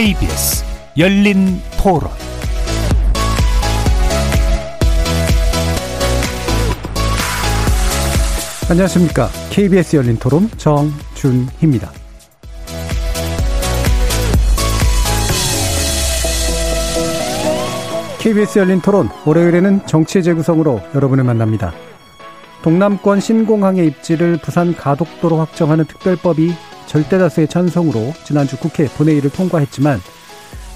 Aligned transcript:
KBS 0.00 0.64
열린 0.96 1.60
토론 1.76 2.08
안녕하십니까. 8.70 9.28
KBS 9.50 9.96
열린 9.96 10.16
토론 10.16 10.48
정준희입니다. 10.56 11.90
KBS 18.20 18.58
열린 18.58 18.80
토론 18.80 19.10
월요일에는 19.26 19.86
정치의 19.86 20.22
재구성으로 20.24 20.80
여러분을 20.94 21.24
만납니다. 21.24 21.74
동남권 22.62 23.20
신공항의 23.20 23.86
입지를 23.88 24.38
부산 24.38 24.74
가덕도로 24.74 25.36
확정하는 25.36 25.84
특별법이 25.84 26.54
절대다수의 26.90 27.46
찬성으로 27.46 28.12
지난주 28.24 28.56
국회 28.56 28.86
본회의를 28.88 29.30
통과했지만 29.30 30.00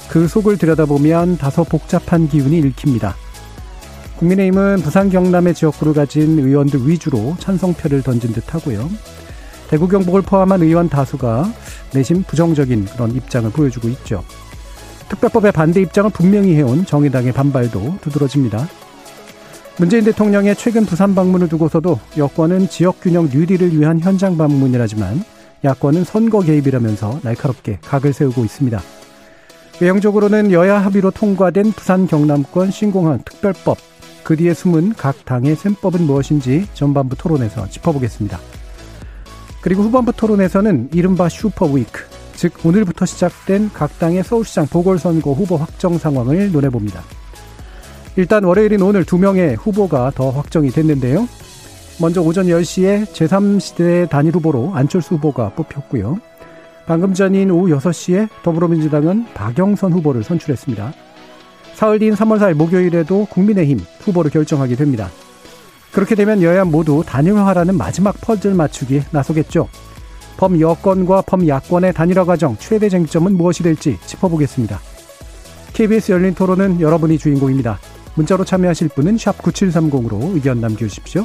그 0.08 0.28
속을 0.28 0.58
들여다보면 0.58 1.38
다소 1.38 1.64
복잡한 1.64 2.28
기운이 2.28 2.58
읽힙니다. 2.58 3.16
국민의힘은 4.18 4.76
부산 4.76 5.10
경남의 5.10 5.54
지역구를 5.54 5.92
가진 5.92 6.38
의원들 6.38 6.88
위주로 6.88 7.34
찬성표를 7.40 8.02
던진 8.02 8.32
듯 8.32 8.54
하고요. 8.54 8.88
대구 9.68 9.88
경북을 9.88 10.22
포함한 10.22 10.62
의원 10.62 10.88
다수가 10.88 11.52
내심 11.92 12.22
부정적인 12.22 12.84
그런 12.84 13.10
입장을 13.10 13.50
보여주고 13.50 13.88
있죠. 13.88 14.22
특별법의 15.08 15.50
반대 15.50 15.80
입장을 15.80 16.10
분명히 16.10 16.54
해온 16.54 16.86
정의당의 16.86 17.32
반발도 17.32 17.98
두드러집니다. 18.00 18.68
문재인 19.78 20.04
대통령의 20.04 20.54
최근 20.54 20.86
부산 20.86 21.16
방문을 21.16 21.48
두고서도 21.48 21.98
여권은 22.16 22.68
지역 22.68 23.00
균형 23.00 23.28
뉴딜을 23.32 23.76
위한 23.76 23.98
현장 23.98 24.38
방문이라지만 24.38 25.33
야권은 25.64 26.04
선거 26.04 26.40
개입이라면서 26.40 27.20
날카롭게 27.22 27.78
각을 27.82 28.12
세우고 28.12 28.44
있습니다. 28.44 28.80
외형적으로는 29.80 30.52
여야 30.52 30.78
합의로 30.78 31.10
통과된 31.10 31.72
부산 31.72 32.06
경남권 32.06 32.70
신공항 32.70 33.20
특별법 33.24 33.78
그 34.22 34.36
뒤에 34.36 34.54
숨은 34.54 34.94
각 34.94 35.24
당의 35.24 35.56
셈법은 35.56 36.02
무엇인지 36.02 36.68
전반부 36.74 37.16
토론에서 37.16 37.68
짚어보겠습니다. 37.68 38.38
그리고 39.60 39.82
후반부 39.82 40.12
토론에서는 40.12 40.90
이른바 40.92 41.28
슈퍼위크, 41.28 42.04
즉 42.34 42.52
오늘부터 42.64 43.06
시작된 43.06 43.70
각 43.72 43.98
당의 43.98 44.22
서울시장 44.22 44.66
보궐선거 44.66 45.32
후보 45.32 45.56
확정 45.56 45.98
상황을 45.98 46.52
논해봅니다. 46.52 47.02
일단 48.16 48.44
월요일인 48.44 48.82
오늘 48.82 49.04
두 49.04 49.18
명의 49.18 49.56
후보가 49.56 50.12
더 50.14 50.30
확정이 50.30 50.70
됐는데요. 50.70 51.26
먼저 52.00 52.20
오전 52.20 52.46
10시에 52.46 53.06
제3시대 53.06 54.08
단일 54.08 54.34
후보로 54.34 54.72
안철수 54.74 55.14
후보가 55.14 55.50
뽑혔고요. 55.50 56.18
방금 56.86 57.14
전인 57.14 57.50
오후 57.50 57.68
6시에 57.76 58.28
더불어민주당은 58.42 59.26
박영선 59.32 59.92
후보를 59.92 60.22
선출했습니다. 60.22 60.92
사흘 61.74 61.98
뒤인 61.98 62.14
3월 62.14 62.38
4일 62.38 62.54
목요일에도 62.54 63.26
국민의힘 63.26 63.80
후보를 64.00 64.30
결정하게 64.30 64.76
됩니다. 64.76 65.08
그렇게 65.92 66.14
되면 66.14 66.42
여야 66.42 66.64
모두 66.64 67.04
단일화라는 67.06 67.76
마지막 67.76 68.20
퍼즐 68.20 68.54
맞추기에 68.54 69.04
나서겠죠. 69.12 69.68
범여권과 70.36 71.22
범야권의 71.22 71.94
단일화 71.94 72.24
과정 72.24 72.56
최대 72.58 72.88
쟁점은 72.88 73.36
무엇이 73.36 73.62
될지 73.62 73.98
짚어보겠습니다. 74.04 74.80
KBS 75.72 76.12
열린 76.12 76.34
토론은 76.34 76.80
여러분이 76.80 77.18
주인공입니다. 77.18 77.78
문자로 78.16 78.44
참여하실 78.44 78.88
분은 78.88 79.16
9730으로 79.16 80.34
의견 80.34 80.60
남겨주십시오. 80.60 81.24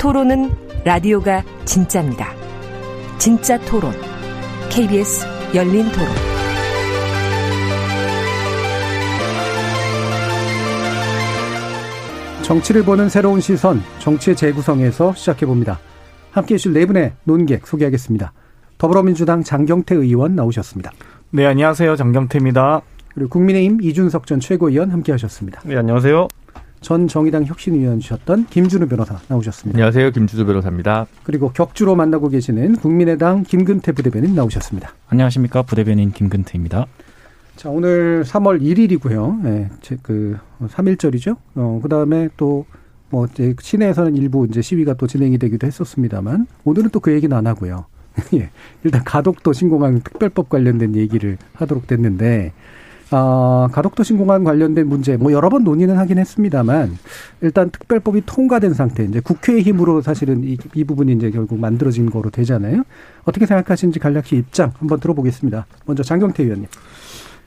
토론은 0.00 0.50
라디오가 0.82 1.44
진짜입니다. 1.66 2.32
진짜 3.18 3.58
토론, 3.66 3.92
KBS 4.70 5.26
열린 5.54 5.84
토론. 5.92 6.08
정치를 12.40 12.82
보는 12.82 13.10
새로운 13.10 13.42
시선, 13.42 13.82
정치의 13.98 14.36
재구성에서 14.36 15.12
시작해봅니다. 15.12 15.78
함께 16.30 16.54
해주실 16.54 16.72
네 16.72 16.86
분의 16.86 17.12
논객 17.24 17.66
소개하겠습니다. 17.66 18.32
더불어민주당 18.78 19.44
장경태 19.44 19.96
의원 19.96 20.34
나오셨습니다. 20.34 20.92
네, 21.28 21.44
안녕하세요. 21.44 21.96
장경태입니다. 21.96 22.80
그리고 23.12 23.28
국민의힘 23.28 23.82
이준석 23.82 24.26
전 24.26 24.40
최고위원 24.40 24.92
함께 24.92 25.12
하셨습니다. 25.12 25.60
네, 25.66 25.76
안녕하세요. 25.76 26.28
전 26.80 27.08
정의당 27.08 27.44
혁신위원이셨던 27.44 28.46
김준우 28.46 28.88
변호사 28.88 29.18
나오셨습니다. 29.28 29.76
안녕하세요. 29.76 30.10
김준우 30.12 30.46
변호사입니다. 30.46 31.06
그리고 31.24 31.50
격주로 31.52 31.94
만나고 31.94 32.28
계시는 32.28 32.76
국민의당 32.76 33.42
김근태 33.42 33.92
부대변인 33.92 34.34
나오셨습니다. 34.34 34.94
안녕하십니까. 35.08 35.62
부대변인 35.62 36.12
김근태입니다. 36.12 36.86
자, 37.56 37.68
오늘 37.68 38.24
3월 38.24 38.62
1일이고요. 38.62 39.42
네, 39.42 39.68
그 40.02 40.38
3일절이죠. 40.62 41.36
어, 41.56 41.80
그 41.82 41.88
다음에 41.90 42.30
또 42.38 42.64
뭐, 43.10 43.26
이제 43.26 43.54
시내에서는 43.60 44.16
일부 44.16 44.46
이제 44.48 44.62
시위가 44.62 44.94
또 44.94 45.06
진행이 45.06 45.36
되기도 45.38 45.66
했었습니다만 45.66 46.46
오늘은 46.64 46.90
또 46.90 47.00
그 47.00 47.12
얘기는 47.12 47.36
안 47.36 47.46
하고요. 47.46 47.84
예. 48.34 48.50
일단 48.84 49.04
가덕도 49.04 49.52
신공항 49.52 50.00
특별법 50.00 50.48
관련된 50.48 50.94
얘기를 50.96 51.36
하도록 51.54 51.86
됐는데 51.86 52.52
아, 53.12 53.68
가덕도 53.72 54.04
신공항 54.04 54.44
관련된 54.44 54.86
문제 54.86 55.16
뭐 55.16 55.32
여러 55.32 55.48
번 55.48 55.64
논의는 55.64 55.96
하긴 55.98 56.18
했습니다만 56.18 56.96
일단 57.40 57.70
특별법이 57.70 58.22
통과된 58.24 58.72
상태 58.74 59.04
이제 59.04 59.20
국회의 59.20 59.62
힘으로 59.62 60.00
사실은 60.00 60.44
이, 60.44 60.56
이 60.74 60.84
부분이 60.84 61.12
이제 61.12 61.30
결국 61.30 61.58
만들어진 61.58 62.08
거로 62.08 62.30
되잖아요. 62.30 62.84
어떻게 63.24 63.46
생각하시는지 63.46 63.98
간략히 63.98 64.36
입장 64.36 64.72
한번 64.78 65.00
들어보겠습니다. 65.00 65.66
먼저 65.86 66.02
장경태 66.02 66.44
의원님. 66.44 66.66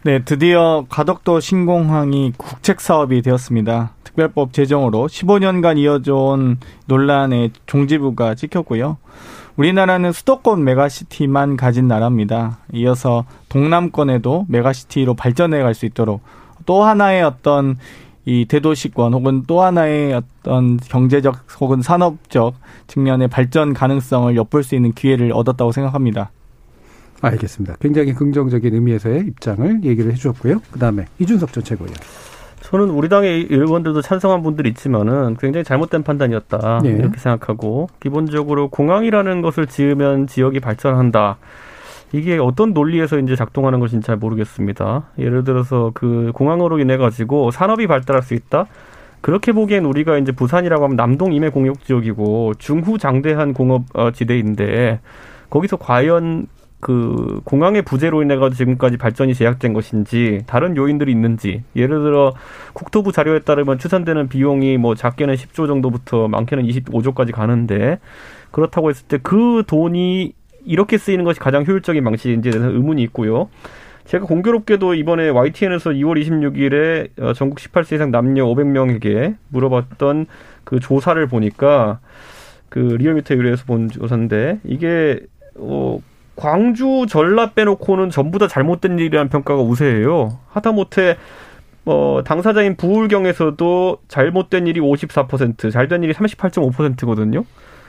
네, 0.05 0.21
드디어 0.25 0.85
가덕도 0.89 1.39
신공항이 1.39 2.33
국책 2.35 2.81
사업이 2.81 3.21
되었습니다. 3.21 3.93
특별법 4.03 4.51
제정으로 4.51 5.07
15년간 5.07 5.77
이어져 5.77 6.15
온 6.15 6.57
논란의 6.87 7.51
종지부가 7.67 8.35
찍혔고요. 8.35 8.97
우리나라는 9.55 10.11
수도권 10.11 10.63
메가시티만 10.63 11.57
가진 11.57 11.87
나라입니다. 11.87 12.57
이어서 12.73 13.25
동남권에도 13.49 14.45
메가시티로 14.49 15.13
발전해 15.13 15.61
갈 15.61 15.73
수 15.73 15.85
있도록 15.85 16.21
또 16.65 16.83
하나의 16.83 17.23
어떤 17.23 17.77
이 18.25 18.45
대도시권 18.45 19.13
혹은 19.13 19.43
또 19.47 19.61
하나의 19.61 20.13
어떤 20.13 20.77
경제적 20.77 21.35
혹은 21.59 21.81
산업적 21.81 22.55
측면의 22.87 23.27
발전 23.27 23.73
가능성을 23.73 24.35
엿볼 24.35 24.63
수 24.63 24.75
있는 24.75 24.93
기회를 24.93 25.33
얻었다고 25.33 25.71
생각합니다. 25.71 26.31
알겠습니다. 27.21 27.75
굉장히 27.79 28.13
긍정적인 28.13 28.73
의미에서의 28.73 29.21
입장을 29.27 29.83
얘기를 29.83 30.11
해주셨고요. 30.11 30.61
그 30.71 30.79
다음에 30.79 31.05
이준석 31.19 31.53
전 31.53 31.63
최고위원. 31.63 31.95
저는 32.73 32.89
우리 32.89 33.07
당의 33.07 33.45
의원들도 33.51 34.01
찬성한 34.01 34.41
분들이 34.41 34.69
있지만은 34.69 35.37
굉장히 35.37 35.63
잘못된 35.63 36.01
판단이었다 36.01 36.79
네. 36.81 36.89
이렇게 36.89 37.19
생각하고 37.19 37.87
기본적으로 37.99 38.69
공항이라는 38.69 39.43
것을 39.43 39.67
지으면 39.67 40.25
지역이 40.25 40.59
발전한다. 40.59 41.37
이게 42.13 42.39
어떤 42.39 42.73
논리에서 42.73 43.19
이제 43.19 43.35
작동하는 43.35 43.79
것인지 43.79 44.07
잘 44.07 44.15
모르겠습니다. 44.15 45.03
예를 45.19 45.43
들어서 45.43 45.91
그 45.93 46.31
공항으로 46.33 46.79
인해 46.79 46.97
가지고 46.97 47.51
산업이 47.51 47.85
발달할 47.85 48.23
수 48.23 48.33
있다. 48.33 48.65
그렇게 49.21 49.51
보기엔 49.51 49.85
우리가 49.85 50.17
이제 50.17 50.31
부산이라고 50.31 50.83
하면 50.85 50.95
남동 50.95 51.31
임해 51.31 51.49
공역 51.49 51.85
지역이고 51.85 52.53
중후장대한 52.57 53.53
공업 53.53 53.83
어, 53.93 54.09
지대인데 54.09 54.99
거기서 55.51 55.77
과연 55.77 56.47
그 56.83 57.41
공항의 57.45 57.81
부재로 57.81 58.21
인해 58.21 58.35
가지고 58.35 58.57
지금까지 58.57 58.97
발전이 58.97 59.33
제약된 59.33 59.73
것인지 59.73 60.43
다른 60.45 60.75
요인들이 60.75 61.11
있는지 61.11 61.63
예를 61.75 62.03
들어 62.03 62.33
국토부 62.73 63.11
자료에 63.11 63.39
따르면 63.39 63.79
추산되는 63.79 64.27
비용이 64.27 64.77
뭐 64.77 64.93
작게는 64.93 65.35
10조 65.35 65.67
정도부터 65.67 66.27
많게는 66.27 66.65
25조까지 66.65 67.31
가는데 67.31 67.99
그렇다고 68.51 68.89
했을 68.89 69.07
때 69.07 69.17
그 69.23 69.63
돈이 69.65 70.33
이렇게 70.65 70.97
쓰이는 70.97 71.23
것이 71.23 71.39
가장 71.39 71.65
효율적인 71.65 72.03
방식인지에 72.03 72.51
대해서 72.51 72.69
의문이 72.69 73.01
있고요. 73.03 73.49
제가 74.05 74.25
공교롭게도 74.25 74.95
이번에 74.95 75.29
YTN에서 75.29 75.91
2월 75.91 76.21
26일에 76.21 77.09
어, 77.21 77.33
전국 77.33 77.59
18세 77.59 77.95
이상 77.95 78.11
남녀 78.11 78.45
500명에게 78.45 79.35
물어봤던 79.47 80.25
그 80.65 80.79
조사를 80.81 81.25
보니까 81.27 81.99
그 82.67 82.79
리얼미터 82.79 83.35
의뢰에서 83.35 83.63
본 83.65 83.87
조사인데 83.87 84.59
이게 84.65 85.21
어 85.55 85.99
광주 86.35 87.05
전라 87.07 87.51
빼놓고는 87.51 88.09
전부 88.09 88.39
다 88.39 88.47
잘못된 88.47 88.97
일이라는 88.97 89.29
평가가 89.29 89.61
우세해요. 89.61 90.39
하다못해 90.49 91.17
뭐 91.83 92.23
당사자인 92.23 92.75
부울경에서도 92.75 93.97
잘못된 94.07 94.67
일이 94.67 94.79
54%, 94.79 95.71
잘된 95.71 96.03
일이 96.03 96.13
38.5%거든요. 96.13 97.43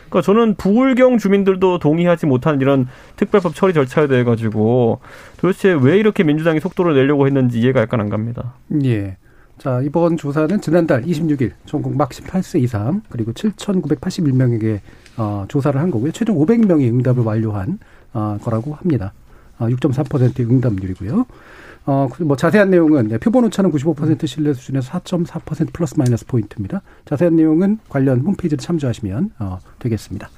그러니까 0.09 0.21
저는 0.23 0.55
부울경 0.57 1.19
주민들도 1.19 1.79
동의하지 1.79 2.27
못하는 2.27 2.61
이런 2.61 2.87
특별법 3.17 3.55
처리 3.55 3.73
절차에 3.73 4.07
대해 4.07 4.25
가지고 4.25 5.01
도대체 5.39 5.73
왜 5.73 5.99
이렇게 5.99 6.23
민주당이 6.23 6.61
속도를 6.61 6.95
내려고 6.95 7.27
했는지 7.27 7.61
이해가 7.61 7.81
약간 7.81 8.01
안 8.01 8.11
갑니다. 8.11 8.55
예. 8.85 9.17
자, 9.59 9.81
이번 9.83 10.17
조사는 10.17 10.61
지난달 10.61 11.03
26일 11.03 11.53
전국 11.65 11.97
막 11.97 12.11
18세 12.11 12.61
이상 12.61 13.03
그리고 13.09 13.33
7,981명에게 13.33 14.81
어, 15.17 15.45
조사를 15.49 15.81
한 15.81 15.91
거고요. 15.91 16.13
최종 16.13 16.37
500명이 16.39 16.89
응답을 16.93 17.23
완료한 17.23 17.79
어, 17.79 17.79
거라고 18.43 18.75
합니다. 18.75 19.13
어, 19.59 19.67
6.3%의 19.67 20.47
응답률이고요. 20.51 21.27
어, 21.87 22.09
뭐 22.21 22.37
자세한 22.37 22.71
내용은 22.71 23.09
네, 23.09 23.19
표본 23.19 23.45
오차는 23.45 23.71
95% 23.71 24.27
신뢰 24.27 24.55
수준에서 24.55 24.91
4.4% 25.01 25.73
플러스 25.73 25.95
마이너스 25.99 26.27
포인트입니다. 26.27 26.83
자세한 27.05 27.37
내용은 27.37 27.79
관련 27.89 28.21
홈페이지를 28.21 28.63
참조하시면 28.63 29.33
어, 29.39 29.59
되겠습니다. 29.81 30.31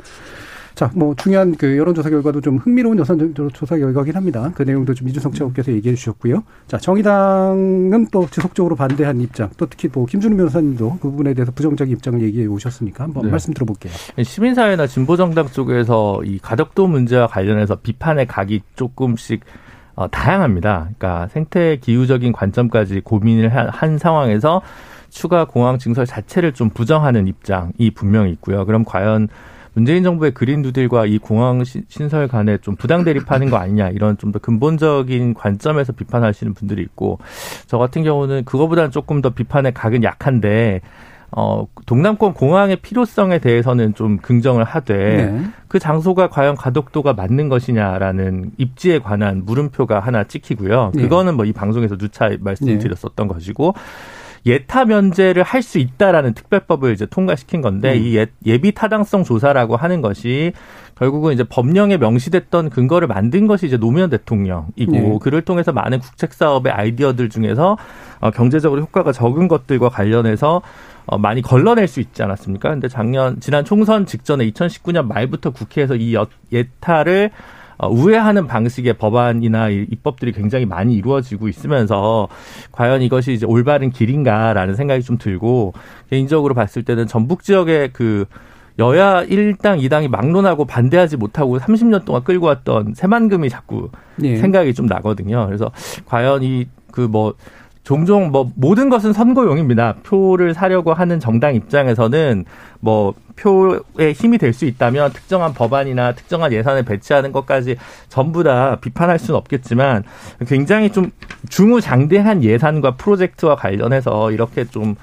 자, 0.77 0.91
뭐 0.95 1.15
중요한 1.17 1.57
그 1.57 1.79
여론조사 1.79 2.11
결과도 2.11 2.43
좀 2.43 2.59
흥미로운 2.59 2.99
여론조사 2.99 3.79
결과긴 3.79 4.15
합니다. 4.15 4.53
그 4.55 4.63
내용도 4.63 4.93
좀 4.93 5.09
이준석 5.09 5.35
최고께서 5.35 5.73
얘기해 5.73 5.95
주셨고요. 5.95 6.45
자, 6.67 6.77
정의당은 6.77 8.09
또 8.13 8.27
지속적으로 8.31 8.77
반대한 8.77 9.19
입장, 9.23 9.49
또 9.57 9.65
특히 9.65 9.89
뭐 9.91 10.05
김준우 10.05 10.37
변호사님도 10.37 10.99
그 11.01 11.11
부분에 11.11 11.33
대해서 11.33 11.51
부정적인 11.51 11.97
입장을 11.97 12.21
얘기해 12.21 12.45
오셨으니까 12.45 13.05
한번 13.05 13.25
네. 13.25 13.31
말씀 13.31 13.55
들어볼게요. 13.55 13.91
시민사회나 14.23 14.87
진보정당 14.87 15.49
쪽에서 15.49 16.23
이 16.25 16.39
가덕도 16.39 16.89
문제와 16.89 17.27
관련해서 17.27 17.77
비판의 17.77 18.27
각이 18.27 18.61
조금씩 18.75 19.41
어, 19.95 20.11
다양합니다. 20.11 20.91
그러니까 20.99 21.29
생태 21.29 21.77
기후적인 21.77 22.35
관점까지 22.35 23.01
고민을 23.01 23.49
한, 23.49 23.71
한 23.71 23.97
상황에서 23.97 24.61
추가 25.09 25.47
공항 25.47 25.79
증설 25.79 26.05
자체를 26.05 26.53
좀 26.53 26.69
부정하는 26.69 27.29
입장이 27.29 27.93
분명히 27.95 28.31
있고요. 28.33 28.67
그럼 28.67 28.85
과연 28.85 29.29
문재인 29.77 30.03
정부의 30.03 30.33
그린 30.33 30.63
누딜과 30.63 31.05
이 31.07 31.19
공항 31.19 31.63
신설 31.65 32.29
간에 32.29 32.57
좀 32.59 32.75
부당 32.77 33.05
대립하는 33.05 33.51
거 33.51 33.59
아니냐 33.59 33.91
이런 33.91 34.17
좀 34.19 34.33
더 34.33 34.39
근본적인 34.41 35.35
관점에서 35.35 35.93
비판하시는 35.93 36.53
분들이 36.55 36.83
있고 36.83 37.19
저 37.69 37.79
같은 37.79 38.03
경우는 38.03 38.45
그거보다는 38.45 38.91
조금 38.91 39.21
더 39.23 39.31
비판의 39.31 39.73
각은 39.75 40.03
약한데 40.03 40.81
어, 41.31 41.67
동남권 41.87 42.33
공항의 42.35 42.77
필요성에 42.77 43.39
대해서는 43.41 43.95
좀 43.95 44.17
긍정을 44.19 44.65
하되 44.65 44.95
네. 44.95 45.43
그 45.69 45.79
장소가 45.79 46.29
과연 46.29 46.57
가덕도가 46.57 47.13
맞는 47.13 47.49
것이냐라는 47.49 48.53
입지에 48.57 49.01
관한 49.01 49.45
물음표가 49.45 50.01
하나 50.01 50.25
찍히고요. 50.25 50.93
네. 50.95 51.03
그거는 51.03 51.35
뭐 51.37 51.45
이 51.45 51.53
방송에서 51.53 51.97
누차 51.97 52.31
말씀드렸었던 52.41 53.29
네. 53.29 53.35
것이고 53.35 53.75
예타 54.47 54.87
면제를 54.87 55.43
할 55.43 55.67
수 55.67 55.79
있다라는 55.79 56.33
특별법을 56.35 56.93
이제 56.93 57.07
통과시킨 57.07 57.61
건데 57.61 57.95
음. 57.95 58.03
이 58.03 58.17
예, 58.17 58.27
예비 58.47 58.73
타당성 58.73 59.25
조사라고 59.25 59.77
하는 59.77 60.01
것이 60.01 60.53
결국은 60.95 61.35
이제 61.35 61.45
법령에 61.45 61.99
명시됐던 61.99 62.71
근거를 62.71 63.09
만든 63.09 63.47
것이 63.47 63.67
이제 63.67 63.77
노무현 63.77 64.09
대통령이고 64.09 64.93
네. 64.93 65.19
그를 65.21 65.43
통해서 65.43 65.73
많은 65.73 65.99
국책 65.99 66.33
사업의 66.33 66.73
아이디어들 66.73 67.29
중에서 67.29 67.77
어, 68.21 68.31
경제적으로 68.31 68.81
효과가 68.81 69.13
적은 69.13 69.49
것들과 69.49 69.89
관련해서 69.89 70.63
어, 71.07 71.19
많이 71.19 71.43
걸러낼 71.43 71.89
수 71.89 72.01
있지 72.01 72.23
않았습니까? 72.23 72.71
근데 72.71 72.89
작년 72.89 73.41
지난 73.41 73.65
총선 73.65 74.07
직전에 74.07 74.49
2019년 74.51 75.07
말부터 75.07 75.51
국회에서 75.51 75.97
이 75.97 76.17
예타를 76.53 77.27
어, 77.27 77.31
우회하는 77.83 78.47
방식의 78.47 78.95
법안이나 78.95 79.69
입법들이 79.69 80.33
굉장히 80.33 80.67
많이 80.67 80.95
이루어지고 80.95 81.49
있으면서 81.49 82.29
과연 82.73 83.03
이것이 83.03 83.33
이제 83.33 83.47
올바른 83.47 83.91
길인가라는 83.91 84.75
생각이 84.75 85.03
좀 85.03 85.19
들고 85.19 85.75
개인적으로 86.11 86.55
봤을 86.55 86.83
때는 86.85 87.07
전북 87.07 87.43
지역의 87.43 87.91
그 87.93 88.27
여야 88.79 89.25
1당, 89.25 89.81
2당이 89.83 90.09
막론하고 90.09 90.67
반대하지 90.67 91.17
못하고 91.17 91.59
30년 91.59 92.05
동안 92.05 92.23
끌고 92.25 92.47
왔던 92.47 92.93
새만금이 92.95 93.49
자꾸 93.49 93.91
네. 94.17 94.37
생각이 94.37 94.75
좀 94.75 94.87
나거든요. 94.87 95.47
그래서 95.47 95.71
과연 96.05 96.43
이 96.43 96.67
그뭐 96.93 97.35
종종 97.87 98.33
뭐 98.33 98.51
모든 98.57 98.89
것은 98.89 99.13
선거용입니다. 99.13 99.95
표를 100.03 100.55
사려고 100.55 100.93
하는 100.93 101.21
정당 101.21 101.55
입장에서는 101.55 102.45
뭐 102.81 103.15
표에 103.37 104.11
힘이 104.13 104.39
될 104.39 104.53
수 104.53 104.65
있다면 104.65 105.13
특정한 105.13 105.55
법안이나 105.55 106.13
특정한 106.13 106.53
예산을 106.53 106.83
배치하는 106.83 107.31
것까지 107.31 107.77
전부 108.09 108.43
다 108.43 108.79
비판할 108.81 109.21
수는 109.21 109.39
없겠지만 109.39 110.03
굉장히 110.49 110.91
좀 110.91 111.13
중후장대한 111.49 112.43
예산과 112.43 112.97
프로젝트와 112.97 113.55
관련해서 113.55 114.33
이렇게 114.33 114.65
좀 114.65 114.97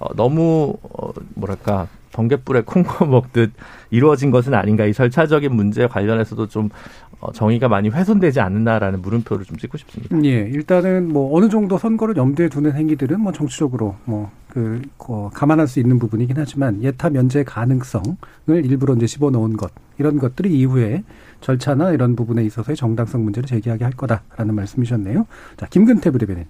어, 0.00 0.12
너무 0.16 0.74
어, 0.82 1.12
뭐랄까 1.36 1.86
번개불에 2.10 2.62
콩고 2.62 3.06
먹듯 3.06 3.52
이루어진 3.90 4.30
것은 4.30 4.54
아닌가 4.54 4.84
이 4.86 4.92
절차적인 4.92 5.54
문제 5.54 5.86
관련해서도 5.86 6.48
좀 6.48 6.70
어, 7.05 7.05
정의가 7.32 7.68
많이 7.68 7.88
훼손되지 7.88 8.40
않는다라는 8.40 9.02
물음표를 9.02 9.44
좀 9.44 9.56
찍고 9.56 9.78
싶습니다. 9.78 10.16
예, 10.24 10.48
일단은 10.52 11.12
뭐 11.12 11.36
어느 11.36 11.48
정도 11.48 11.78
선거를 11.78 12.16
염두에 12.16 12.48
두는 12.48 12.74
행위들은 12.74 13.20
뭐 13.20 13.32
정치적으로 13.32 13.96
뭐그 14.04 14.82
어, 14.98 15.30
감안할 15.32 15.66
수 15.66 15.80
있는 15.80 15.98
부분이긴 15.98 16.36
하지만 16.38 16.82
예타 16.82 17.10
면제 17.10 17.42
가능성을 17.44 18.16
일부러 18.48 18.94
이제 18.94 19.06
집어넣은 19.06 19.56
것 19.56 19.72
이런 19.98 20.18
것들이 20.18 20.58
이후에 20.58 21.02
절차나 21.40 21.92
이런 21.92 22.16
부분에 22.16 22.44
있어서의 22.44 22.76
정당성 22.76 23.24
문제를 23.24 23.48
제기하게 23.48 23.84
할 23.84 23.92
거다라는 23.92 24.54
말씀이셨네요. 24.54 25.26
자, 25.56 25.66
김근태 25.66 26.10
부대변인. 26.10 26.44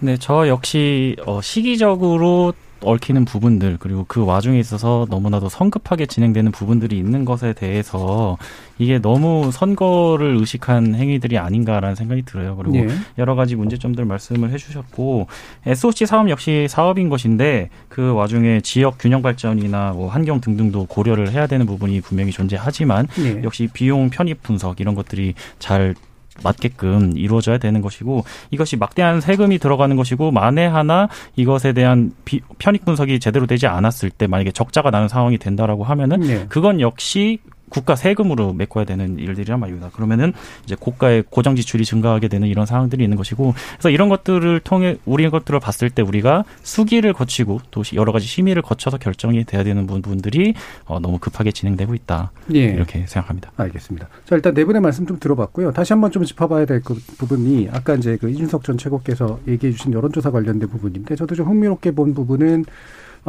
네, 0.00 0.16
저 0.18 0.46
역시 0.48 1.16
어, 1.26 1.40
시기적으로 1.40 2.52
얽히는 2.82 3.24
부분들 3.24 3.76
그리고 3.80 4.04
그 4.06 4.24
와중에 4.24 4.58
있어서 4.58 5.06
너무나도 5.08 5.48
성급하게 5.48 6.06
진행되는 6.06 6.52
부분들이 6.52 6.98
있는 6.98 7.24
것에 7.24 7.52
대해서 7.52 8.36
이게 8.78 8.98
너무 8.98 9.50
선거를 9.52 10.36
의식한 10.38 10.94
행위들이 10.94 11.38
아닌가라는 11.38 11.94
생각이 11.94 12.22
들어요. 12.22 12.56
그리고 12.56 12.76
예. 12.76 12.88
여러 13.18 13.34
가지 13.34 13.56
문제점들 13.56 14.04
말씀을 14.04 14.50
해주셨고 14.50 15.26
SOC 15.66 16.06
사업 16.06 16.28
역시 16.28 16.66
사업인 16.68 17.08
것인데 17.08 17.70
그 17.88 18.12
와중에 18.12 18.60
지역 18.60 18.96
균형 18.98 19.22
발전이나 19.22 19.92
뭐 19.92 20.08
환경 20.08 20.40
등등도 20.40 20.86
고려를 20.86 21.30
해야 21.32 21.46
되는 21.46 21.66
부분이 21.66 22.00
분명히 22.02 22.30
존재하지만 22.32 23.08
예. 23.20 23.42
역시 23.42 23.68
비용 23.72 24.10
편입 24.10 24.42
분석 24.42 24.80
이런 24.80 24.94
것들이 24.94 25.34
잘 25.58 25.94
맞게끔 26.42 27.12
이루어져야 27.16 27.58
되는 27.58 27.80
것이고 27.80 28.24
이것이 28.50 28.76
막대한 28.76 29.20
세금이 29.20 29.58
들어가는 29.58 29.96
것이고 29.96 30.30
만에 30.30 30.66
하나 30.66 31.08
이것에 31.36 31.72
대한 31.72 32.12
비, 32.24 32.40
편익 32.58 32.84
분석이 32.84 33.20
제대로 33.20 33.46
되지 33.46 33.66
않았을 33.66 34.10
때 34.10 34.26
만약에 34.26 34.52
적자가 34.52 34.90
나는 34.90 35.08
상황이 35.08 35.38
된다라고 35.38 35.84
하면은 35.84 36.20
네. 36.20 36.46
그건 36.48 36.80
역시 36.80 37.38
국가 37.68 37.94
세금으로 37.94 38.54
메꿔야 38.54 38.84
되는 38.84 39.18
일들이란 39.18 39.60
말입니다. 39.60 39.90
그러면은 39.90 40.32
이제 40.64 40.74
고가의 40.78 41.24
고정 41.28 41.56
지출이 41.56 41.84
증가하게 41.84 42.28
되는 42.28 42.48
이런 42.48 42.64
상황들이 42.64 43.04
있는 43.04 43.16
것이고 43.18 43.54
그래서 43.72 43.90
이런 43.90 44.08
것들을 44.08 44.60
통해 44.60 44.96
우리 45.04 45.28
것들을 45.28 45.60
봤을 45.60 45.90
때 45.90 46.00
우리가 46.02 46.44
수기를 46.62 47.12
거치고 47.12 47.60
또 47.70 47.82
여러 47.94 48.12
가지 48.12 48.26
심의를 48.26 48.62
거쳐서 48.62 48.96
결정이 48.96 49.44
돼야 49.44 49.64
되는 49.64 49.86
부분들이 49.86 50.54
어, 50.86 50.98
너무 50.98 51.18
급하게 51.18 51.52
진행되고 51.52 51.94
있다. 51.94 52.30
예. 52.54 52.60
이렇게 52.60 53.04
생각합니다. 53.06 53.52
알겠습니다. 53.56 54.08
자 54.24 54.36
일단 54.36 54.54
네 54.54 54.64
분의 54.64 54.80
말씀 54.80 55.06
좀 55.06 55.18
들어봤고요. 55.18 55.72
다시 55.72 55.92
한번 55.92 56.10
좀 56.10 56.24
짚어봐야 56.24 56.64
될 56.64 56.86
그 56.86 56.94
부분이 57.18 57.68
아까 57.72 57.94
이제 57.96 58.16
그 58.16 58.30
이준석 58.30 58.62
전 58.62 58.78
최고께서 58.78 59.40
얘기해 59.48 59.72
주신 59.72 59.92
여론조사 59.92 60.30
관련된 60.30 60.68
부분인데 60.68 61.16
저도 61.16 61.34
좀 61.34 61.48
흥미롭게 61.48 61.90
본 61.90 62.14
부분은 62.14 62.64
어, 62.64 62.64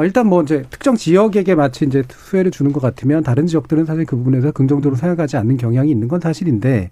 일단 0.04 0.28
뭐 0.28 0.44
이제 0.44 0.64
특정 0.70 0.96
지역에게 0.96 1.56
마치 1.56 1.86
이제 1.86 2.04
수혜를 2.08 2.52
주는 2.52 2.72
것 2.72 2.80
같으면 2.80 3.24
다른 3.24 3.48
지역들은 3.48 3.86
사실 3.86 4.06
그 4.06 4.16
부분에서 4.16 4.52
긍정적으로 4.52 4.96
생각하지 4.96 5.38
않는 5.38 5.58
경향이 5.58 5.90
있는 5.90 6.08
건 6.08 6.20
사실인데 6.20 6.92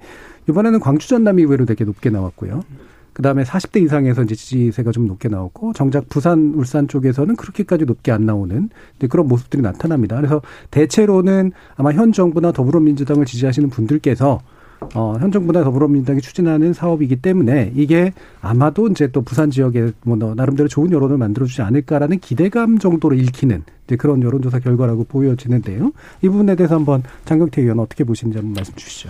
이번에는 0.49 0.79
광주 0.79 1.07
전남이 1.07 1.43
의외로 1.43 1.65
되게 1.65 1.83
높게 1.85 2.09
나왔고요. 2.09 2.63
그 3.13 3.21
다음에 3.21 3.43
40대 3.43 3.81
이상에서 3.81 4.23
이제 4.23 4.35
지지세가 4.35 4.91
좀 4.91 5.07
높게 5.07 5.29
나왔고 5.29 5.71
정작 5.73 6.09
부산, 6.09 6.53
울산 6.55 6.87
쪽에서는 6.87 7.35
그렇게까지 7.37 7.85
높게 7.85 8.11
안 8.11 8.25
나오는 8.25 8.69
그런 9.09 9.27
모습들이 9.27 9.61
나타납니다. 9.61 10.17
그래서 10.17 10.41
대체로는 10.71 11.53
아마 11.75 11.93
현 11.93 12.11
정부나 12.11 12.51
더불어민주당을 12.51 13.25
지지하시는 13.25 13.69
분들께서 13.69 14.41
어, 14.93 15.17
현 15.19 15.31
정부나 15.31 15.63
더불어민주당이 15.63 16.21
추진하는 16.21 16.73
사업이기 16.73 17.17
때문에 17.17 17.71
이게 17.75 18.13
아마도 18.41 18.87
이제 18.87 19.07
또 19.07 19.21
부산 19.21 19.49
지역에 19.49 19.91
뭐 20.03 20.15
나름대로 20.17 20.67
좋은 20.67 20.91
여론을 20.91 21.17
만들어주지 21.17 21.61
않을까라는 21.61 22.19
기대감 22.19 22.77
정도로 22.77 23.15
읽히는 23.15 23.63
이제 23.85 23.95
그런 23.95 24.21
여론조사 24.21 24.59
결과라고 24.59 25.05
보여지는데요. 25.05 25.91
이 26.21 26.29
부분에 26.29 26.55
대해서 26.55 26.75
한번 26.75 27.03
장경태 27.25 27.61
의원 27.61 27.79
어떻게 27.79 28.03
보시는지 28.03 28.37
한번 28.37 28.53
말씀 28.53 28.73
주시죠. 28.75 29.09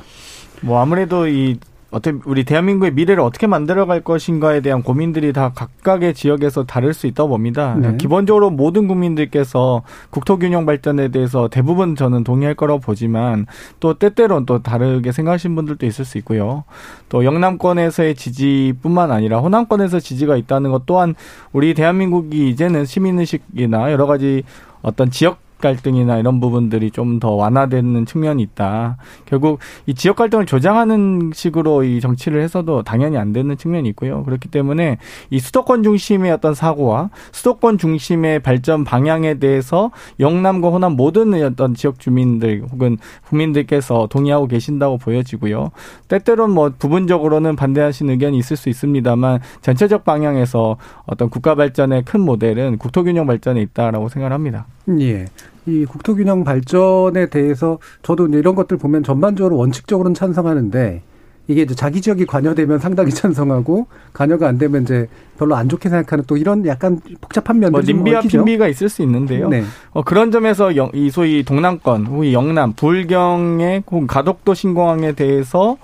뭐 0.62 0.80
아무래도 0.80 1.28
이 1.28 1.58
어떻게 1.96 2.18
우리 2.26 2.44
대한민국의 2.44 2.92
미래를 2.94 3.24
어떻게 3.24 3.48
만들어갈 3.48 4.02
것인가에 4.02 4.60
대한 4.60 4.84
고민들이 4.84 5.32
다 5.32 5.54
각각의 5.56 6.14
지역에서 6.14 6.66
다를 6.66 6.94
수 6.94 7.08
있다고 7.08 7.30
봅니다. 7.30 7.76
네. 7.76 7.96
기본적으로 7.96 8.50
모든 8.50 8.90
국민들께서 8.90 9.82
국토균형 10.10 10.66
발전에 10.66 11.08
대해서 11.08 11.48
대부분 11.48 11.96
저는 11.96 12.26
동의할 12.26 12.54
거라고 12.56 12.82
보지만 12.82 13.46
또 13.80 13.94
때때로는 13.94 14.46
또 14.46 14.62
다르게 14.62 15.14
생각하시는 15.14 15.56
분들도 15.56 15.86
있을 15.86 16.04
수 16.04 16.18
있고요. 16.18 16.66
또 17.08 17.24
영남권에서의 17.24 18.16
지지뿐만 18.16 19.12
아니라 19.12 19.40
호남권에서 19.40 20.02
지지가 20.02 20.36
있다는 20.36 20.72
것 20.72 20.86
또한 20.86 21.16
우리 21.54 21.74
대한민국이 21.74 22.50
이제는 22.50 22.84
시민의식이나 22.84 23.94
여러 23.94 24.06
가지 24.06 24.44
어떤 24.82 25.10
지역 25.10 25.45
갈등이나 25.60 26.18
이런 26.18 26.40
부분들이 26.40 26.92
좀 26.92 27.16
더 27.20 27.32
완화되는 27.32 28.06
측면이 28.06 28.44
있다. 28.44 28.98
결국 29.26 29.60
이 29.86 29.94
지역 29.94 30.18
갈등을 30.18 30.46
조장하는 30.46 31.32
식으로 31.34 31.84
이 31.84 32.02
정치를 32.02 32.42
해서도 32.42 32.84
당연히 32.84 33.18
안 33.18 33.32
되는 33.32 33.56
측면이 33.56 33.88
있고요. 33.90 34.24
그렇기 34.24 34.50
때문에 34.50 34.98
이 35.30 35.40
수도권 35.40 35.84
중심의 35.84 36.32
어떤 36.32 36.54
사고와 36.54 37.10
수도권 37.32 37.78
중심의 37.78 38.40
발전 38.40 38.84
방향에 38.84 39.36
대해서 39.36 39.92
영남과 40.20 40.70
호남 40.70 40.94
모든 40.96 41.34
어떤 41.44 41.74
지역 41.74 42.00
주민들 42.00 42.64
혹은 42.72 42.98
국민들께서 43.28 44.08
동의하고 44.10 44.48
계신다고 44.48 44.98
보여지고요. 44.98 45.72
때때로는 46.08 46.54
뭐 46.54 46.72
부분적으로는 46.78 47.56
반대하신 47.56 48.10
의견이 48.10 48.38
있을 48.38 48.58
수 48.58 48.70
있습니다만 48.70 49.40
전체적 49.62 50.04
방향에서 50.04 50.78
어떤 51.06 51.30
국가 51.30 51.56
발전의 51.56 52.04
큰 52.04 52.22
모델은 52.22 52.78
국토균형 52.78 53.26
발전에 53.26 53.62
있다라고 53.62 54.10
생각합니다. 54.10 54.66
예. 55.00 55.26
이 55.66 55.86
국토균형 55.86 56.44
발전에 56.44 57.28
대해서 57.28 57.80
저도 58.04 58.28
이런 58.28 58.56
것들 58.56 58.78
보면 58.78 59.04
전반적으로 59.04 59.58
원칙적으로는 59.58 60.14
찬성하는데 60.14 61.02
이게 61.48 61.62
이제 61.62 61.76
자기 61.76 62.02
지역이 62.02 62.26
관여되면 62.26 62.80
상당히 62.80 63.12
찬성하고 63.14 63.88
관여가 64.14 64.48
안 64.48 64.58
되면 64.58 64.84
이제 64.84 65.08
별로 65.38 65.56
안 65.56 65.70
좋게 65.70 65.90
생각하는 65.90 66.24
또 66.28 66.38
이런 66.38 66.66
약간 66.66 67.00
복잡한 67.22 67.60
면들이 67.60 67.94
뭐 67.94 68.04
nim비와 68.04 68.22
핀비가 68.22 68.68
있을 68.68 68.90
수 68.90 69.02
있는데요. 69.04 69.50
네. 69.50 69.64
어, 69.92 70.04
그런 70.04 70.32
점에서 70.32 70.76
영, 70.76 70.90
이 70.94 71.10
소위 71.10 71.44
동남권, 71.44 72.08
후위 72.08 72.34
영남, 72.34 72.74
불경의 72.74 73.84
가덕도 74.08 74.54
신공항에 74.54 75.12
대해서 75.12 75.78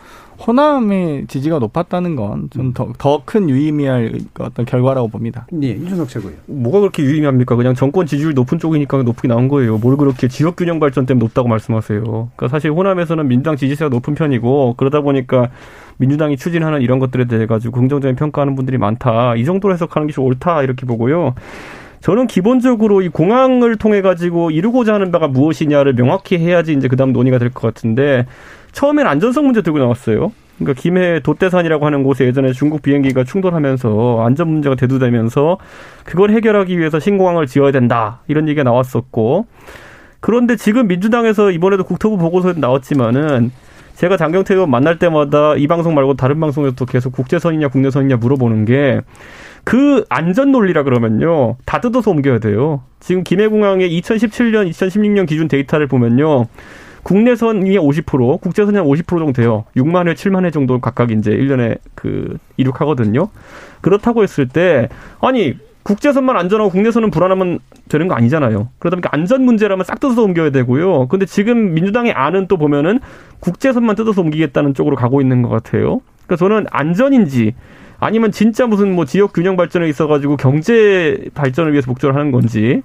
호남의 0.47 1.27
지지가 1.27 1.59
높았다는 1.59 2.15
건좀더큰 2.15 3.49
유의미할 3.49 4.11
어떤 4.39 4.65
결과라고 4.65 5.07
봅니다. 5.09 5.45
네, 5.51 5.67
이준석 5.69 6.09
최고요. 6.09 6.33
뭐가 6.47 6.79
그렇게 6.79 7.03
유의미합니까? 7.03 7.55
그냥 7.55 7.75
정권 7.75 8.05
지지율 8.05 8.33
높은 8.33 8.57
쪽이니까 8.59 9.03
높게 9.03 9.27
나온 9.27 9.47
거예요. 9.47 9.77
뭘 9.77 9.97
그렇게 9.97 10.27
지역 10.27 10.55
균형 10.55 10.79
발전 10.79 11.05
때문에 11.05 11.23
높다고 11.25 11.47
말씀하세요. 11.47 12.01
그러니까 12.03 12.47
사실 12.47 12.71
호남에서는 12.71 13.27
민주당 13.27 13.55
지지세가 13.55 13.89
높은 13.89 14.15
편이고 14.15 14.75
그러다 14.77 15.01
보니까 15.01 15.49
민주당이 15.97 16.37
추진하는 16.37 16.81
이런 16.81 16.97
것들에 16.99 17.25
대해 17.25 17.45
가지고 17.45 17.77
긍정적인 17.79 18.15
평가하는 18.15 18.55
분들이 18.55 18.77
많다. 18.77 19.35
이 19.35 19.45
정도로 19.45 19.73
해석하는 19.73 20.07
게 20.07 20.13
좀 20.13 20.25
옳다 20.25 20.63
이렇게 20.63 20.85
보고요. 20.85 21.35
저는 22.01 22.25
기본적으로 22.25 23.03
이 23.03 23.09
공항을 23.09 23.75
통해 23.75 24.01
가지고 24.01 24.49
이루고자 24.49 24.95
하는 24.95 25.11
바가 25.11 25.27
무엇이냐를 25.27 25.93
명확히 25.93 26.39
해야지 26.39 26.73
이제 26.73 26.87
그다음 26.87 27.13
논의가 27.13 27.37
될 27.37 27.51
것 27.51 27.61
같은데 27.61 28.25
처음엔 28.71 29.07
안전성 29.07 29.45
문제 29.45 29.61
들고 29.61 29.79
나왔어요. 29.79 30.31
그러니까 30.57 30.79
김해 30.79 31.19
도대산이라고 31.21 31.85
하는 31.85 32.03
곳에 32.03 32.25
예전에 32.25 32.53
중국 32.53 32.81
비행기가 32.81 33.23
충돌하면서 33.23 34.23
안전 34.23 34.49
문제가 34.49 34.75
대두되면서 34.75 35.57
그걸 36.03 36.31
해결하기 36.31 36.77
위해서 36.77 36.99
신공항을 36.99 37.47
지어야 37.47 37.71
된다 37.71 38.19
이런 38.27 38.47
얘기가 38.47 38.63
나왔었고 38.63 39.47
그런데 40.19 40.55
지금 40.55 40.87
민주당에서 40.87 41.49
이번에도 41.49 41.83
국토부 41.83 42.17
보고서에 42.17 42.53
나왔지만은 42.57 43.51
제가 43.95 44.17
장경태 44.17 44.53
의원 44.53 44.69
만날 44.69 44.99
때마다 44.99 45.55
이 45.55 45.65
방송 45.67 45.95
말고 45.95 46.13
다른 46.13 46.39
방송에서도 46.39 46.85
계속 46.85 47.11
국제선이냐 47.13 47.69
국내선이냐 47.69 48.17
물어보는 48.17 48.65
게 48.65 49.01
그 49.63 50.05
안전 50.09 50.51
논리라 50.51 50.83
그러면요 50.83 51.57
다 51.65 51.79
뜯어서 51.79 52.11
옮겨야 52.11 52.39
돼요. 52.39 52.81
지금 52.99 53.23
김해공항의 53.23 53.89
2017년, 54.01 54.69
2016년 54.69 55.27
기준 55.27 55.47
데이터를 55.47 55.87
보면요. 55.87 56.47
국내선이 57.03 57.77
50%, 57.77 58.41
국제선이 58.41 58.77
한 58.77 58.85
50% 58.85 59.07
정도 59.07 59.33
돼요. 59.33 59.65
6만 59.75 60.07
회, 60.07 60.13
7만 60.13 60.45
회 60.45 60.51
정도 60.51 60.79
각각 60.79 61.11
이제 61.11 61.31
1년에 61.31 61.79
그 61.95 62.37
이륙하거든요. 62.57 63.29
그렇다고 63.81 64.23
했을 64.23 64.47
때 64.47 64.89
아니 65.19 65.55
국제선만 65.83 66.37
안전하고 66.37 66.69
국내선은 66.69 67.09
불안하면 67.09 67.59
되는 67.89 68.07
거 68.07 68.15
아니잖아요. 68.15 68.69
그러다 68.77 68.95
보니까 68.95 69.09
안전 69.11 69.43
문제라면 69.43 69.83
싹 69.83 69.99
뜯어서 69.99 70.21
옮겨야 70.23 70.51
되고요. 70.51 71.07
근데 71.07 71.25
지금 71.25 71.73
민주당의 71.73 72.13
안은 72.13 72.47
또 72.47 72.57
보면은 72.57 72.99
국제선만 73.39 73.95
뜯어서 73.95 74.21
옮기겠다는 74.21 74.75
쪽으로 74.75 74.95
가고 74.95 75.21
있는 75.21 75.41
것 75.41 75.49
같아요. 75.49 76.01
그러니까 76.25 76.35
저는 76.37 76.65
안전인지 76.69 77.55
아니면 77.99 78.31
진짜 78.31 78.67
무슨 78.67 78.93
뭐 78.95 79.05
지역 79.05 79.33
균형 79.33 79.55
발전에 79.55 79.87
있어가지고 79.89 80.37
경제 80.37 81.17
발전을 81.33 81.71
위해서 81.71 81.89
목적을 81.89 82.15
하는 82.15 82.31
건지 82.31 82.83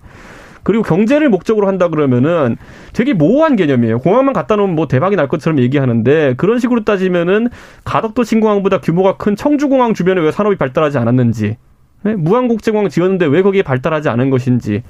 그리고 0.67 0.83
경제를 0.83 1.29
목적으로 1.29 1.69
한다 1.69 1.87
그러면은 1.87 2.57
되게 2.93 3.13
모호한 3.13 3.55
개념이에요. 3.55 4.01
공항만 4.01 4.33
갖다 4.35 4.57
놓으면 4.57 4.75
뭐 4.75 4.89
대박이 4.89 5.15
날 5.15 5.29
것처럼 5.29 5.61
얘기하는데 5.61 6.35
그런 6.37 6.59
식으로 6.59 6.83
따지면은 6.83 7.51
가덕도 7.85 8.25
신공항보다 8.25 8.81
규모가 8.81 9.17
큰 9.17 9.37
청주공항 9.37 9.95
주변에 9.95 10.21
왜 10.21 10.33
산업이 10.33 10.57
발달하지 10.57 10.99
않았는지, 10.99 11.57
네? 12.03 12.17
무한국제공항 12.17 12.89
지었는데 12.89 13.27
왜 13.27 13.43
거기에 13.43 13.63
발달하지 13.63 14.09
않은 14.09 14.29
것인지. 14.31 14.83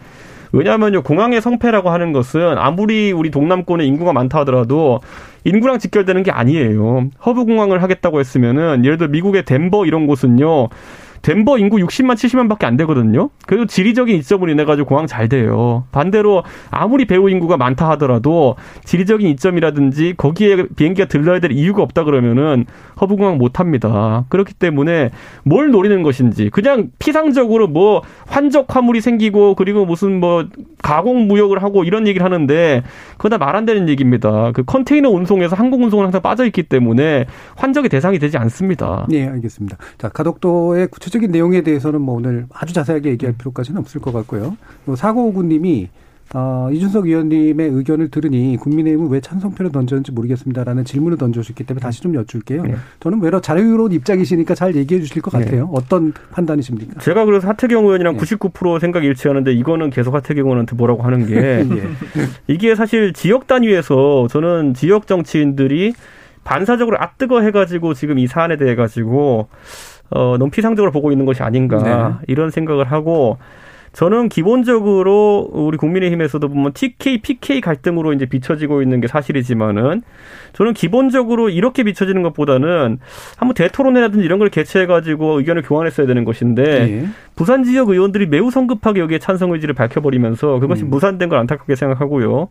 왜냐하면요 0.53 1.03
공항의 1.03 1.43
성패라고 1.43 1.91
하는 1.91 2.13
것은 2.15 2.57
아무리 2.57 3.13
우리 3.13 3.31
동남권에 3.31 3.85
인구가 3.85 4.15
많다 4.15 4.39
하더라도 4.41 5.01
인구랑 5.45 5.79
직결되는 5.79 6.23
게 6.23 6.31
아니에요. 6.31 7.11
허브 7.27 7.45
공항을 7.45 7.83
하겠다고 7.83 8.19
했으면은 8.21 8.83
예를 8.87 8.97
들어 8.97 9.11
미국의 9.11 9.45
덴버 9.45 9.85
이런 9.85 10.07
곳은요 10.07 10.71
덴버 11.23 11.59
인구 11.59 11.77
60만 11.79 12.15
70만밖에 12.15 12.65
안 12.65 12.77
되거든요. 12.79 13.31
그래도 13.47 13.67
지리적인 13.67 14.17
이점을 14.17 14.49
인해 14.49 14.65
가지고 14.65 14.89
공항 14.89 15.07
잘 15.07 15.29
돼요. 15.29 15.85
반대로 15.93 16.43
아무리 16.71 17.05
배후 17.05 17.29
인구가 17.29 17.57
많다 17.57 17.91
하더라도 17.91 18.57
지리적인 18.85 19.29
이점이라든지 19.29 20.15
거기에 20.17 20.67
비행기가 20.77 21.09
들러야 21.09 21.41
될 21.41 21.53
이유가 21.53 21.83
없다 21.83 22.05
그러면은 22.05 22.67
허브 23.01 23.17
공항 23.17 23.39
못 23.39 23.61
합니다. 23.61 24.25
그렇기 24.29 24.55
때문에 24.55 25.11
뭘 25.45 25.71
노리는 25.71 26.03
것인지 26.03 26.51
그냥 26.51 26.91
피상적으로 26.99 27.67
뭐 27.67 28.03
환적 28.27 28.75
화물이 28.75 29.01
생기고 29.01 29.55
그리고 29.55 29.85
무슨 29.85 30.21
뭐 30.21 30.47
가공 30.83 31.27
무역을 31.27 31.63
하고 31.63 31.85
이런 31.85 32.07
얘기를 32.07 32.25
하는데 32.25 32.83
그거 33.17 33.29
다말 33.29 33.57
안 33.57 33.65
되는 33.65 33.89
얘기입니다. 33.89 34.53
그 34.53 34.63
컨테이너 34.65 35.11
운송에서 35.11 35.57
항공 35.57 35.85
운송은 35.85 36.05
항상 36.05 36.23
빠져 36.23 36.45
있기 36.47 36.65
때문에 36.65 37.27
환적의 37.57 37.89
대상이 37.89 38.19
되지 38.19 38.37
않습니다. 38.39 39.07
네, 39.09 39.27
알겠습니다. 39.29 39.77
자, 39.99 40.09
가덕도의 40.09 40.89
구체적 40.89 41.06
구체적인 41.07 41.31
내용에 41.31 41.61
대해서는 41.63 42.01
뭐 42.01 42.17
오늘 42.17 42.47
아주 42.53 42.75
자세하게 42.75 43.11
얘기할 43.11 43.35
음. 43.35 43.39
필요까지는 43.39 43.81
없을 43.81 44.01
것 44.01 44.13
같고요. 44.13 44.57
사고오구님이 44.97 45.89
어, 46.35 46.69
이준석 46.73 47.07
의원님의 47.07 47.69
의견을 47.69 48.11
들으니 48.11 48.57
국민의힘은 48.57 49.09
왜 49.11 49.21
찬성표를 49.21 49.71
던졌는지 49.71 50.11
모르겠습니다라는 50.11 50.85
질문을 50.85 51.17
던져주셨기 51.19 51.63
때문에 51.63 51.81
다시 51.81 52.03
좀 52.03 52.17
여쭐게요. 52.17 52.63
네. 52.65 52.75
저는 52.99 53.21
외로 53.21 53.41
자유로운 53.41 53.93
입장이시니까 53.93 54.57
잘 54.57 54.75
얘기해 54.75 55.01
주실 55.01 55.23
것 55.23 55.31
네. 55.39 55.45
같아요. 55.45 55.67
네. 55.67 55.71
어떤 55.73 56.13
판단이십니까? 56.33 57.01
제가 57.01 57.25
그래서 57.25 57.47
하태경 57.47 57.85
의원이랑 57.85 58.17
네. 58.17 58.25
99% 58.25 58.81
생각 58.81 59.05
일치하는데 59.05 59.53
이거는 59.53 59.91
계속 59.91 60.17
하태경 60.17 60.47
의원한테 60.47 60.75
뭐라고 60.75 61.05
하는 61.05 61.27
게 61.27 61.37
예. 61.63 61.67
이게 62.49 62.75
사실 62.75 63.13
지역 63.13 63.47
단위에서 63.47 64.27
저는 64.29 64.75
지역 64.75 65.07
정치인들이 65.07 65.95
반사적으로 66.43 66.97
아뜨거 66.99 67.43
해가지고 67.43 67.95
지금 67.95 68.19
이 68.19 68.27
사안에 68.27 68.57
대해 68.57 68.75
가지고 68.75 69.49
어, 70.11 70.37
너무 70.39 70.51
피상적으로 70.51 70.93
보고 70.93 71.13
있는 71.13 71.27
것이 71.27 71.43
아닌가 71.43 71.83
네. 71.83 72.25
이런 72.29 72.51
생각을 72.51 72.91
하고 72.91 73.39
저는 73.97 74.29
기본적으로 74.29 75.49
우리 75.51 75.79
국민의힘에서도 75.79 76.47
보면 76.47 76.75
TK, 76.75 77.23
PK 77.23 77.63
갈등으로 77.63 78.13
이제 78.13 78.27
비춰지고 78.27 78.83
있는 78.83 79.01
게 79.01 79.07
사실이지만은 79.07 80.03
저는 80.53 80.75
기본적으로 80.75 81.49
이렇게 81.49 81.83
비춰지는 81.83 82.23
것보다는 82.23 82.99
한번 83.39 83.55
대토론회라든지 83.55 84.23
이런 84.23 84.39
걸 84.39 84.51
개최해가지고 84.51 85.39
의견을 85.39 85.63
교환했어야 85.63 86.07
되는 86.07 86.27
것인데 86.27 86.63
네. 86.63 87.07
부산 87.37 87.65
지역 87.65 87.89
의원들이 87.89 88.27
매우 88.27 88.51
성급하게 88.51 89.01
여기에 89.01 89.19
찬성 89.19 89.53
의지를 89.53 89.75
밝혀버리면서 89.75 90.59
그것이 90.59 90.85
음. 90.85 90.91
무산된 90.91 91.31
걸 91.31 91.39
안타깝게 91.39 91.75
생각하고요. 91.75 92.49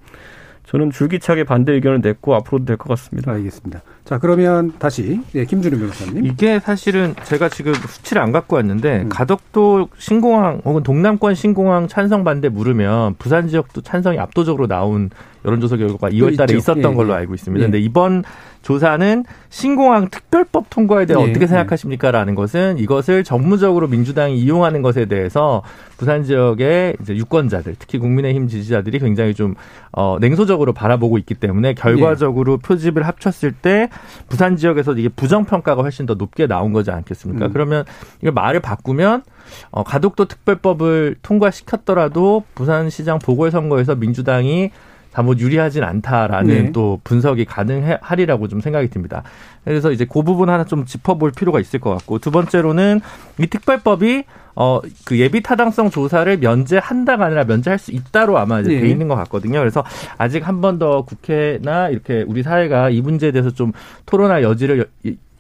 저는 0.66 0.90
줄기차게 0.92 1.44
반대 1.44 1.74
의견을 1.74 2.02
냈고 2.02 2.34
앞으로도 2.36 2.66
될 2.66 2.78
것 2.78 2.90
같습니다. 2.90 3.32
알겠습니다. 3.32 3.82
자 4.04 4.18
그러면 4.18 4.74
다시 4.80 5.22
예, 5.36 5.46
김준우 5.46 5.78
변호사님. 5.78 6.26
이게 6.26 6.60
사실은 6.60 7.14
제가 7.24 7.50
지금 7.50 7.74
수치를 7.74 8.22
안 8.22 8.32
갖고 8.32 8.56
왔는데 8.56 9.04
음. 9.04 9.10
가덕도 9.10 9.90
신공항 9.98 10.62
혹은 10.66 10.84
동남권 10.84 11.36
신공항 11.36 11.88
찬성 11.88 12.24
반대 12.24 12.50
물으면 12.50 13.16
부산 13.20 13.48
지역도 13.48 13.82
찬성이 13.82 14.20
압도적으로 14.20 14.68
나온 14.68 15.10
여론조사 15.46 15.78
결과가 15.78 16.10
2월달에 16.10 16.58
있었던 16.58 16.92
예, 16.92 16.96
걸로 16.96 17.14
예. 17.14 17.18
알고 17.18 17.36
있습니다. 17.36 17.62
예. 17.62 17.66
근데 17.68 17.80
이번 17.80 18.24
조사는 18.66 19.26
신공항 19.50 20.10
특별법 20.10 20.72
통과에 20.72 21.06
대해 21.06 21.24
네. 21.24 21.30
어떻게 21.30 21.46
생각하십니까라는 21.46 22.34
것은 22.34 22.80
이것을 22.80 23.24
정무적으로 23.24 23.88
민주당이 23.88 24.40
이용하는 24.40 24.82
것에 24.82 25.06
대해서 25.06 25.62
부산 25.98 26.24
지역의 26.24 26.98
이제 27.00 27.16
유권자들, 27.16 27.76
특히 27.78 28.00
국민의힘 28.00 28.48
지지자들이 28.48 28.98
굉장히 28.98 29.36
좀 29.36 29.54
어, 29.92 30.18
냉소적으로 30.20 30.74
바라보고 30.74 31.20
있기 31.20 31.36
때문에 31.36 31.76
결과적으로 31.76 32.58
네. 32.58 32.68
표집을 32.68 33.06
합쳤을 33.06 33.52
때 33.52 33.90
부산 34.30 34.58
지역에서 34.58 34.94
이게 34.94 35.10
부정 35.10 35.46
평가가 35.46 35.84
훨씬 35.84 36.08
더 36.08 36.16
높게 36.16 36.48
나온 36.48 36.74
거지 36.74 36.90
않겠습니까? 36.90 37.46
음. 37.46 37.54
그러면 37.54 37.86
이걸 38.22 38.34
말을 38.34 38.62
바꾸면 38.62 39.22
어, 39.70 39.84
가덕도 39.84 40.26
특별법을 40.26 41.18
통과시켰더라도 41.22 42.44
부산시장 42.56 43.20
보궐선거에서 43.20 43.94
민주당이 43.94 44.72
다뭐 45.16 45.36
유리하진 45.38 45.82
않다라는 45.84 46.48
네. 46.66 46.72
또 46.74 47.00
분석이 47.06 47.46
가능하리라고 47.46 48.50
좀 48.50 48.60
생각이 48.60 48.90
듭니다. 48.90 49.24
그래서 49.64 49.94
이제 49.94 50.06
그 50.06 50.24
부분 50.24 50.50
하나 50.50 50.66
좀 50.66 50.84
짚어볼 50.84 51.32
필요가 51.32 51.62
있을 51.62 51.80
것 51.80 51.90
같고 51.92 52.20
두 52.20 52.32
번째로는 52.32 53.00
이 53.40 53.48
특별법이 53.48 54.24
어 54.58 54.82
그 55.06 55.18
예비 55.20 55.42
타당성 55.42 55.90
조사를 55.90 56.38
면제한다가 56.38 57.26
아니라 57.26 57.44
면제할 57.46 57.78
수 57.80 57.92
있다로 57.92 58.38
아마 58.38 58.60
이제 58.60 58.72
네. 58.74 58.82
돼 58.82 58.88
있는 58.90 59.08
것 59.08 59.16
같거든요. 59.16 59.60
그래서 59.60 59.84
아직 60.18 60.46
한 60.48 60.60
번 60.62 60.80
더 60.80 61.04
국회나 61.04 61.90
이렇게 61.90 62.24
우리 62.28 62.44
사회가 62.44 62.90
이 62.90 63.00
문제에 63.02 63.32
대해서 63.32 63.52
좀 63.52 63.72
토론할 64.06 64.44
여지를 64.44 64.86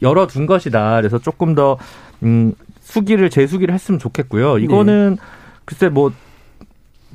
열어둔 0.01 0.45
것이다. 0.45 0.97
그래서 0.97 1.19
조금 1.19 1.53
더 1.55 1.77
음, 2.23 2.53
수기를 2.81 3.29
재수기를 3.29 3.73
했으면 3.73 3.99
좋겠고요. 3.99 4.57
이거는 4.59 5.17
네. 5.19 5.21
글쎄 5.65 5.89
뭐 5.89 6.11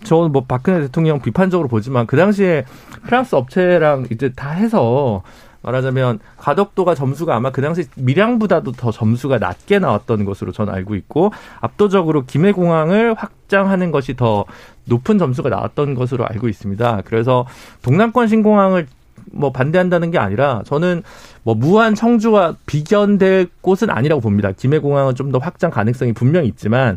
저는 0.05 0.33
뭐 0.33 0.45
박근혜 0.47 0.81
대통령 0.81 1.21
비판적으로 1.21 1.69
보지만 1.69 2.07
그 2.07 2.17
당시에 2.17 2.65
프랑스 3.05 3.35
업체랑 3.35 4.07
이제 4.11 4.33
다 4.35 4.51
해서 4.51 5.23
말하자면 5.63 6.21
가덕도가 6.39 6.95
점수가 6.95 7.35
아마 7.37 7.51
그 7.51 7.61
당시 7.61 7.85
밀양보다도 7.97 8.73
더 8.73 8.91
점수가 8.91 9.39
낮게 9.39 9.79
나왔던 9.79 10.25
것으로 10.25 10.53
저는 10.53 10.73
알고 10.73 10.95
있고 10.95 11.33
압도적으로 11.61 12.25
김해공항을 12.25 13.15
확장하는 13.15 13.91
것이 13.91 14.17
더 14.17 14.47
높은 14.87 15.19
점수가 15.19 15.51
나왔던 15.51 15.95
것으로 15.95 16.27
알고 16.27 16.49
있습니다. 16.49 17.03
그래서 17.05 17.47
동남권 17.83 18.29
신공항을 18.29 18.87
뭐 19.33 19.53
반대한다는 19.53 20.11
게 20.11 20.19
아니라 20.19 20.63
저는 20.65 21.03
뭐 21.43 21.55
무한 21.55 21.95
청주와 21.95 22.57
비견될 22.65 23.49
곳은 23.61 23.91
아니라고 23.91 24.23
봅니다. 24.23 24.53
김해공항은 24.53 25.15
좀 25.15 25.31
더 25.31 25.39
확장 25.39 25.71
가능성이 25.71 26.13
분명히 26.15 26.49
있지만 26.49 26.97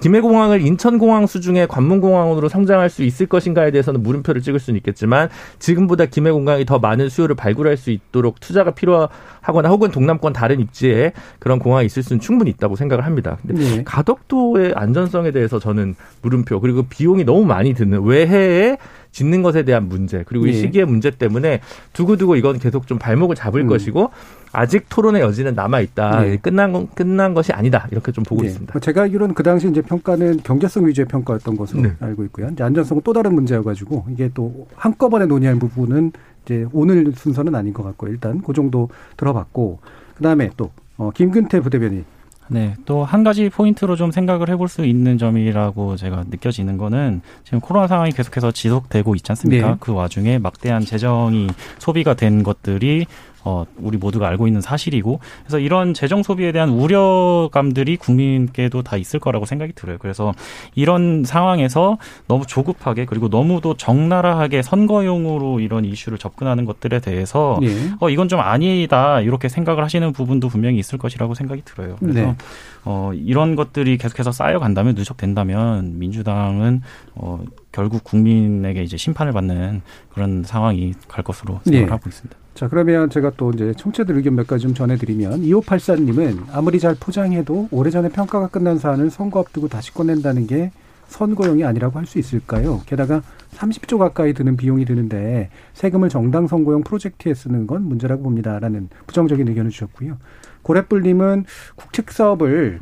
김해공항을 0.00 0.60
인천공항 0.60 1.26
수중의 1.26 1.68
관문공항으로 1.68 2.48
성장할 2.48 2.88
수 2.90 3.02
있을 3.02 3.26
것인가에 3.26 3.70
대해서는 3.70 4.02
물음표를 4.02 4.42
찍을 4.42 4.60
수는 4.60 4.76
있겠지만 4.78 5.28
지금보다 5.58 6.06
김해공항이 6.06 6.64
더 6.64 6.78
많은 6.78 7.08
수요를 7.08 7.34
발굴할 7.34 7.76
수 7.76 7.90
있도록 7.90 8.40
투자가 8.40 8.72
필요하거나 8.72 9.68
혹은 9.68 9.90
동남권 9.90 10.32
다른 10.32 10.60
입지에 10.60 11.12
그런 11.38 11.58
공항이 11.58 11.86
있을 11.86 12.02
수는 12.02 12.20
충분히 12.20 12.50
있다고 12.50 12.76
생각을 12.76 13.04
합니다. 13.04 13.38
근데 13.46 13.62
네. 13.62 13.84
가덕도의 13.84 14.74
안전성에 14.76 15.30
대해서 15.30 15.58
저는 15.58 15.94
물음표 16.22 16.60
그리고 16.60 16.84
비용이 16.84 17.24
너무 17.24 17.44
많이 17.44 17.74
드는 17.74 18.02
외해에 18.04 18.78
짓는 19.18 19.42
것에 19.42 19.64
대한 19.64 19.88
문제 19.88 20.22
그리고 20.26 20.46
이 20.46 20.52
네. 20.52 20.58
시기의 20.58 20.86
문제 20.86 21.10
때문에 21.10 21.60
두고두고 21.92 22.36
이건 22.36 22.58
계속 22.58 22.86
좀 22.86 22.98
발목을 22.98 23.34
잡을 23.34 23.62
음. 23.62 23.66
것이고 23.66 24.10
아직 24.52 24.86
토론의 24.88 25.22
여지는 25.22 25.54
남아 25.54 25.80
있다. 25.80 26.22
네. 26.22 26.36
끝난 26.36 26.72
건 26.72 26.88
끝난 26.94 27.34
것이 27.34 27.52
아니다. 27.52 27.88
이렇게 27.90 28.12
좀 28.12 28.22
보고 28.22 28.42
네. 28.42 28.48
있습니다. 28.48 28.72
뭐 28.72 28.80
제가 28.80 29.02
알기로는 29.02 29.34
그 29.34 29.42
당시 29.42 29.68
이제 29.68 29.82
평가는 29.82 30.38
경제성 30.44 30.86
위주의 30.86 31.06
평가였던 31.06 31.56
것으로 31.56 31.82
네. 31.82 31.92
알고 31.98 32.24
있고요. 32.26 32.48
이제 32.52 32.62
안전성은 32.62 33.02
또 33.04 33.12
다른 33.12 33.34
문제여가지고 33.34 34.06
이게 34.10 34.30
또 34.34 34.68
한꺼번에 34.76 35.26
논의할 35.26 35.58
부분은 35.58 36.12
이제 36.44 36.66
오늘 36.72 37.12
순서는 37.14 37.54
아닌 37.56 37.74
것 37.74 37.82
같고 37.82 38.06
일단 38.06 38.40
그 38.40 38.52
정도 38.52 38.88
들어봤고 39.16 39.80
그 40.14 40.22
다음에 40.22 40.50
또 40.56 40.70
어, 40.96 41.10
김근태 41.12 41.60
부대변인 41.60 42.04
네. 42.48 42.74
또 42.84 43.04
한 43.04 43.24
가지 43.24 43.48
포인트로 43.48 43.96
좀 43.96 44.10
생각을 44.10 44.48
해볼 44.50 44.68
수 44.68 44.84
있는 44.84 45.18
점이라고 45.18 45.96
제가 45.96 46.24
느껴지는 46.28 46.76
거는 46.76 47.20
지금 47.44 47.60
코로나 47.60 47.86
상황이 47.86 48.10
계속해서 48.12 48.52
지속되고 48.52 49.14
있지 49.14 49.32
않습니까? 49.32 49.68
네. 49.70 49.76
그 49.80 49.92
와중에 49.92 50.38
막대한 50.38 50.82
재정이 50.84 51.48
소비가 51.78 52.14
된 52.14 52.42
것들이 52.42 53.06
어, 53.48 53.64
우리 53.78 53.96
모두가 53.96 54.28
알고 54.28 54.46
있는 54.46 54.60
사실이고 54.60 55.20
그래서 55.42 55.58
이런 55.58 55.94
재정 55.94 56.22
소비에 56.22 56.52
대한 56.52 56.68
우려감들이 56.68 57.96
국민께도 57.96 58.82
다 58.82 58.98
있을 58.98 59.18
거라고 59.20 59.46
생각이 59.46 59.72
들어요. 59.72 59.96
그래서 59.98 60.34
이런 60.74 61.24
상황에서 61.24 61.96
너무 62.26 62.44
조급하게 62.46 63.06
그리고 63.06 63.28
너무도 63.28 63.78
적나라하게 63.78 64.60
선거용으로 64.60 65.60
이런 65.60 65.86
이슈를 65.86 66.18
접근하는 66.18 66.66
것들에 66.66 67.00
대해서 67.00 67.58
네. 67.62 67.68
어, 68.00 68.10
이건 68.10 68.28
좀 68.28 68.40
아니다 68.40 69.22
이렇게 69.22 69.48
생각을 69.48 69.82
하시는 69.82 70.12
부분도 70.12 70.48
분명히 70.48 70.78
있을 70.78 70.98
것이라고 70.98 71.32
생각이 71.32 71.62
들어요. 71.64 71.96
그래서 72.00 72.20
네. 72.20 72.36
어, 72.84 73.12
이런 73.14 73.56
것들이 73.56 73.96
계속해서 73.96 74.30
쌓여간다면 74.30 74.94
누적된다면 74.94 75.98
민주당은 75.98 76.82
어, 77.14 77.42
결국 77.72 78.04
국민에게 78.04 78.82
이제 78.82 78.98
심판을 78.98 79.32
받는 79.32 79.80
그런 80.10 80.42
상황이 80.42 80.92
갈 81.08 81.24
것으로 81.24 81.60
생각을 81.64 81.86
네. 81.86 81.90
하고 81.90 82.10
있습니다. 82.10 82.36
자, 82.58 82.66
그러면 82.66 83.08
제가 83.08 83.30
또 83.36 83.52
이제 83.52 83.72
청취자들 83.76 84.16
의견 84.16 84.34
몇 84.34 84.48
가지 84.48 84.64
좀 84.64 84.74
전해드리면 84.74 85.42
2584님은 85.42 86.46
아무리 86.50 86.80
잘 86.80 86.96
포장해도 86.98 87.68
오래전에 87.70 88.08
평가가 88.08 88.48
끝난 88.48 88.78
사안을 88.78 89.10
선거 89.10 89.38
앞두고 89.38 89.68
다시 89.68 89.94
꺼낸다는 89.94 90.48
게 90.48 90.72
선거용이 91.06 91.62
아니라고 91.62 92.00
할 92.00 92.06
수 92.06 92.18
있을까요? 92.18 92.82
게다가 92.84 93.22
30조 93.52 93.98
가까이 93.98 94.34
드는 94.34 94.56
비용이 94.56 94.86
드는데 94.86 95.50
세금을 95.74 96.08
정당 96.08 96.48
선거용 96.48 96.82
프로젝트에 96.82 97.32
쓰는 97.32 97.68
건 97.68 97.82
문제라고 97.82 98.24
봅니다라는 98.24 98.88
부정적인 99.06 99.46
의견을 99.46 99.70
주셨고요. 99.70 100.18
고래뿔님은 100.62 101.44
국책 101.76 102.10
사업을 102.10 102.80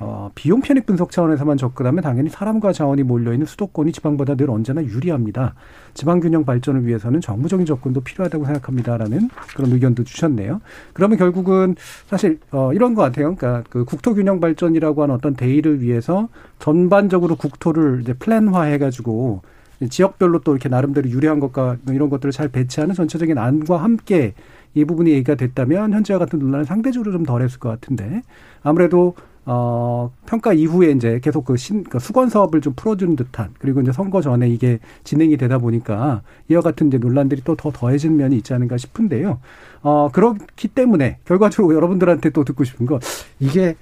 어, 0.00 0.30
비용 0.34 0.60
편익 0.60 0.86
분석 0.86 1.10
차원에서만 1.10 1.56
접근하면 1.56 2.02
당연히 2.02 2.28
사람과 2.28 2.72
자원이 2.72 3.02
몰려있는 3.02 3.46
수도권이 3.46 3.92
지방보다 3.92 4.36
늘 4.36 4.50
언제나 4.50 4.82
유리합니다. 4.82 5.54
지방 5.94 6.20
균형 6.20 6.44
발전을 6.44 6.86
위해서는 6.86 7.20
정부적인 7.20 7.66
접근도 7.66 8.02
필요하다고 8.02 8.44
생각합니다라는 8.44 9.28
그런 9.56 9.72
의견도 9.72 10.04
주셨네요. 10.04 10.60
그러면 10.92 11.18
결국은 11.18 11.74
사실 12.06 12.38
어, 12.52 12.72
이런 12.72 12.94
것 12.94 13.02
같아요. 13.02 13.34
그러니까 13.34 13.64
그 13.70 13.84
국토 13.84 14.14
균형 14.14 14.38
발전이라고 14.38 15.02
하는 15.02 15.14
어떤 15.14 15.34
대의를 15.34 15.80
위해서 15.80 16.28
전반적으로 16.58 17.34
국토를 17.34 18.00
이제 18.02 18.12
플랜화해가지고 18.12 19.42
지역별로 19.90 20.40
또 20.40 20.52
이렇게 20.52 20.68
나름대로 20.68 21.08
유리한 21.08 21.40
것과 21.40 21.76
이런 21.88 22.08
것들을 22.10 22.32
잘 22.32 22.48
배치하는 22.48 22.94
전체적인 22.94 23.38
안과 23.38 23.76
함께 23.78 24.34
이 24.74 24.84
부분이 24.84 25.10
얘기가 25.10 25.34
됐다면 25.34 25.92
현재와 25.92 26.18
같은 26.18 26.38
논란은 26.38 26.64
상대적으로 26.64 27.12
좀 27.12 27.24
덜했을 27.24 27.58
것 27.58 27.68
같은데 27.68 28.22
아무래도 28.62 29.14
어, 29.50 30.12
평가 30.26 30.52
이후에 30.52 30.90
이제 30.90 31.20
계속 31.22 31.46
그 31.46 31.56
신, 31.56 31.82
그 31.82 31.98
수건 31.98 32.28
사업을 32.28 32.60
좀 32.60 32.74
풀어주는 32.76 33.16
듯한 33.16 33.54
그리고 33.58 33.80
이제 33.80 33.92
선거 33.92 34.20
전에 34.20 34.46
이게 34.46 34.78
진행이 35.04 35.38
되다 35.38 35.56
보니까 35.56 36.20
이와 36.48 36.60
같은 36.60 36.88
이제 36.88 36.98
논란들이 36.98 37.42
또 37.44 37.56
더 37.56 37.72
더해진 37.72 38.16
면이 38.16 38.36
있지 38.36 38.52
않은가 38.52 38.76
싶은데요. 38.76 39.40
어, 39.82 40.10
그렇기 40.12 40.68
때문에 40.68 41.18
결과적으로 41.24 41.74
여러분들한테 41.74 42.30
또 42.30 42.44
듣고 42.44 42.64
싶은 42.64 42.84
거 42.84 43.00
이게 43.40 43.74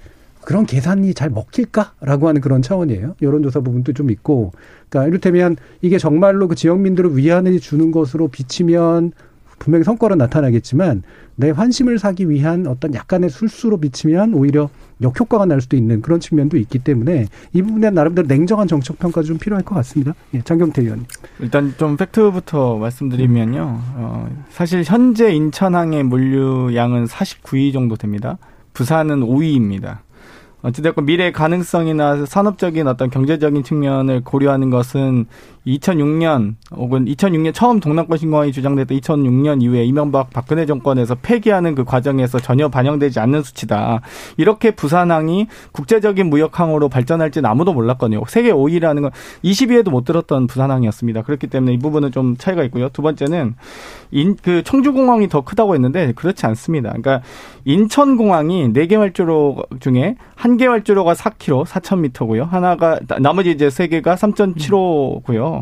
그런 0.47 0.65
계산이 0.65 1.13
잘 1.13 1.29
먹힐까라고 1.29 2.29
하는 2.29 2.39
그런 2.39 2.61
차원이에요. 2.61 3.15
여론조사 3.21 3.59
부분도 3.59 3.91
좀 3.91 4.09
있고, 4.11 4.53
그러니까 4.87 5.09
이를테면 5.09 5.57
이게 5.81 5.97
정말로 5.97 6.47
그 6.47 6.55
지역민들을 6.55 7.17
위안을 7.17 7.59
주는 7.59 7.91
것으로 7.91 8.29
비치면 8.29 9.11
분명히 9.59 9.83
성과로 9.83 10.15
나타나겠지만 10.15 11.03
내 11.35 11.49
환심을 11.49 11.99
사기 11.99 12.29
위한 12.29 12.67
어떤 12.67 12.93
약간의 12.93 13.29
술수로 13.29 13.77
비치면 13.77 14.33
오히려 14.33 14.69
역효과가 15.01 15.45
날 15.45 15.61
수도 15.61 15.75
있는 15.77 16.01
그런 16.01 16.19
측면도 16.19 16.57
있기 16.57 16.79
때문에 16.79 17.27
이 17.53 17.61
부분에 17.61 17.89
나름대로 17.91 18.27
냉정한 18.27 18.67
정책 18.67 18.97
평가 18.97 19.21
좀 19.21 19.37
필요할 19.37 19.63
것 19.63 19.75
같습니다. 19.75 20.13
예, 20.33 20.41
장경태 20.41 20.81
의원님. 20.81 21.05
일단 21.39 21.73
좀 21.77 21.97
팩트부터 21.97 22.77
말씀드리면요. 22.77 23.79
어, 23.95 24.29
사실 24.49 24.83
현재 24.83 25.31
인천항의 25.31 26.03
물류량은 26.03 27.05
49위 27.05 27.73
정도 27.73 27.95
됩니다. 27.95 28.37
부산은 28.73 29.21
5위입니다. 29.21 29.99
어찌됐건 30.63 31.05
미래 31.05 31.31
가능성이나 31.31 32.25
산업적인 32.25 32.87
어떤 32.87 33.09
경제적인 33.09 33.63
측면을 33.63 34.23
고려하는 34.23 34.69
것은 34.69 35.27
2006년 35.67 36.55
혹은 36.71 37.05
2006년 37.05 37.53
처음 37.53 37.79
동남권 37.79 38.17
신공항이 38.17 38.51
주장됐던 38.51 38.99
2006년 38.99 39.61
이후에 39.61 39.83
이명박 39.83 40.29
박근혜 40.31 40.65
정권에서 40.65 41.15
폐기하는 41.15 41.75
그 41.75 41.83
과정에서 41.83 42.39
전혀 42.39 42.69
반영되지 42.69 43.19
않는 43.19 43.43
수치다. 43.43 44.01
이렇게 44.37 44.71
부산항이 44.71 45.47
국제적인 45.73 46.29
무역항으로 46.29 46.89
발전할지는 46.89 47.49
아무도 47.49 47.73
몰랐거든요. 47.73 48.23
세계 48.27 48.51
5위라는 48.51 49.01
건 49.01 49.11
20위에도 49.43 49.89
못 49.89 50.05
들었던 50.05 50.47
부산항이었습니다. 50.47 51.23
그렇기 51.23 51.47
때문에 51.47 51.73
이 51.73 51.79
부분은 51.79 52.11
좀 52.11 52.37
차이가 52.37 52.63
있고요. 52.63 52.89
두 52.89 53.01
번째는 53.01 53.55
인, 54.11 54.37
그 54.41 54.63
청주공항이 54.63 55.27
더 55.27 55.41
크다고 55.41 55.75
했는데 55.75 56.13
그렇지 56.13 56.45
않습니다. 56.45 56.89
그러니까 56.89 57.21
인천공항이 57.65 58.71
4개 58.73 58.95
활주로 58.95 59.63
중에 59.81 60.15
한개 60.35 60.65
활주로가 60.65 61.13
4km, 61.13 61.65
4,000m고요. 61.65 62.47
하나가 62.47 62.99
나머지 63.19 63.51
이제 63.51 63.69
세 63.69 63.87
개가 63.87 64.15
3.75고요. 64.15 65.56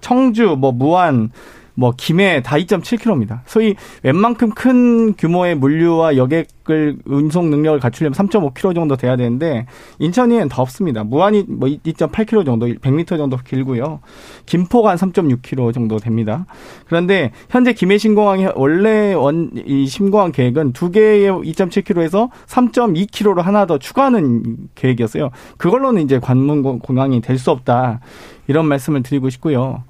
청주, 0.00 0.56
뭐 0.58 0.72
무안, 0.72 1.30
뭐 1.78 1.94
김해 1.96 2.42
다 2.42 2.56
2.7km입니다. 2.56 3.40
소위 3.46 3.76
웬만큼 4.02 4.50
큰 4.50 5.14
규모의 5.14 5.54
물류와 5.54 6.16
여객을 6.16 6.98
운송 7.04 7.50
능력을 7.50 7.78
갖추려면 7.78 8.14
3.5km 8.14 8.74
정도 8.74 8.96
돼야 8.96 9.14
되는데 9.14 9.66
인천이는 10.00 10.48
더 10.48 10.62
없습니다. 10.62 11.04
무안이 11.04 11.44
뭐 11.46 11.68
2.8km 11.68 12.44
정도, 12.44 12.66
100m 12.66 13.16
정도 13.16 13.36
길고요. 13.36 14.00
김포가 14.46 14.90
한 14.90 14.96
3.6km 14.96 15.72
정도 15.72 15.98
됩니다. 15.98 16.46
그런데 16.86 17.30
현재 17.48 17.72
김해 17.72 17.96
신공항이 17.96 18.48
원래 18.56 19.14
원 19.14 19.52
이 19.66 19.86
신공항 19.86 20.32
계획은 20.32 20.72
두 20.72 20.90
개의 20.90 21.30
2.7km에서 21.30 22.30
3.2km로 22.46 23.40
하나 23.42 23.66
더 23.66 23.78
추가하는 23.78 24.56
계획이었어요. 24.74 25.30
그걸로는 25.58 26.02
이제 26.02 26.18
관문 26.18 26.62
공항이 26.80 27.20
될 27.20 27.38
수 27.38 27.52
없다. 27.52 28.00
이런 28.48 28.66
말씀을 28.66 29.04
드리고 29.04 29.30
싶고요. 29.30 29.84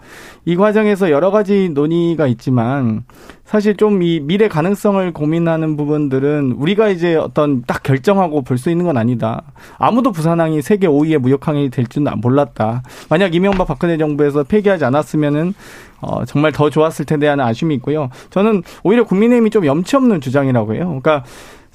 이 0.48 0.56
과정에서 0.56 1.10
여러 1.10 1.30
가지 1.30 1.68
논의가 1.68 2.26
있지만 2.26 3.04
사실 3.44 3.76
좀 3.76 4.00
이 4.00 4.20
미래 4.20 4.48
가능성을 4.48 5.12
고민하는 5.12 5.76
부분들은 5.76 6.52
우리가 6.56 6.88
이제 6.88 7.16
어떤 7.16 7.62
딱 7.64 7.82
결정하고 7.82 8.40
볼 8.42 8.56
수 8.56 8.70
있는 8.70 8.86
건 8.86 8.96
아니다. 8.96 9.42
아무도 9.76 10.10
부산항이 10.10 10.62
세계 10.62 10.86
5위의 10.86 11.18
무역항이 11.18 11.68
될 11.68 11.86
줄은 11.86 12.10
몰랐다. 12.22 12.82
만약 13.10 13.34
이명박 13.34 13.66
박근혜 13.66 13.98
정부에서 13.98 14.44
폐기하지 14.44 14.86
않았으면은 14.86 15.52
어, 16.00 16.24
정말 16.24 16.52
더 16.52 16.70
좋았을 16.70 17.04
텐데 17.04 17.26
하는 17.26 17.44
아쉬움이 17.44 17.74
있고요. 17.76 18.08
저는 18.30 18.62
오히려 18.84 19.04
국민의힘이 19.04 19.50
좀 19.50 19.66
염치 19.66 19.96
없는 19.96 20.22
주장이라고 20.22 20.74
해요. 20.74 20.86
그러니까 20.86 21.24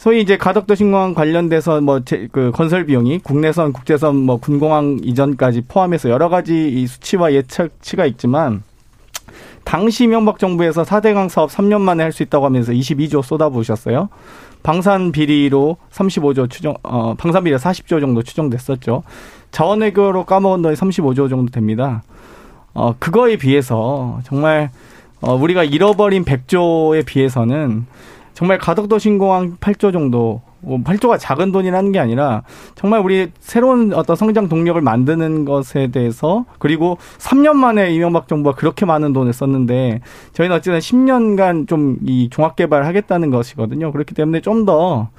소위 0.04 0.20
이제 0.20 0.36
가덕도 0.36 0.76
신공항 0.76 1.13
관련돼서 1.13 1.80
뭐 1.80 2.02
그 2.34 2.52
건설 2.54 2.86
비용이 2.86 3.20
국내선, 3.20 3.72
국제선, 3.72 4.18
뭐 4.18 4.36
군공항 4.36 5.00
이전까지 5.02 5.62
포함해서 5.70 6.10
여러 6.10 6.28
가지 6.28 6.68
이 6.68 6.86
수치와 6.88 7.32
예측치가 7.32 8.06
있지만 8.08 8.63
당시 9.63 10.08
명박 10.08 10.39
정부에서 10.39 10.84
4대강 10.84 11.30
사업 11.30 11.52
3년 11.52 11.80
만에 11.80 12.04
할 12.04 12.12
수 12.12 12.22
있다고 12.22 12.44
하면서 12.44 12.74
22조 12.74 13.24
쏟아부으셨어요. 13.24 14.10
방산 14.62 15.13
비리로 15.13 15.78
35조 15.94 16.50
추정, 16.50 16.76
어, 16.84 17.13
방산 17.18 17.46
비리 17.46 17.56
40조 17.56 18.02
정도 18.02 18.24
추정됐었죠. 18.24 19.04
자원 19.52 19.80
외교로 19.80 20.26
까먹은 20.26 20.63
돈이 20.63 20.76
35조 20.76 21.30
정도 21.30 21.50
됩니다. 21.50 22.04
어, 22.74 22.94
그거에 23.00 23.38
비해서 23.38 24.20
정말 24.26 24.70
어, 25.22 25.34
우리가 25.34 25.63
잃어버린 25.63 26.26
100조에 26.26 27.06
비해서는 27.06 27.86
정말 28.34 28.58
가덕도 28.58 29.00
신공항 29.00 29.58
8조 29.58 29.93
정도 29.93 30.41
8조가 30.63 31.08
뭐 31.08 31.17
작은 31.17 31.52
돈이라는 31.52 31.91
게 31.91 32.00
아니라 32.00 32.43
정말 32.76 33.02
우리 33.02 33.32
새로운 33.39 33.93
어떤 33.93 34.15
성장 34.15 34.48
동력을 34.48 34.80
만드는 34.80 35.43
것에 35.43 35.88
대해서 35.88 36.46
그리고 36.58 36.98
3년 37.17 37.56
만에 37.56 37.93
이명박 37.93 38.30
정부가 38.30 38.56
그렇게 38.56 38.86
많은 38.86 39.12
돈을 39.12 39.34
썼는데 39.34 40.00
저희는 40.32 40.56
어쨌든 40.56 40.80
10년간 40.80 41.67
좀 41.67 41.98
이 42.06 42.30
종합 42.30 42.56
개발을 42.56 42.86
하겠다는 42.86 43.30
것이거든요. 43.30 43.91
그렇기 43.91 44.13
때문에 44.13 44.41
좀더 44.41 45.10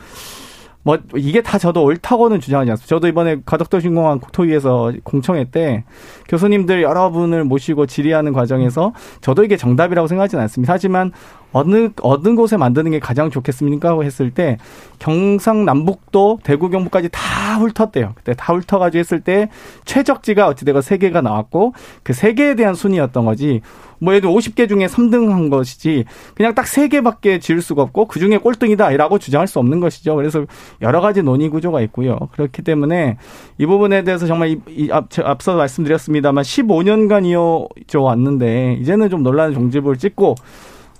뭐 0.82 0.98
이게 1.16 1.40
다 1.42 1.58
저도 1.58 1.82
옳다고는 1.82 2.40
주장하지 2.40 2.70
않습니다. 2.72 2.88
저도 2.88 3.08
이번에 3.08 3.38
가덕도 3.44 3.80
신공항 3.80 4.18
국토위에서 4.18 4.92
공청회 5.02 5.44
때 5.50 5.84
교수님들 6.28 6.82
여러분을 6.82 7.44
모시고 7.44 7.86
질의하는 7.86 8.32
과정에서 8.34 8.92
저도 9.22 9.44
이게 9.44 9.56
정답이라고 9.56 10.06
생각하지는 10.08 10.42
않습니다. 10.42 10.72
하지만 10.72 11.12
어느 11.54 11.90
어느 12.02 12.34
곳에 12.34 12.56
만드는 12.56 12.90
게 12.90 12.98
가장 12.98 13.30
좋겠습니까? 13.30 13.90
하고 13.90 14.02
했을 14.04 14.30
때 14.32 14.58
경상남북도 14.98 16.40
대구 16.42 16.68
경북까지 16.68 17.10
다 17.12 17.58
훑었대요. 17.58 18.12
그때 18.16 18.34
다 18.36 18.52
훑어가지고 18.52 18.98
했을 18.98 19.20
때 19.20 19.48
최적지가 19.84 20.48
어찌되건 20.48 20.82
세 20.82 20.98
개가 20.98 21.20
나왔고 21.22 21.72
그 22.02 22.12
세 22.24 22.32
개에 22.32 22.54
대한 22.54 22.74
순위였던 22.74 23.24
거지. 23.26 23.60
뭐 23.98 24.12
예를 24.12 24.22
들어 24.22 24.32
50개 24.32 24.68
중에 24.68 24.86
3등 24.86 25.28
한 25.28 25.50
것이지 25.50 26.04
그냥 26.34 26.54
딱 26.54 26.64
3개밖에 26.64 27.40
지을 27.40 27.62
수가 27.62 27.82
없고 27.82 28.06
그 28.06 28.18
중에 28.18 28.38
꼴등이다라고 28.38 29.18
주장할 29.18 29.46
수 29.46 29.58
없는 29.58 29.80
것이죠. 29.80 30.16
그래서 30.16 30.46
여러 30.82 31.00
가지 31.00 31.22
논의 31.22 31.48
구조가 31.48 31.80
있고요. 31.82 32.18
그렇기 32.32 32.62
때문에 32.62 33.18
이 33.58 33.66
부분에 33.66 34.02
대해서 34.04 34.26
정말 34.26 34.56
앞, 34.90 35.08
앞서 35.22 35.54
말씀드렸습니다만 35.56 36.42
15년간 36.44 37.26
이어져 37.26 38.00
왔는데 38.00 38.78
이제는 38.80 39.10
좀 39.10 39.22
논란의 39.22 39.54
종지부를 39.54 39.98
찍고 39.98 40.34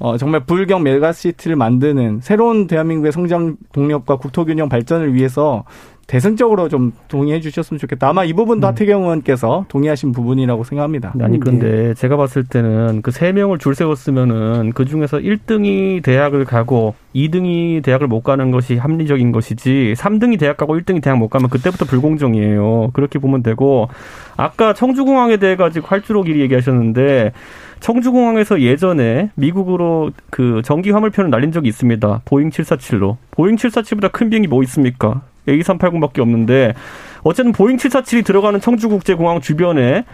어, 0.01 0.17
정말 0.19 0.45
불경 0.45 0.83
메가시티를 0.83 1.57
만드는 1.57 2.21
새로운 2.21 2.67
대한민국의 2.67 3.13
성장 3.13 3.57
동력과 3.73 4.17
국토균형 4.17 4.69
발전을 4.69 5.15
위해서 5.15 5.65
대승적으로 6.07 6.69
좀 6.69 6.93
동의해 7.09 7.41
주셨으면 7.41 7.79
좋겠다. 7.79 8.09
아마 8.09 8.25
이 8.25 8.33
부분도 8.33 8.67
음. 8.67 8.69
하태경 8.69 9.03
의원께서 9.03 9.65
동의하신 9.69 10.13
부분이라고 10.13 10.65
생각합니다. 10.65 11.15
아니 11.21 11.41
그런데 11.41 11.89
네. 11.89 11.95
제가 11.95 12.17
봤을 12.17 12.45
때는 12.45 13.01
그 13.03 13.11
세 13.15 13.31
명을 13.33 13.59
줄 13.59 13.75
세웠으면은 13.77 14.73
그 14.75 14.85
중에서 14.85 15.19
1등이 15.19 16.03
대학을 16.03 16.45
가고 16.45 16.95
2등이 17.15 17.83
대학을 17.85 18.09
못 18.09 18.23
가는 18.23 18.51
것이 18.51 18.77
합리적인 18.77 19.31
것이지 19.31 19.95
3등이 19.97 20.39
대학 20.39 20.57
가고 20.57 20.77
1등이 20.77 21.01
대학 21.01 21.17
못 21.17 21.29
가면 21.29 21.49
그때부터 21.49 21.85
불공정이에요. 21.85 22.91
그렇게 22.93 23.19
보면 23.21 23.43
되고 23.45 23.89
아까 24.37 24.73
청주공항에 24.75 25.37
대해 25.37 25.55
가지고 25.55 25.87
활주로 25.87 26.23
길이 26.25 26.41
얘기하셨는데 26.41 27.33
청주공항에서 27.81 28.61
예전에 28.63 29.31
미국으로 29.37 30.11
그 30.31 30.63
전기 30.65 30.91
화물편을 30.91 31.31
날린 31.31 31.53
적이 31.53 31.69
있습니다. 31.69 32.23
보잉 32.25 32.51
747로. 32.51 33.17
보잉 33.31 33.57
747보다 33.57 34.11
큰 34.11 34.29
비행기 34.31 34.49
뭐 34.49 34.63
있습니까? 34.65 35.23
A380밖에 35.49 36.21
없는데 36.21 36.75
어쨌든 37.23 37.53
보잉 37.53 37.77
747이 37.77 38.25
들어가는 38.25 38.61
청주국제공항 38.61 39.41
주변에 39.41 40.05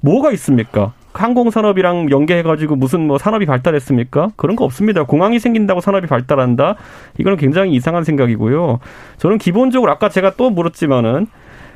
뭐가 0.00 0.32
있습니까? 0.32 0.92
항공산업이랑 1.12 2.10
연계해가지고 2.10 2.76
무슨 2.76 3.06
뭐 3.06 3.18
산업이 3.18 3.46
발달했습니까? 3.46 4.30
그런 4.36 4.54
거 4.54 4.64
없습니다. 4.64 5.04
공항이 5.04 5.38
생긴다고 5.40 5.80
산업이 5.80 6.06
발달한다? 6.06 6.76
이거는 7.18 7.36
굉장히 7.38 7.72
이상한 7.72 8.04
생각이고요. 8.04 8.78
저는 9.16 9.38
기본적으로 9.38 9.90
아까 9.90 10.08
제가 10.08 10.34
또 10.36 10.50
물었지만은 10.50 11.26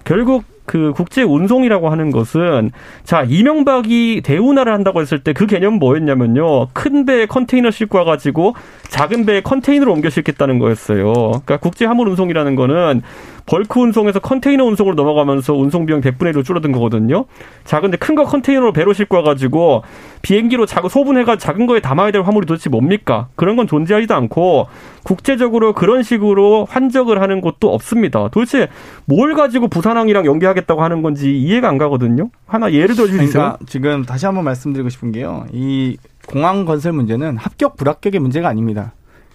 결국 0.04 0.44
그 0.72 0.92
국제 0.96 1.22
운송이라고 1.22 1.90
하는 1.90 2.10
것은 2.10 2.70
자 3.04 3.24
이명박이 3.28 4.22
대운하를 4.24 4.72
한다고 4.72 5.02
했을 5.02 5.18
때 5.22 5.34
그 5.34 5.46
개념은 5.46 5.78
뭐였냐면요 5.78 6.68
큰 6.72 7.04
배에 7.04 7.26
컨테이너 7.26 7.70
싣고 7.70 7.98
와가지고 7.98 8.54
작은 8.88 9.26
배에 9.26 9.42
컨테이너를 9.42 9.92
옮겨 9.92 10.08
싣겠다는 10.08 10.58
거였어요. 10.58 11.12
그러니까 11.12 11.56
국제 11.58 11.84
화물 11.84 12.08
운송이라는 12.08 12.54
거는 12.54 13.02
벌크 13.44 13.80
운송에서 13.80 14.20
컨테이너 14.20 14.64
운송으로 14.64 14.94
넘어가면서 14.94 15.52
운송 15.54 15.84
비용 15.84 16.00
100분의 16.00 16.32
1로 16.32 16.44
줄어든 16.44 16.70
거거든요. 16.72 17.24
작은데 17.64 17.96
큰 17.96 18.14
거 18.14 18.24
컨테이너로 18.24 18.72
배로 18.72 18.92
싣고 18.92 19.16
와가지고 19.16 19.82
비행기로 20.20 20.66
작은 20.66 20.88
소분해가 20.90 21.36
작은 21.38 21.66
거에 21.66 21.80
담아야 21.80 22.12
될 22.12 22.22
화물이 22.22 22.46
도대체 22.46 22.70
뭡니까? 22.70 23.28
그런 23.34 23.56
건 23.56 23.66
존재하지도 23.66 24.14
않고 24.14 24.68
국제적으로 25.02 25.72
그런 25.72 26.02
식으로 26.04 26.66
환적을 26.70 27.20
하는 27.20 27.40
곳도 27.40 27.72
없습니다. 27.74 28.28
도대체 28.28 28.68
뭘 29.06 29.34
가지고 29.34 29.66
부산항이랑 29.68 30.26
연계하겠다 30.26 30.61
고 30.66 30.82
하는 30.82 31.02
건지 31.02 31.38
이해가 31.38 31.68
안 31.68 31.78
가거든요. 31.78 32.30
하나 32.46 32.72
예를 32.72 32.94
들어 32.94 33.06
주세요. 33.06 33.28
그러니까 33.28 33.58
지금 33.66 34.04
다시 34.04 34.26
한번 34.26 34.44
말씀드리고 34.44 34.88
싶은 34.88 35.12
게요. 35.12 35.46
이 35.52 35.96
공항 36.26 36.64
건설 36.64 36.92
문제는 36.92 37.36
합격 37.36 37.76
불합격의 37.76 38.20
문제가 38.20 38.48
아닙니다. 38.48 38.92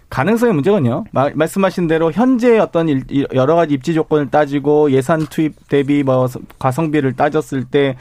가능성의. 0.10 0.64
마, 1.12 1.30
말씀하신 1.34 1.88
대로 1.88 2.12
현재 2.12 2.58
어떤 2.60 2.88
일, 2.88 3.04
여러 3.34 3.56
가지 3.56 3.74
입지 3.74 3.94
조건을 3.94 4.30
따지고 4.30 4.92
예산 4.92 5.26
투입 5.26 5.68
대비 5.68 6.04
뭐 6.04 6.28
가성비를 6.60 7.14
따졌을 7.14 7.66
때 7.66 7.98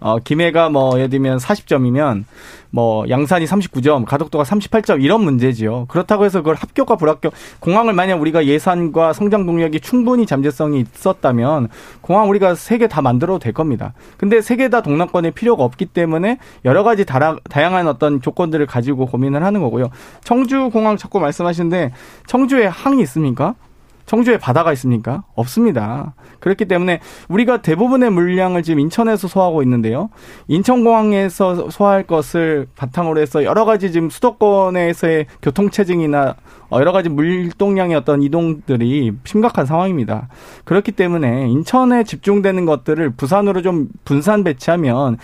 어, 0.00 0.18
김해가 0.18 0.70
뭐 0.70 0.96
예를 0.96 1.10
들면 1.10 1.38
40점이면 1.38 2.24
뭐 2.72 3.04
양산이 3.08 3.44
39점, 3.46 4.04
가덕도가 4.04 4.44
38점 4.44 5.02
이런 5.02 5.22
문제지요. 5.22 5.86
그렇다고 5.88 6.24
해서 6.24 6.38
그걸 6.40 6.54
합격과 6.54 6.96
불합격 6.96 7.32
공항을 7.58 7.92
만약 7.94 8.20
우리가 8.20 8.46
예산과 8.46 9.12
성장 9.12 9.44
동력이 9.44 9.80
충분히 9.80 10.24
잠재성이 10.26 10.84
있었다면 10.94 11.68
공항 12.00 12.28
우리가 12.30 12.54
세 12.54 12.78
개 12.78 12.86
다 12.86 13.02
만들어도 13.02 13.38
될 13.40 13.52
겁니다. 13.52 13.92
근데 14.16 14.40
세 14.40 14.56
개 14.56 14.68
다 14.68 14.80
동남권에 14.82 15.32
필요가 15.32 15.64
없기 15.64 15.86
때문에 15.86 16.38
여러 16.64 16.82
가지 16.84 17.04
다라, 17.04 17.36
다양한 17.50 17.88
어떤 17.88 18.20
조건들을 18.22 18.66
가지고 18.66 19.06
고민을 19.06 19.42
하는 19.44 19.60
거고요. 19.60 19.90
청주 20.22 20.70
공항 20.72 20.96
자꾸 20.96 21.18
말씀하시는데 21.20 21.92
청주에 22.26 22.66
항이 22.66 23.02
있습니까? 23.02 23.54
청주에 24.10 24.38
바다가 24.38 24.72
있습니까? 24.72 25.22
없습니다. 25.36 26.14
그렇기 26.40 26.64
때문에 26.64 26.98
우리가 27.28 27.62
대부분의 27.62 28.10
물량을 28.10 28.64
지금 28.64 28.80
인천에서 28.80 29.28
소화하고 29.28 29.62
있는데요. 29.62 30.10
인천공항에서 30.48 31.70
소화할 31.70 32.08
것을 32.08 32.66
바탕으로 32.74 33.20
해서 33.20 33.44
여러 33.44 33.64
가지 33.64 33.92
지금 33.92 34.10
수도권에서의 34.10 35.26
교통체증이나 35.42 36.34
여러 36.72 36.90
가지 36.90 37.08
물동량의 37.08 37.96
어떤 37.96 38.20
이동들이 38.22 39.12
심각한 39.22 39.64
상황입니다. 39.64 40.26
그렇기 40.64 40.90
때문에 40.90 41.48
인천에 41.48 42.02
집중되는 42.02 42.64
것들을 42.64 43.10
부산으로 43.10 43.62
좀 43.62 43.90
분산 44.04 44.42
배치하면 44.42 45.18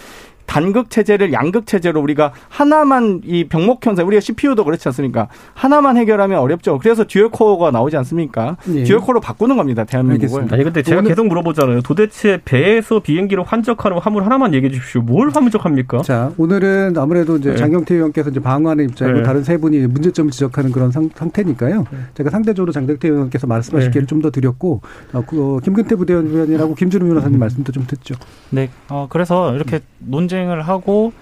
단극 0.47 0.91
체제를 0.91 1.33
양극 1.33 1.67
체제로 1.67 2.01
우리가 2.01 2.33
하나만 2.49 3.21
이 3.25 3.45
병목 3.45 3.85
현상 3.85 4.07
우리가 4.07 4.21
CPU도 4.21 4.65
그렇지 4.65 4.89
않습니까? 4.89 5.29
하나만 5.55 5.97
해결하면 5.97 6.39
어렵죠. 6.39 6.79
그래서 6.79 7.05
dual 7.05 7.31
core가 7.31 7.71
나오지 7.71 7.97
않습니까? 7.97 8.57
예. 8.75 8.85
dual 8.85 9.01
core로 9.01 9.21
바꾸는 9.21 9.57
겁니다. 9.57 9.85
대한민국을. 9.85 10.27
알겠습니다. 10.27 10.55
아니 10.55 10.65
근데 10.65 10.83
제가 10.83 11.03
계속 11.03 11.27
물어보잖아요. 11.27 11.83
도대체 11.83 12.41
배에서 12.45 13.01
비행기로 13.01 13.45
환적하는 13.45 13.99
화물 13.99 14.25
하나만 14.25 14.55
얘기해 14.55 14.73
주십시오. 14.73 15.03
뭘 15.03 15.31
환적합니까? 15.31 16.03
자, 16.03 16.33
오늘은 16.37 16.95
아무래도 16.99 17.37
이제 17.37 17.51
네. 17.51 17.57
장경태 17.57 17.95
의원께서 17.95 18.31
이제 18.31 18.41
방어하는 18.41 18.85
입장이고 18.91 19.19
네. 19.19 19.23
다른 19.25 19.43
세 19.45 19.57
분이 19.57 19.79
문제점을 19.87 20.31
지적하는 20.31 20.73
그런 20.73 20.91
상, 20.91 21.09
태니까요 21.33 21.85
네. 21.91 21.99
제가 22.15 22.31
상대적으로 22.31 22.73
장경태 22.73 23.09
의원께서 23.09 23.47
말씀하실 23.47 23.91
네. 23.91 23.93
기회를 23.93 24.07
좀 24.07 24.17
더 24.17 24.31
드렸고 24.31 24.81
어, 25.13 25.23
그, 25.27 25.57
어, 25.57 25.59
김근태 25.61 25.95
부대변인이라고 25.95 26.75
김준우 26.75 27.07
변호사님 27.07 27.39
말씀도 27.39 27.71
좀 27.73 27.87
듣죠. 27.87 28.15
네. 28.49 28.71
어, 28.89 29.07
그래서 29.11 29.55
이렇게 29.55 29.81
논쟁 29.99 30.36
을 30.37 30.63
하고 30.63 31.13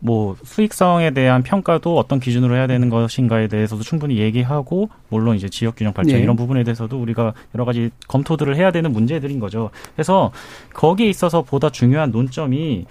뭐 0.00 0.36
수익성에 0.44 1.10
대한 1.10 1.42
평가도 1.42 1.96
어떤 1.98 2.20
기준으로 2.20 2.54
해야 2.54 2.66
되는 2.66 2.88
것인가에 2.88 3.48
대해서도 3.48 3.82
충분히 3.82 4.18
얘기하고 4.18 4.90
물론 5.08 5.36
이제 5.36 5.48
지역 5.48 5.76
균형 5.76 5.92
발전 5.92 6.16
네. 6.16 6.22
이런 6.22 6.36
부분에 6.36 6.62
대해서도 6.62 7.00
우리가 7.00 7.34
여러 7.54 7.64
가지 7.64 7.90
검토들을 8.06 8.54
해야 8.56 8.70
되는 8.70 8.92
문제들인 8.92 9.40
거죠. 9.40 9.70
그래서 9.94 10.30
거기에 10.72 11.08
있어서 11.08 11.42
보다 11.42 11.70
중요한 11.70 12.10
논점이 12.12 12.86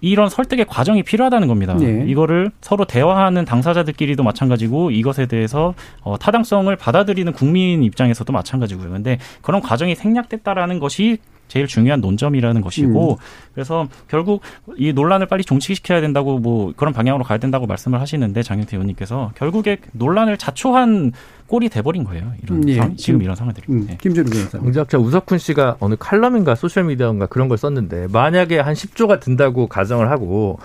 이런 0.00 0.28
설득의 0.28 0.64
과정이 0.66 1.02
필요하다는 1.02 1.48
겁니다. 1.48 1.76
네. 1.76 2.04
이거를 2.08 2.50
서로 2.60 2.86
대화하는 2.86 3.44
당사자들끼리도 3.44 4.22
마찬가지고 4.22 4.90
이것에 4.90 5.26
대해서 5.26 5.74
어, 6.00 6.18
타당성을 6.18 6.74
받아들이는 6.76 7.32
국민 7.34 7.82
입장에서도 7.82 8.32
마찬가지고요. 8.32 8.90
근데 8.90 9.18
그런 9.42 9.60
과정이 9.60 9.94
생략됐다라는 9.94 10.78
것이 10.78 11.18
제일 11.52 11.66
중요한 11.66 12.00
논점이라는 12.00 12.62
것이고 12.62 13.12
음. 13.12 13.16
그래서 13.52 13.86
결국 14.08 14.40
이 14.78 14.94
논란을 14.94 15.26
빨리 15.26 15.44
종식시켜야 15.44 16.00
된다고 16.00 16.38
뭐 16.38 16.72
그런 16.74 16.94
방향으로 16.94 17.24
가야 17.24 17.36
된다고 17.38 17.66
말씀을 17.66 18.00
하시는데 18.00 18.42
장영태 18.42 18.74
의원님께서 18.74 19.32
결국에 19.36 19.76
논란을 19.92 20.38
자초한 20.38 21.12
꼴이 21.48 21.68
돼버린 21.68 22.04
거예요. 22.04 22.32
이런 22.42 22.66
예. 22.70 22.76
상, 22.76 22.96
지금 22.96 23.20
이런 23.20 23.36
상황들이. 23.36 23.66
음, 23.68 23.86
네. 23.86 23.98
김준우 24.00 24.30
변호사. 24.30 24.58
경제학자 24.60 24.96
우석훈 24.96 25.36
씨가 25.36 25.76
어느 25.80 25.94
칼럼인가 25.98 26.54
소셜미디어인가 26.54 27.26
그런 27.26 27.48
걸 27.48 27.58
썼는데 27.58 28.06
만약에 28.10 28.58
한 28.58 28.72
10조가 28.72 29.20
든다고 29.20 29.66
가정을 29.66 30.10
하고 30.10 30.58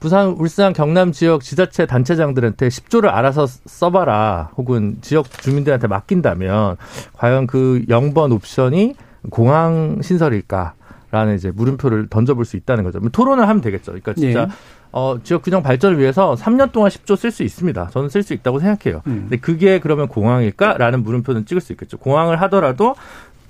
부산, 0.00 0.28
울산, 0.28 0.72
경남 0.72 1.12
지역 1.12 1.42
지자체 1.42 1.84
단체장들한테 1.84 2.68
10조를 2.68 3.08
알아서 3.08 3.46
써봐라 3.46 4.52
혹은 4.56 4.96
지역 5.02 5.30
주민들한테 5.30 5.86
맡긴다면 5.86 6.78
과연 7.12 7.46
그 7.46 7.84
0번 7.90 8.32
옵션이 8.32 8.94
공항 9.30 10.00
신설일까라는 10.02 11.36
이제 11.36 11.50
물음표를 11.50 12.08
던져볼 12.08 12.44
수 12.44 12.56
있다는 12.56 12.84
거죠. 12.84 13.00
토론을 13.00 13.48
하면 13.48 13.60
되겠죠. 13.60 13.92
그러니까 13.92 14.14
진짜 14.14 14.42
예. 14.42 14.54
어, 14.92 15.18
지역 15.24 15.42
균형 15.42 15.62
발전을 15.62 15.98
위해서 15.98 16.34
3년 16.34 16.70
동안 16.70 16.88
10조 16.88 17.16
쓸 17.16 17.32
수 17.32 17.42
있습니다. 17.42 17.88
저는 17.90 18.08
쓸 18.08 18.22
수 18.22 18.32
있다고 18.32 18.60
생각해요. 18.60 19.02
음. 19.08 19.22
근데 19.22 19.36
그게 19.38 19.80
그러면 19.80 20.06
공항일까라는 20.06 21.02
물음표는 21.02 21.46
찍을 21.46 21.60
수 21.60 21.72
있겠죠. 21.72 21.98
공항을 21.98 22.40
하더라도 22.42 22.94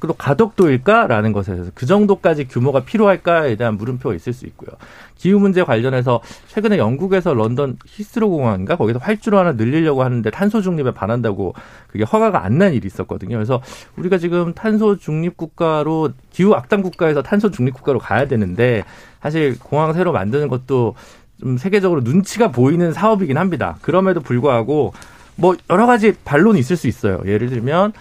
또 0.07 0.15
가덕도일까라는 0.15 1.33
것에 1.33 1.53
대해서 1.53 1.71
그 1.75 1.87
정도까지 1.87 2.49
규모가 2.49 2.81
필요할까에 2.81 3.57
대한 3.57 3.77
물음표가 3.77 4.15
있을 4.15 4.33
수 4.33 4.47
있고요. 4.47 4.71
기후 5.17 5.39
문제 5.39 5.63
관련해서 5.63 6.21
최근에 6.49 6.79
영국에서 6.79 7.35
런던 7.35 7.79
히스로 7.87 8.29
공항인가 8.29 8.77
거기서 8.77 8.99
활주로 8.99 9.39
하나 9.39 9.53
늘리려고 9.53 10.03
하는데 10.03 10.29
탄소 10.31 10.61
중립에 10.61 10.91
반한다고 10.93 11.55
그게 11.89 12.05
허가가 12.05 12.45
안 12.45 12.55
난 12.55 12.73
일이 12.73 12.87
있었거든요. 12.87 13.35
그래서 13.37 13.61
우리가 13.97 14.19
지금 14.19 14.55
탄소 14.55 14.97
중립 14.97 15.37
국가로 15.37 16.11
기후 16.31 16.55
악당 16.55 16.83
국가에서 16.83 17.21
탄소 17.23 17.51
중립 17.51 17.75
국가로 17.75 17.99
가야 17.99 18.29
되는데 18.29 18.85
사실 19.21 19.59
공항 19.59 19.93
새로 19.93 20.13
만드는 20.13 20.47
것도 20.47 20.95
좀 21.41 21.59
세계적으로 21.59 22.03
눈치가 22.03 22.53
보이는 22.53 22.93
사업이긴 22.93 23.37
합니다. 23.39 23.77
그럼에도 23.83 24.21
불구하고 24.21 24.93
뭐 25.37 25.57
여러 25.69 25.87
가지 25.87 26.15
반론이 26.25 26.61
있을 26.61 26.77
수 26.77 26.87
있어요. 26.87 27.21
예를 27.27 27.51
들면 27.51 27.93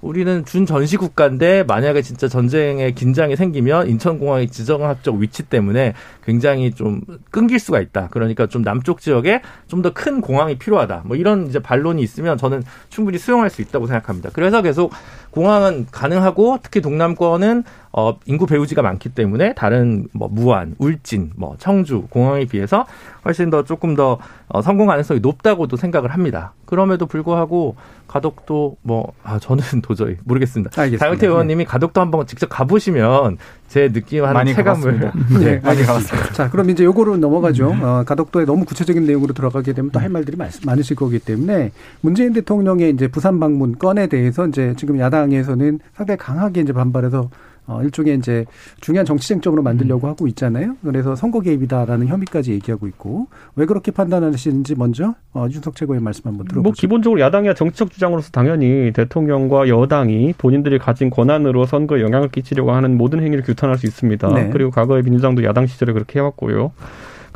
우리는 0.00 0.44
준전시 0.44 0.96
국가인데 0.96 1.64
만약에 1.64 2.02
진짜 2.02 2.28
전쟁에 2.28 2.92
긴장이 2.92 3.36
생기면 3.36 3.88
인천공항의 3.88 4.48
지정학적 4.48 5.16
위치 5.16 5.42
때문에 5.42 5.94
굉장히 6.24 6.70
좀 6.72 7.00
끊길 7.30 7.58
수가 7.58 7.80
있다. 7.80 8.08
그러니까 8.10 8.46
좀 8.46 8.62
남쪽 8.62 9.00
지역에 9.00 9.42
좀 9.66 9.82
더 9.82 9.92
큰 9.92 10.20
공항이 10.20 10.58
필요하다. 10.58 11.02
뭐 11.06 11.16
이런 11.16 11.46
이제 11.48 11.58
반론이 11.58 12.02
있으면 12.02 12.36
저는 12.38 12.62
충분히 12.90 13.18
수용할 13.18 13.50
수 13.50 13.62
있다고 13.62 13.86
생각합니다. 13.86 14.30
그래서 14.32 14.62
계속 14.62 14.92
공항은 15.30 15.86
가능하고 15.90 16.58
특히 16.62 16.80
동남권은 16.80 17.64
어, 17.92 18.18
인구 18.26 18.46
배우지가 18.46 18.82
많기 18.82 19.08
때문에 19.08 19.54
다른 19.54 20.06
뭐 20.12 20.28
무안, 20.30 20.74
울진, 20.78 21.32
뭐 21.36 21.56
청주 21.58 22.02
공항에 22.10 22.44
비해서 22.44 22.86
훨씬 23.24 23.50
더 23.50 23.64
조금 23.64 23.94
더 23.94 24.18
어, 24.48 24.62
성공 24.62 24.86
가능성이 24.86 25.20
높다고도 25.20 25.76
생각을 25.76 26.10
합니다. 26.12 26.52
그럼에도 26.66 27.06
불구하고 27.06 27.76
가덕도 28.06 28.76
뭐 28.82 29.12
아 29.22 29.38
저는 29.38 29.62
도저히 29.82 30.16
모르겠습니다. 30.24 30.70
장영태 30.98 31.26
의원님이 31.26 31.64
가덕도 31.66 32.00
한번 32.00 32.26
직접 32.26 32.46
가보시면 32.48 33.36
제 33.68 33.88
느낌하는 33.92 34.54
체감을. 34.54 35.00
네, 35.38 35.38
네, 35.38 35.60
많이 35.62 35.82
가봤습니다. 35.82 36.32
자, 36.32 36.50
그럼 36.50 36.70
이제 36.70 36.84
요거로 36.84 37.18
넘어가죠. 37.18 37.76
어, 37.80 38.02
가덕도에 38.06 38.44
너무 38.46 38.64
구체적인 38.64 39.04
내용으로 39.04 39.34
들어가게 39.34 39.74
되면 39.74 39.90
또 39.90 39.98
할 40.00 40.08
말들이 40.08 40.36
많으실 40.64 40.96
거기 40.96 41.18
때문에 41.18 41.72
문재인 42.00 42.32
대통령의 42.32 42.90
이제 42.92 43.08
부산 43.08 43.38
방문 43.40 43.76
건에 43.78 44.06
대해서 44.06 44.46
이제 44.46 44.74
지금 44.76 44.98
야당에서는 44.98 45.80
상당히 45.94 46.16
강하게 46.18 46.60
이제 46.62 46.72
반발해서 46.72 47.28
어, 47.68 47.82
일종의 47.82 48.16
이제 48.16 48.46
중요한 48.80 49.04
정치 49.04 49.28
쟁점으로 49.28 49.62
만들려고 49.62 50.06
음. 50.06 50.10
하고 50.10 50.26
있잖아요. 50.28 50.76
그래서 50.82 51.14
선거 51.14 51.40
개입이다라는 51.40 52.08
혐의까지 52.08 52.52
얘기하고 52.52 52.88
있고 52.88 53.28
왜 53.56 53.66
그렇게 53.66 53.90
판단하시는지 53.92 54.74
먼저 54.74 55.14
어, 55.34 55.46
윤석 55.50 55.76
최고의 55.76 56.00
말씀 56.00 56.22
한번 56.24 56.46
들어보죠. 56.46 56.62
뭐 56.62 56.72
기본적으로 56.72 57.20
야당이야 57.20 57.52
정치적 57.52 57.90
주장으로서 57.90 58.30
당연히 58.30 58.90
대통령과 58.94 59.68
여당이 59.68 60.34
본인들이 60.38 60.78
가진 60.78 61.10
권한으로 61.10 61.66
선거에 61.66 62.00
영향을 62.00 62.30
끼치려고 62.30 62.72
하는 62.72 62.96
모든 62.96 63.22
행위를 63.22 63.44
규탄할 63.44 63.76
수 63.76 63.86
있습니다. 63.86 64.32
네. 64.32 64.50
그리고 64.50 64.70
과거에 64.70 65.02
민주당도 65.02 65.44
야당 65.44 65.66
시절에 65.66 65.92
그렇게 65.92 66.18
해왔고요. 66.20 66.72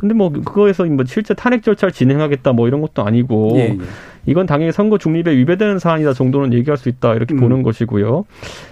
근데 0.03 0.15
뭐 0.15 0.29
그거에서 0.29 0.83
뭐 0.83 1.05
실제 1.07 1.33
탄핵 1.33 1.63
절차를 1.63 1.93
진행하겠다 1.93 2.51
뭐 2.51 2.67
이런 2.67 2.81
것도 2.81 3.05
아니고 3.05 3.53
예, 3.55 3.59
예. 3.59 3.77
이건 4.25 4.45
당연히 4.45 4.73
선거 4.73 4.97
중립에 4.97 5.33
위배되는 5.33 5.79
사안이다 5.79 6.11
정도는 6.11 6.51
얘기할 6.51 6.75
수 6.75 6.89
있다 6.89 7.13
이렇게 7.13 7.33
음. 7.35 7.39
보는 7.39 7.63
것이고요. 7.63 8.25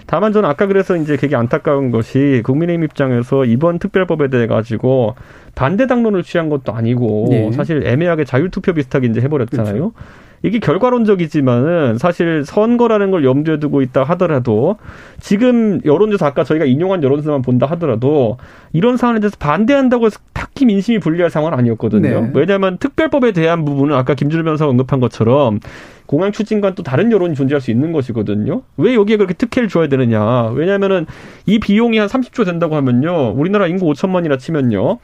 다만 0.04 0.34
저는 0.34 0.46
아까 0.46 0.66
그래서 0.66 0.94
이제 0.94 1.16
되게 1.16 1.34
안타까운 1.34 1.90
것이 1.90 2.42
국민의힘 2.44 2.84
입장에서 2.84 3.46
이번 3.46 3.78
특별법에 3.78 4.28
대해 4.28 4.46
가지고 4.46 5.14
반대 5.54 5.86
당론을 5.86 6.22
취한 6.22 6.50
것도 6.50 6.74
아니고 6.74 7.28
예. 7.32 7.52
사실 7.52 7.86
애매하게 7.86 8.26
자율투표 8.26 8.74
비슷하게 8.74 9.06
이제 9.06 9.22
해버렸잖아요. 9.22 9.72
그렇죠. 9.72 9.92
이게 10.42 10.58
결과론적이지만은 10.58 11.98
사실 11.98 12.44
선거라는 12.44 13.10
걸 13.10 13.24
염두에 13.24 13.58
두고 13.58 13.80
있다 13.80 14.02
하더라도 14.02 14.76
지금 15.20 15.80
여론조사 15.84 16.26
아까 16.26 16.44
저희가 16.44 16.64
인용한 16.64 17.02
여론조사만 17.02 17.42
본다 17.42 17.66
하더라도 17.66 18.38
이런 18.72 18.96
사안에 18.96 19.20
대해서 19.20 19.36
반대한다고 19.38 20.06
해서 20.06 20.18
딱히 20.52 20.66
민심이 20.66 20.98
불리할 20.98 21.30
상황은 21.30 21.58
아니었거든요. 21.58 22.20
네. 22.20 22.30
왜냐하면 22.34 22.78
특별법에 22.78 23.32
대한 23.32 23.64
부분은 23.64 23.94
아까 23.96 24.14
김준일 24.14 24.44
변호사가 24.44 24.70
언급한 24.70 25.00
것처럼 25.00 25.60
공항 26.06 26.30
추진과 26.30 26.74
또 26.74 26.82
다른 26.82 27.10
여론이 27.10 27.34
존재할 27.34 27.60
수 27.60 27.70
있는 27.70 27.92
것이거든요. 27.92 28.62
왜 28.76 28.94
여기에 28.94 29.16
그렇게 29.16 29.34
특혜를 29.34 29.68
줘야 29.68 29.88
되느냐. 29.88 30.48
왜냐하면은 30.48 31.06
이 31.46 31.58
비용이 31.58 31.98
한 31.98 32.08
30조 32.08 32.44
된다고 32.44 32.76
하면요. 32.76 33.30
우리나라 33.30 33.66
인구 33.66 33.86
5천만이나 33.86 34.38
치면요. 34.38 34.98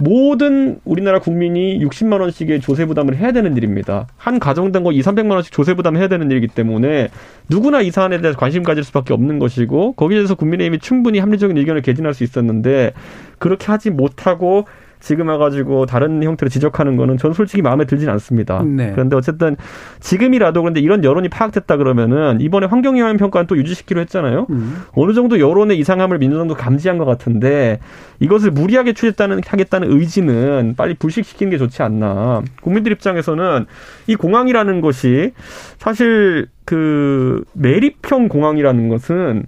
모든 0.00 0.80
우리나라 0.86 1.18
국민이 1.18 1.78
60만 1.78 2.20
원씩의 2.22 2.60
조세 2.60 2.86
부담을 2.86 3.16
해야 3.16 3.32
되는 3.32 3.54
일입니다. 3.54 4.06
한 4.16 4.38
가정당 4.38 4.82
거 4.82 4.92
2, 4.92 5.00
300만 5.02 5.32
원씩 5.32 5.52
조세 5.52 5.74
부담을 5.74 6.00
해야 6.00 6.08
되는 6.08 6.30
일이기 6.30 6.48
때문에 6.48 7.08
누구나 7.50 7.82
이 7.82 7.90
사안에 7.90 8.20
대해서 8.20 8.38
관심 8.38 8.62
가질 8.62 8.82
수밖에 8.82 9.12
없는 9.12 9.38
것이고 9.38 9.92
거기에 9.92 10.16
대해서 10.16 10.34
국민의힘이 10.34 10.78
충분히 10.78 11.18
합리적인 11.18 11.56
의견을 11.56 11.82
개진할 11.82 12.14
수 12.14 12.24
있었는데 12.24 12.92
그렇게 13.38 13.66
하지 13.66 13.90
못하고 13.90 14.64
지금 15.00 15.28
와가지고 15.28 15.86
다른 15.86 16.22
형태로 16.22 16.48
지적하는 16.48 16.96
거는 16.96 17.16
전 17.16 17.32
솔직히 17.32 17.62
마음에 17.62 17.86
들진 17.86 18.08
않습니다. 18.10 18.62
네. 18.62 18.92
그런데 18.92 19.16
어쨌든 19.16 19.56
지금이라도 20.00 20.62
그런데 20.62 20.80
이런 20.80 21.02
여론이 21.02 21.28
파악됐다 21.28 21.76
그러면은 21.78 22.40
이번에 22.40 22.66
환경영향 22.66 23.16
평가는 23.16 23.46
또 23.46 23.56
유지시키기로 23.56 24.00
했잖아요. 24.02 24.46
음. 24.50 24.82
어느 24.92 25.12
정도 25.12 25.40
여론의 25.40 25.78
이상함을 25.78 26.18
민주당도 26.18 26.54
감지한 26.54 26.98
것 26.98 27.04
같은데 27.06 27.80
이것을 28.20 28.50
무리하게 28.50 28.92
추진하는 28.92 29.40
하겠다는 29.44 29.90
의지는 29.90 30.74
빨리 30.76 30.94
불식시키는 30.94 31.50
게 31.50 31.58
좋지 31.58 31.82
않나. 31.82 32.42
국민들 32.60 32.92
입장에서는 32.92 33.66
이 34.06 34.14
공항이라는 34.14 34.80
것이 34.80 35.32
사실 35.78 36.46
그 36.64 37.42
매립형 37.54 38.28
공항이라는 38.28 38.88
것은 38.90 39.46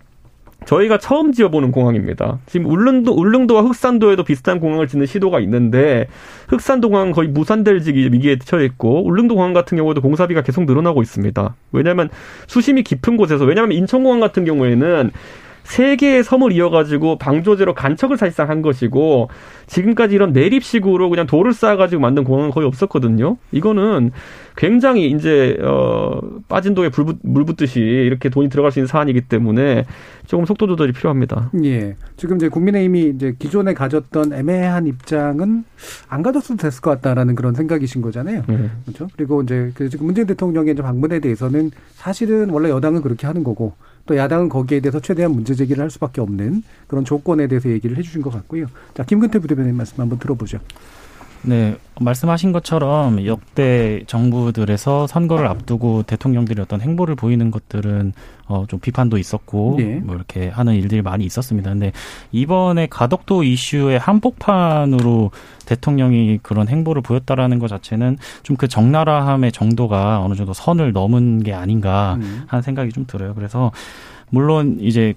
저희가 0.66 0.98
처음 0.98 1.32
지어보는 1.32 1.72
공항입니다. 1.72 2.38
지금 2.46 2.66
울릉도, 2.66 3.12
울릉도와 3.12 3.62
흑산도에도 3.62 4.24
비슷한 4.24 4.60
공항을 4.60 4.88
짓는 4.88 5.06
시도가 5.06 5.40
있는데 5.40 6.06
흑산도 6.48 6.88
공항은 6.88 7.12
거의 7.12 7.28
무산될 7.28 7.82
위기에 7.86 8.38
처해 8.38 8.64
있고 8.64 9.06
울릉도 9.06 9.34
공항 9.34 9.52
같은 9.52 9.76
경우도 9.76 10.00
공사비가 10.00 10.42
계속 10.42 10.64
늘어나고 10.64 11.02
있습니다. 11.02 11.54
왜냐하면 11.72 12.08
수심이 12.46 12.82
깊은 12.82 13.16
곳에서 13.16 13.44
왜냐하면 13.44 13.76
인천공항 13.76 14.20
같은 14.20 14.44
경우에는 14.44 15.10
세 15.64 15.96
개의 15.96 16.24
섬을 16.24 16.52
이어가지고 16.52 17.18
방조제로 17.18 17.74
간척을 17.74 18.16
사실상 18.16 18.50
한 18.50 18.62
것이고 18.62 19.28
지금까지 19.66 20.14
이런 20.14 20.32
내립식으로 20.32 21.08
그냥 21.08 21.26
돌을 21.26 21.52
쌓아가지고 21.52 22.00
만든 22.00 22.24
공항은 22.24 22.50
거의 22.50 22.66
없었거든요. 22.66 23.36
이거는 23.52 24.10
굉장히 24.56 25.10
이제 25.10 25.56
어 25.62 26.20
빠진 26.48 26.74
독에 26.74 26.90
불, 26.90 27.14
물 27.22 27.44
붓듯이 27.44 27.80
이렇게 27.80 28.28
돈이 28.28 28.50
들어갈 28.50 28.70
수 28.70 28.80
있는 28.80 28.86
사안이기 28.86 29.22
때문에 29.22 29.84
조금 30.26 30.44
속도 30.44 30.66
조절이 30.66 30.92
필요합니다. 30.92 31.50
예. 31.64 31.96
지금 32.16 32.36
이제 32.36 32.48
국민의힘이 32.48 33.12
이제 33.14 33.34
기존에 33.38 33.72
가졌던 33.72 34.32
애매한 34.34 34.86
입장은 34.86 35.64
안 36.08 36.22
가졌어도 36.22 36.58
됐을 36.62 36.80
것 36.82 36.90
같다라는 36.90 37.34
그런 37.34 37.54
생각이신 37.54 38.02
거잖아요. 38.02 38.42
예. 38.48 38.70
그렇죠. 38.84 39.08
그리고 39.16 39.42
이제 39.42 39.72
그 39.74 39.88
지금 39.88 40.06
문재인 40.06 40.26
대통령의 40.26 40.74
이제 40.74 40.82
방문에 40.82 41.20
대해서는 41.20 41.70
사실은 41.94 42.50
원래 42.50 42.68
여당은 42.68 43.00
그렇게 43.00 43.26
하는 43.26 43.42
거고 43.44 43.74
또 44.06 44.16
야당은 44.16 44.48
거기에 44.48 44.80
대해서 44.80 45.00
최대한 45.00 45.32
문제 45.32 45.54
제기를 45.54 45.82
할 45.82 45.90
수밖에 45.90 46.20
없는 46.20 46.62
그런 46.86 47.04
조건에 47.04 47.46
대해서 47.46 47.68
얘기를 47.68 47.96
해주신 47.96 48.22
것 48.22 48.30
같고요. 48.30 48.66
자, 48.94 49.04
김근태 49.04 49.38
부대변인 49.38 49.76
말씀 49.76 50.00
한번 50.00 50.18
들어보죠. 50.18 50.58
네, 51.42 51.76
말씀하신 52.00 52.52
것처럼 52.52 53.26
역대 53.26 54.02
정부들에서 54.06 55.06
선거를 55.06 55.46
앞두고 55.48 56.04
대통령들이 56.04 56.60
어떤 56.62 56.80
행보를 56.80 57.14
보이는 57.14 57.50
것들은 57.50 58.12
어, 58.46 58.64
좀 58.68 58.80
비판도 58.80 59.18
있었고 59.18 59.76
네. 59.78 60.00
뭐 60.02 60.14
이렇게 60.14 60.48
하는 60.48 60.74
일들이 60.74 61.02
많이 61.02 61.24
있었습니다. 61.24 61.70
근데 61.70 61.92
이번에 62.32 62.86
가덕도 62.86 63.42
이슈의 63.44 63.98
한복판으로 63.98 65.30
대통령이 65.66 66.38
그런 66.42 66.68
행보를 66.68 67.02
보였다라는 67.02 67.58
것 67.58 67.68
자체는 67.68 68.16
좀 68.42 68.56
그 68.62 68.68
적나라함의 68.68 69.50
정도가 69.50 70.20
어느 70.20 70.34
정도 70.34 70.52
선을 70.52 70.92
넘은 70.92 71.42
게 71.42 71.52
아닌가 71.52 72.14
음. 72.20 72.44
하는 72.46 72.62
생각이 72.62 72.92
좀 72.92 73.06
들어요. 73.08 73.34
그래서 73.34 73.72
물론 74.30 74.76
이제 74.78 75.14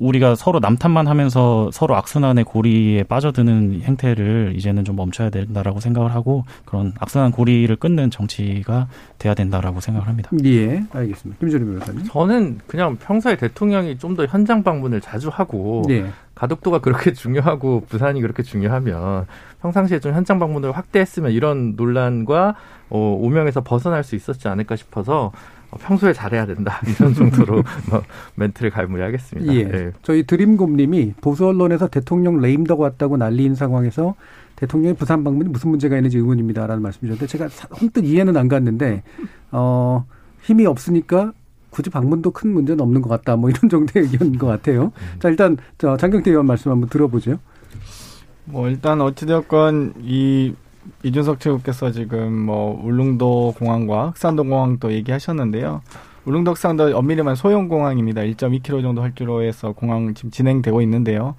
우리가 0.00 0.34
서로 0.34 0.58
남탓만 0.58 1.06
하면서 1.06 1.70
서로 1.72 1.94
악순환의 1.94 2.44
고리에 2.44 3.04
빠져드는 3.04 3.82
행태를 3.82 4.54
이제는 4.56 4.84
좀 4.84 4.96
멈춰야 4.96 5.30
된다라고 5.30 5.78
생각을 5.78 6.14
하고 6.14 6.44
그런 6.64 6.92
악순환 6.98 7.30
고리를 7.30 7.74
끊는 7.76 8.10
정치가 8.10 8.88
돼야 9.18 9.34
된다라고 9.34 9.80
생각을 9.80 10.08
합니다. 10.08 10.30
예, 10.44 10.82
알겠습니다. 10.90 11.38
김준일 11.40 11.66
변호사님. 11.66 12.04
저는 12.06 12.58
그냥 12.66 12.96
평소에 12.96 13.36
대통령이 13.36 13.96
좀 13.98 14.10
더 14.10 14.26
현장 14.26 14.64
방문을 14.64 15.00
자주 15.00 15.28
하고 15.28 15.84
예. 15.88 16.06
가덕도가 16.34 16.80
그렇게 16.80 17.12
중요하고 17.12 17.84
부산이 17.88 18.20
그렇게 18.20 18.42
중요하면 18.42 19.26
평상시에 19.62 20.00
좀 20.00 20.14
현장 20.14 20.40
방문을 20.40 20.72
확대했으면 20.72 21.30
이런 21.30 21.74
논란과 21.76 22.56
어, 22.88 23.18
오명에서 23.20 23.60
벗어날 23.60 24.02
수 24.02 24.16
있었지 24.16 24.48
않을까 24.48 24.74
싶어서 24.74 25.30
어, 25.30 25.32
평소에 25.78 26.12
잘해야 26.12 26.46
된다 26.46 26.80
이런 26.86 27.14
정도로 27.14 27.62
뭐 27.90 28.02
멘트를 28.34 28.70
갈무리하겠습니다. 28.70 29.54
예. 29.54 29.58
예. 29.60 29.92
저희 30.02 30.24
드림곰님이 30.24 31.14
보수 31.20 31.46
언론에서 31.46 31.88
대통령 31.88 32.40
레임덕 32.40 32.80
왔다고 32.80 33.16
난리인 33.16 33.54
상황에서 33.54 34.14
대통령의 34.56 34.94
부산 34.94 35.24
방문이 35.24 35.48
무슨 35.48 35.70
문제가 35.70 35.96
있는지 35.96 36.18
의문입니다라는 36.18 36.82
말씀 36.82 37.00
주셨는데 37.00 37.26
제가 37.26 37.48
혼뜻 37.80 38.04
이해는 38.04 38.36
안 38.36 38.48
갔는데 38.48 39.02
어 39.52 40.04
힘이 40.42 40.66
없으니까 40.66 41.32
굳이 41.70 41.88
방문도 41.88 42.32
큰 42.32 42.50
문제는 42.52 42.80
없는 42.80 43.00
것 43.00 43.08
같다. 43.08 43.36
뭐 43.36 43.48
이런 43.48 43.68
정도의 43.70 44.06
의견인 44.06 44.38
것 44.38 44.46
같아요. 44.46 44.92
자 45.18 45.28
일단 45.28 45.56
저 45.78 45.96
장경태 45.96 46.30
의원 46.30 46.46
말씀 46.46 46.70
한번 46.70 46.88
들어보죠. 46.88 47.38
뭐 48.44 48.68
일단 48.68 49.00
어찌되었건 49.00 49.94
이 50.02 50.54
이준석 51.02 51.40
최고께서 51.40 51.90
지금 51.92 52.32
뭐 52.32 52.80
울릉도 52.84 53.54
공항과 53.58 54.10
흑산도 54.10 54.44
공항도 54.44 54.92
얘기하셨는데요. 54.92 55.82
울릉도 56.24 56.52
흑산도 56.52 56.96
엄밀히 56.96 57.22
말 57.22 57.36
소형 57.36 57.68
공항입니다. 57.68 58.22
1.2km 58.22 58.82
정도 58.82 59.02
활주로 59.02 59.42
에서 59.42 59.72
공항 59.72 60.14
지금 60.14 60.30
진행되고 60.30 60.82
있는데요. 60.82 61.34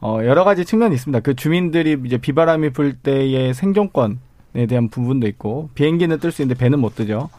어, 0.00 0.18
여러 0.24 0.44
가지 0.44 0.64
측면이 0.64 0.94
있습니다. 0.94 1.20
그 1.20 1.34
주민들이 1.34 1.96
이제 2.04 2.18
비바람이 2.18 2.70
불 2.70 2.94
때의 2.94 3.54
생존권에 3.54 4.66
대한 4.68 4.88
부분도 4.88 5.26
있고 5.28 5.70
비행기는 5.74 6.18
뜰 6.18 6.30
수 6.30 6.42
있는데 6.42 6.58
배는 6.58 6.78
못 6.78 6.94
뜨죠. 6.94 7.30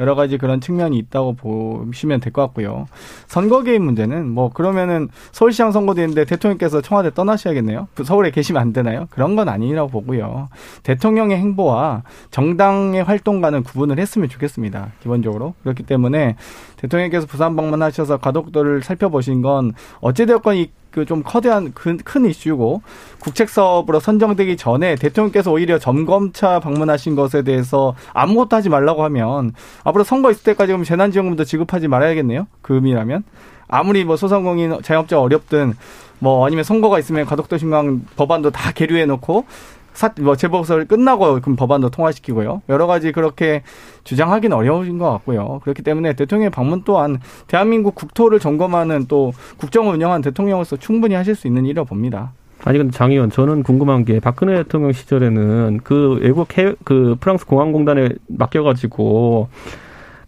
여러 0.00 0.14
가지 0.14 0.38
그런 0.38 0.60
측면이 0.60 0.96
있다고 0.98 1.34
보시면 1.34 2.20
될 2.20 2.32
것 2.32 2.42
같고요. 2.42 2.86
선거 3.26 3.62
개입 3.62 3.82
문제는 3.82 4.28
뭐 4.30 4.50
그러면은 4.50 5.08
서울시장 5.32 5.72
선거도 5.72 6.00
있는데 6.00 6.24
대통령께서 6.24 6.80
청와대 6.80 7.12
떠나셔야겠네요. 7.12 7.88
그 7.94 8.04
서울에 8.04 8.30
계시면 8.30 8.60
안 8.60 8.72
되나요? 8.72 9.06
그런 9.10 9.36
건 9.36 9.48
아니라고 9.48 9.90
보고요. 9.90 10.48
대통령의 10.82 11.36
행보와 11.36 12.02
정당의 12.30 13.04
활동과는 13.04 13.62
구분을 13.64 13.98
했으면 13.98 14.28
좋겠습니다. 14.28 14.92
기본적으로. 15.02 15.54
그렇기 15.62 15.82
때문에 15.82 16.36
대통령께서 16.76 17.26
부산 17.26 17.54
방문하셔서 17.54 18.16
가덕도를 18.18 18.82
살펴보신 18.82 19.42
건 19.42 19.72
어찌되었건 20.00 20.56
이 20.56 20.70
그좀 20.92 21.22
커다란 21.24 21.72
큰, 21.72 21.96
큰 21.96 22.26
이슈고 22.26 22.82
국책 23.18 23.48
사업으로 23.48 23.98
선정되기 23.98 24.58
전에 24.58 24.94
대통령께서 24.96 25.50
오히려 25.50 25.78
점검차 25.78 26.60
방문하신 26.60 27.14
것에 27.16 27.42
대해서 27.42 27.94
아무것도 28.12 28.56
하지 28.56 28.68
말라고 28.68 29.02
하면 29.04 29.52
앞으로 29.84 30.04
선거 30.04 30.30
있을 30.30 30.42
때까지 30.44 30.72
그럼 30.72 30.84
재난지원금도 30.84 31.44
지급하지 31.44 31.88
말아야겠네요. 31.88 32.46
그 32.62 32.74
의미라면 32.74 33.24
아무리 33.68 34.04
뭐 34.04 34.16
소상공인 34.16 34.80
자영업자 34.82 35.20
어렵든 35.20 35.74
뭐 36.18 36.46
아니면 36.46 36.64
선거가 36.64 36.98
있으면 36.98 37.26
가덕도 37.26 37.58
신강 37.58 38.02
법안도 38.16 38.50
다 38.50 38.72
계류해 38.72 39.06
놓고 39.06 39.44
사, 39.92 40.10
뭐 40.20 40.36
재보궐 40.36 40.86
끝나고 40.86 41.40
그럼 41.40 41.56
법안도 41.56 41.90
통과시키고요. 41.90 42.62
여러 42.68 42.86
가지 42.86 43.12
그렇게 43.12 43.62
주장하기는 44.04 44.56
어려우신 44.56 44.98
것 44.98 45.10
같고요. 45.10 45.60
그렇기 45.62 45.82
때문에 45.82 46.14
대통령의 46.14 46.50
방문 46.50 46.82
또한 46.84 47.20
대한민국 47.46 47.94
국토를 47.94 48.38
점검하는 48.40 49.06
또 49.08 49.32
국정을 49.58 49.94
운영하는 49.94 50.22
대통령으로서 50.22 50.76
충분히 50.76 51.14
하실 51.14 51.34
수 51.34 51.46
있는 51.46 51.64
일이라고 51.64 51.86
봅니다. 51.88 52.32
아니 52.64 52.78
근데 52.78 52.92
장 52.92 53.10
의원 53.10 53.30
저는 53.30 53.62
궁금한 53.62 54.04
게 54.04 54.20
박근혜 54.20 54.56
대통령 54.62 54.92
시절에는 54.92 55.80
그 55.82 56.18
외국 56.20 56.56
해, 56.58 56.74
그 56.84 57.16
프랑스 57.18 57.44
공항공단에 57.44 58.10
맡겨가지고 58.28 59.48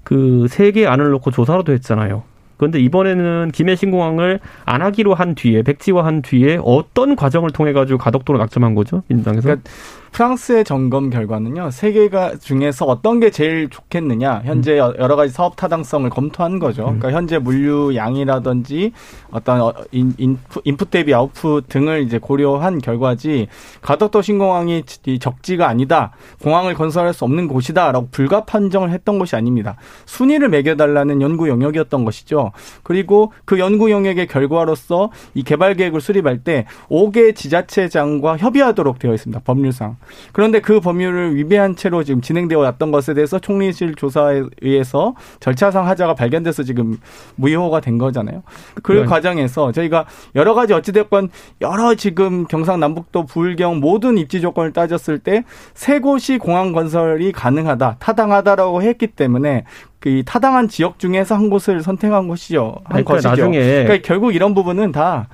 그 0.03 0.47
세계 0.49 0.87
안을 0.87 1.11
놓고 1.11 1.31
조사로도 1.31 1.73
했잖아요. 1.73 2.25
그런데 2.65 2.81
이번에는 2.81 3.51
김해 3.53 3.77
신공항을 3.77 4.41
안 4.65 4.81
하기로 4.81 5.13
한 5.15 5.35
뒤에 5.35 5.63
백지화한 5.63 6.23
뒤에 6.23 6.59
어떤 6.63 7.15
과정을 7.15 7.51
통해 7.51 7.75
가지고 7.75 7.99
가덕도로 7.99 8.39
낙점한 8.39 8.75
거죠 8.75 9.03
민주당에서? 9.09 9.43
그러니까 9.43 9.71
프랑스의 10.15 10.65
점검 10.65 11.11
결과는요 11.11 11.73
세 11.73 11.91
개가 11.91 12.37
중에서 12.37 12.87
어떤 12.87 13.19
게 13.19 13.31
제일 13.31 13.69
좋겠느냐 13.69 14.43
현재 14.45 14.79
음. 14.79 14.95
여러 14.99 15.17
가지 15.17 15.33
사업 15.33 15.57
타당성을 15.57 16.09
검토한 16.09 16.61
거죠. 16.61 16.83
음. 16.83 17.01
그러니까 17.01 17.11
현재 17.11 17.39
물류 17.39 17.97
양이라든지 17.97 18.93
어떤 19.33 19.61
어, 19.61 19.75
인, 19.91 20.15
인프, 20.19 20.61
인풋 20.63 20.91
대비 20.91 21.13
아웃풋 21.13 21.69
등을 21.69 22.03
이제 22.03 22.19
고려한 22.19 22.79
결과지 22.79 23.49
가덕도 23.83 24.23
신공항이 24.23 24.85
적지가 25.21 25.67
아니다 25.67 26.13
공항을 26.41 26.75
건설할 26.75 27.13
수 27.13 27.25
없는 27.25 27.49
곳이다라고 27.49 28.09
불가 28.13 28.45
판정을 28.45 28.91
했던 28.91 29.19
것이 29.19 29.35
아닙니다. 29.35 29.77
순위를 30.07 30.49
매겨달라는 30.49 31.23
연구 31.23 31.49
영역이었던 31.49 32.05
것이죠. 32.05 32.53
그리고 32.83 33.33
그 33.45 33.59
연구 33.59 33.91
영역의 33.91 34.27
결과로서 34.27 35.11
이 35.35 35.43
개발 35.43 35.75
계획을 35.75 36.01
수립할 36.01 36.39
때 36.39 36.67
5개 36.89 37.35
지자체장과 37.35 38.37
협의하도록 38.39 38.99
되어 38.99 39.15
있습니다. 39.15 39.41
법률상. 39.45 39.97
그런데 40.33 40.61
그 40.61 40.81
법률을 40.81 41.37
위배한 41.37 41.77
채로 41.77 42.05
지금 42.05 42.21
진행되어 42.21 42.59
왔던 42.59 42.91
것에 42.91 43.15
대해서 43.15 43.39
총리실 43.39 43.95
조사에 43.95 44.43
의해서 44.63 45.15
절차상 45.41 45.87
하자가 45.87 46.15
발견돼서 46.15 46.63
지금 46.63 46.99
무효가 47.37 47.81
된 47.81 47.99
거잖아요. 47.99 48.43
그 48.83 48.93
네. 48.93 49.05
과정에서 49.05 49.73
저희가 49.73 50.07
여러 50.35 50.55
가지 50.55 50.73
어찌됐건 50.73 51.31
여러 51.61 51.95
지금 51.95 52.47
경상남북도 52.47 53.27
불경 53.27 53.81
모든 53.81 54.19
입지 54.19 54.41
조건을 54.41 54.73
따졌을 54.73 55.19
때 55.19 55.45
세 55.75 55.99
곳이 55.99 56.39
공항 56.39 56.73
건설이 56.73 57.33
가능하다, 57.33 57.97
타당하다라고 57.99 58.83
했기 58.83 59.07
때문에 59.09 59.65
그 60.05 60.23
타당한 60.25 60.69
지역 60.69 60.99
중에서 60.99 61.35
한 61.35 61.49
곳을 61.49 61.83
선택한 61.83 62.29
것이죠. 62.29 62.77
한 62.85 63.05
그러니까 63.05 63.13
것이죠. 63.15 63.29
나중에 63.31 63.59
그러니까 63.59 63.99
결국 64.07 64.35
이런 64.35 64.55
부분은 64.55 64.93
다 64.93 65.27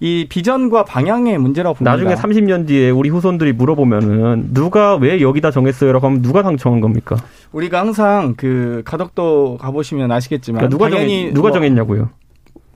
이 0.00 0.26
비전과 0.28 0.84
방향의 0.84 1.38
문제라고 1.38 1.74
봅니다. 1.74 1.90
나중에 1.90 2.14
30년 2.14 2.68
뒤에 2.68 2.90
우리 2.90 3.08
후손들이 3.08 3.52
물어보면은 3.52 4.54
누가 4.54 4.94
왜 4.94 5.20
여기다 5.20 5.50
정했어요라고 5.50 6.06
하면 6.06 6.22
누가 6.22 6.42
당청한 6.42 6.80
겁니까? 6.80 7.16
우리가 7.50 7.80
항상 7.80 8.34
그 8.36 8.82
가덕도 8.84 9.58
가보시면 9.60 10.12
아시겠지만 10.12 10.60
그러니까 10.60 10.70
누가 10.78 10.90
정했, 10.90 11.34
누가 11.34 11.48
뭐 11.48 11.52
정했냐고요? 11.52 12.10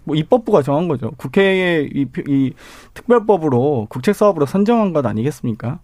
뭐 0.04 0.16
입법부가 0.16 0.62
정한 0.62 0.88
거죠. 0.88 1.12
국회의 1.16 1.88
이, 1.94 2.06
이 2.26 2.52
특별법으로 2.94 3.86
국책 3.88 4.16
사업으로 4.16 4.46
선정한 4.46 4.92
것 4.92 5.06
아니겠습니까? 5.06 5.78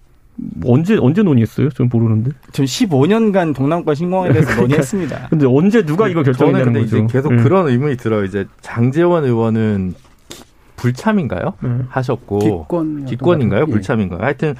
언제 0.64 0.96
언제 0.96 1.22
논의했어요? 1.22 1.70
저는 1.70 1.88
모르는데. 1.92 2.30
전 2.52 2.64
15년간 2.64 3.54
동남권 3.54 3.94
신공항에 3.94 4.32
대해서 4.32 4.46
그러니까 4.48 4.62
논의했습니다. 4.62 5.28
근데 5.30 5.46
언제 5.46 5.84
누가 5.84 6.08
이걸 6.08 6.24
결정했냐는 6.24 6.72
거죠. 6.72 6.96
이제 6.98 7.06
계속 7.10 7.32
음. 7.32 7.42
그런 7.42 7.68
의문이 7.68 7.96
들어요. 7.96 8.24
이제 8.24 8.46
장재원 8.60 9.24
의원은 9.24 9.94
불참인가요? 10.76 11.54
음. 11.64 11.86
하셨고 11.88 12.38
기권 12.38 13.04
기권인가요? 13.04 13.62
예. 13.62 13.70
불참인가요? 13.70 14.20
하여튼 14.22 14.54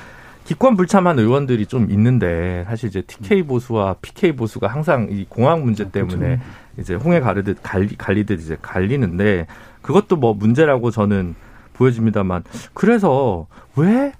기권 0.45 0.77
불참한 0.77 1.19
의원들이 1.19 1.67
좀 1.67 1.91
있는데 1.91 2.65
사실 2.67 2.89
이제 2.89 3.03
TK 3.03 3.43
보수와 3.45 3.97
PK 4.01 4.33
보수가 4.33 4.67
항상 4.67 5.09
이 5.11 5.27
공항 5.29 5.63
문제 5.63 5.85
아, 5.85 5.89
때문에 5.89 6.19
그렇죠. 6.19 6.43
이제 6.79 6.95
홍해 6.95 7.21
가르듯 7.21 7.59
갈리, 7.63 7.95
갈리듯 7.97 8.41
이제 8.41 8.57
갈리는데 8.61 9.47
그것도 9.83 10.17
뭐 10.17 10.35
문제라고 10.35 10.91
저는 10.91 11.35
보여집니다만 11.75 12.45
그래서 12.75 13.47
왜 13.77 14.13